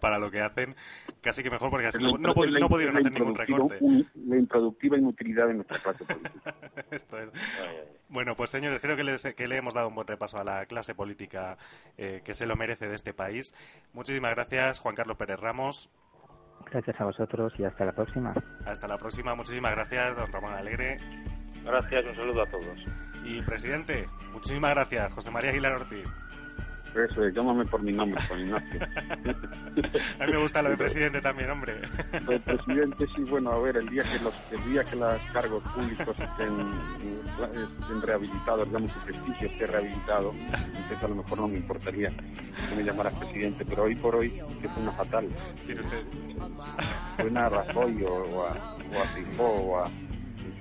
para 0.00 0.18
lo 0.18 0.30
que 0.30 0.40
hacen, 0.40 0.76
casi 1.20 1.42
que 1.42 1.50
mejor 1.50 1.70
porque 1.70 1.88
así 1.88 2.02
no, 2.02 2.23
no, 2.24 2.68
pudieron 2.68 2.96
hacer 2.96 3.12
ningún 3.12 3.34
recorte. 3.34 3.80
la 4.26 4.36
improductiva 4.36 4.96
inutilidad 4.96 5.48
de 5.48 5.54
nuestra 5.54 5.78
clase 5.78 6.04
política. 6.04 6.54
Bueno, 8.08 8.36
pues 8.36 8.50
señores, 8.50 8.80
creo 8.80 8.96
que, 8.96 9.34
que, 9.34 9.48
le 9.48 9.56
hemos 9.56 9.74
dado 9.74 9.88
un 9.88 9.94
buen 9.96 10.06
repaso 10.06 10.38
a 10.38 10.44
la 10.44 10.66
clase 10.66 10.94
política 10.94 11.58
eh, 11.98 12.22
que 12.24 12.34
se 12.34 12.46
lo 12.46 12.54
merece 12.54 12.88
de 12.88 12.94
este 12.94 13.12
país. 13.12 13.54
Muchísimas 13.92 14.32
gracias, 14.34 14.78
Juan 14.78 14.94
Carlos 14.94 15.16
Pérez 15.16 15.40
Ramos. 15.40 15.90
Gracias 16.70 17.00
a 17.00 17.04
vosotros 17.04 17.52
y 17.58 17.64
hasta 17.64 17.84
la 17.84 17.92
próxima. 17.92 18.32
Hasta 18.64 18.86
la 18.86 18.98
próxima. 18.98 19.34
Muchísimas 19.34 19.72
gracias, 19.72 20.16
don 20.16 20.30
Ramón 20.30 20.54
Alegre. 20.54 20.98
Gracias, 21.64 22.04
un 22.06 22.16
saludo 22.16 22.42
a 22.42 22.46
todos. 22.46 22.86
Y 23.24 23.40
presidente, 23.42 24.06
muchísimas 24.32 24.74
gracias, 24.74 25.12
José 25.12 25.30
María 25.30 25.50
Aguilar 25.50 25.72
Ortiz. 25.72 26.06
Eso 26.94 27.28
llámame 27.28 27.64
por 27.64 27.82
mi 27.82 27.92
nombre, 27.92 28.22
por 28.28 28.38
Ignacio. 28.38 28.80
a 30.20 30.26
mí 30.26 30.32
me 30.32 30.38
gusta 30.38 30.62
lo 30.62 30.70
de 30.70 30.76
presidente 30.76 31.20
también, 31.20 31.50
hombre. 31.50 31.80
El 32.12 32.40
presidente, 32.40 33.06
sí, 33.08 33.22
bueno, 33.22 33.50
a 33.50 33.58
ver, 33.58 33.78
el 33.78 33.88
día 33.88 34.04
que 34.04 34.18
los, 34.20 34.34
el 34.52 34.72
día 34.72 34.84
que 34.84 34.96
los 34.96 35.20
cargos 35.32 35.62
públicos 35.72 36.16
estén, 36.18 36.60
estén 37.80 38.02
rehabilitados, 38.02 38.68
digamos, 38.68 38.92
su 38.92 38.98
prestigio 39.00 39.48
esté 39.48 39.66
rehabilitado, 39.66 40.32
entonces 40.32 41.02
a 41.02 41.08
lo 41.08 41.14
mejor 41.16 41.38
no 41.38 41.48
me 41.48 41.56
importaría 41.56 42.10
que 42.10 42.76
me 42.76 42.84
llamara 42.84 43.10
presidente, 43.10 43.64
pero 43.64 43.84
hoy 43.84 43.96
por 43.96 44.14
hoy 44.14 44.40
es 44.62 44.70
una 44.76 44.92
fatal. 44.92 45.28
¿Tiene 45.66 45.80
usted? 45.80 46.04
Suena 47.20 47.46
a 47.46 47.48
Rajoy 47.48 48.04
o, 48.04 48.46
a, 48.46 48.76
o 48.92 49.02
a 49.02 49.42
o 49.42 49.78
a 49.78 49.90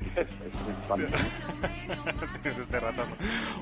este 2.43 2.79
ratón. 2.79 3.07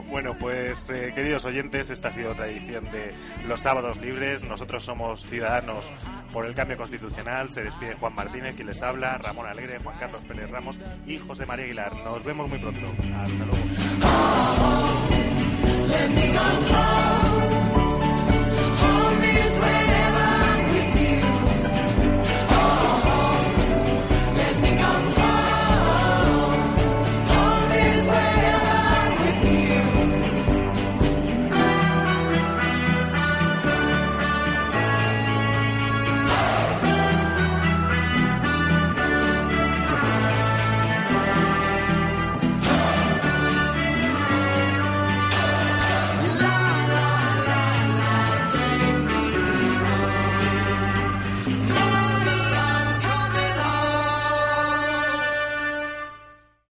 Bueno, 0.09 0.35
pues 0.39 0.89
eh, 0.89 1.11
queridos 1.15 1.45
oyentes, 1.45 1.89
esta 1.89 2.09
ha 2.09 2.11
sido 2.11 2.31
otra 2.31 2.47
edición 2.47 2.83
de 2.91 3.13
Los 3.47 3.61
Sábados 3.61 3.97
Libres. 3.97 4.43
Nosotros 4.43 4.83
somos 4.83 5.25
ciudadanos 5.25 5.89
por 6.33 6.45
el 6.45 6.53
cambio 6.53 6.75
constitucional. 6.77 7.49
Se 7.49 7.63
despide 7.63 7.95
Juan 7.95 8.13
Martínez, 8.15 8.55
quien 8.55 8.67
les 8.67 8.81
habla, 8.81 9.17
Ramón 9.17 9.47
Alegre, 9.47 9.79
Juan 9.79 9.97
Carlos 9.99 10.21
Pérez 10.27 10.49
Ramos 10.49 10.79
y 11.05 11.19
José 11.19 11.45
María 11.45 11.65
Aguilar. 11.65 11.93
Nos 12.03 12.23
vemos 12.23 12.49
muy 12.49 12.57
pronto. 12.59 12.87
Hasta 13.15 13.45
luego. 13.45 13.61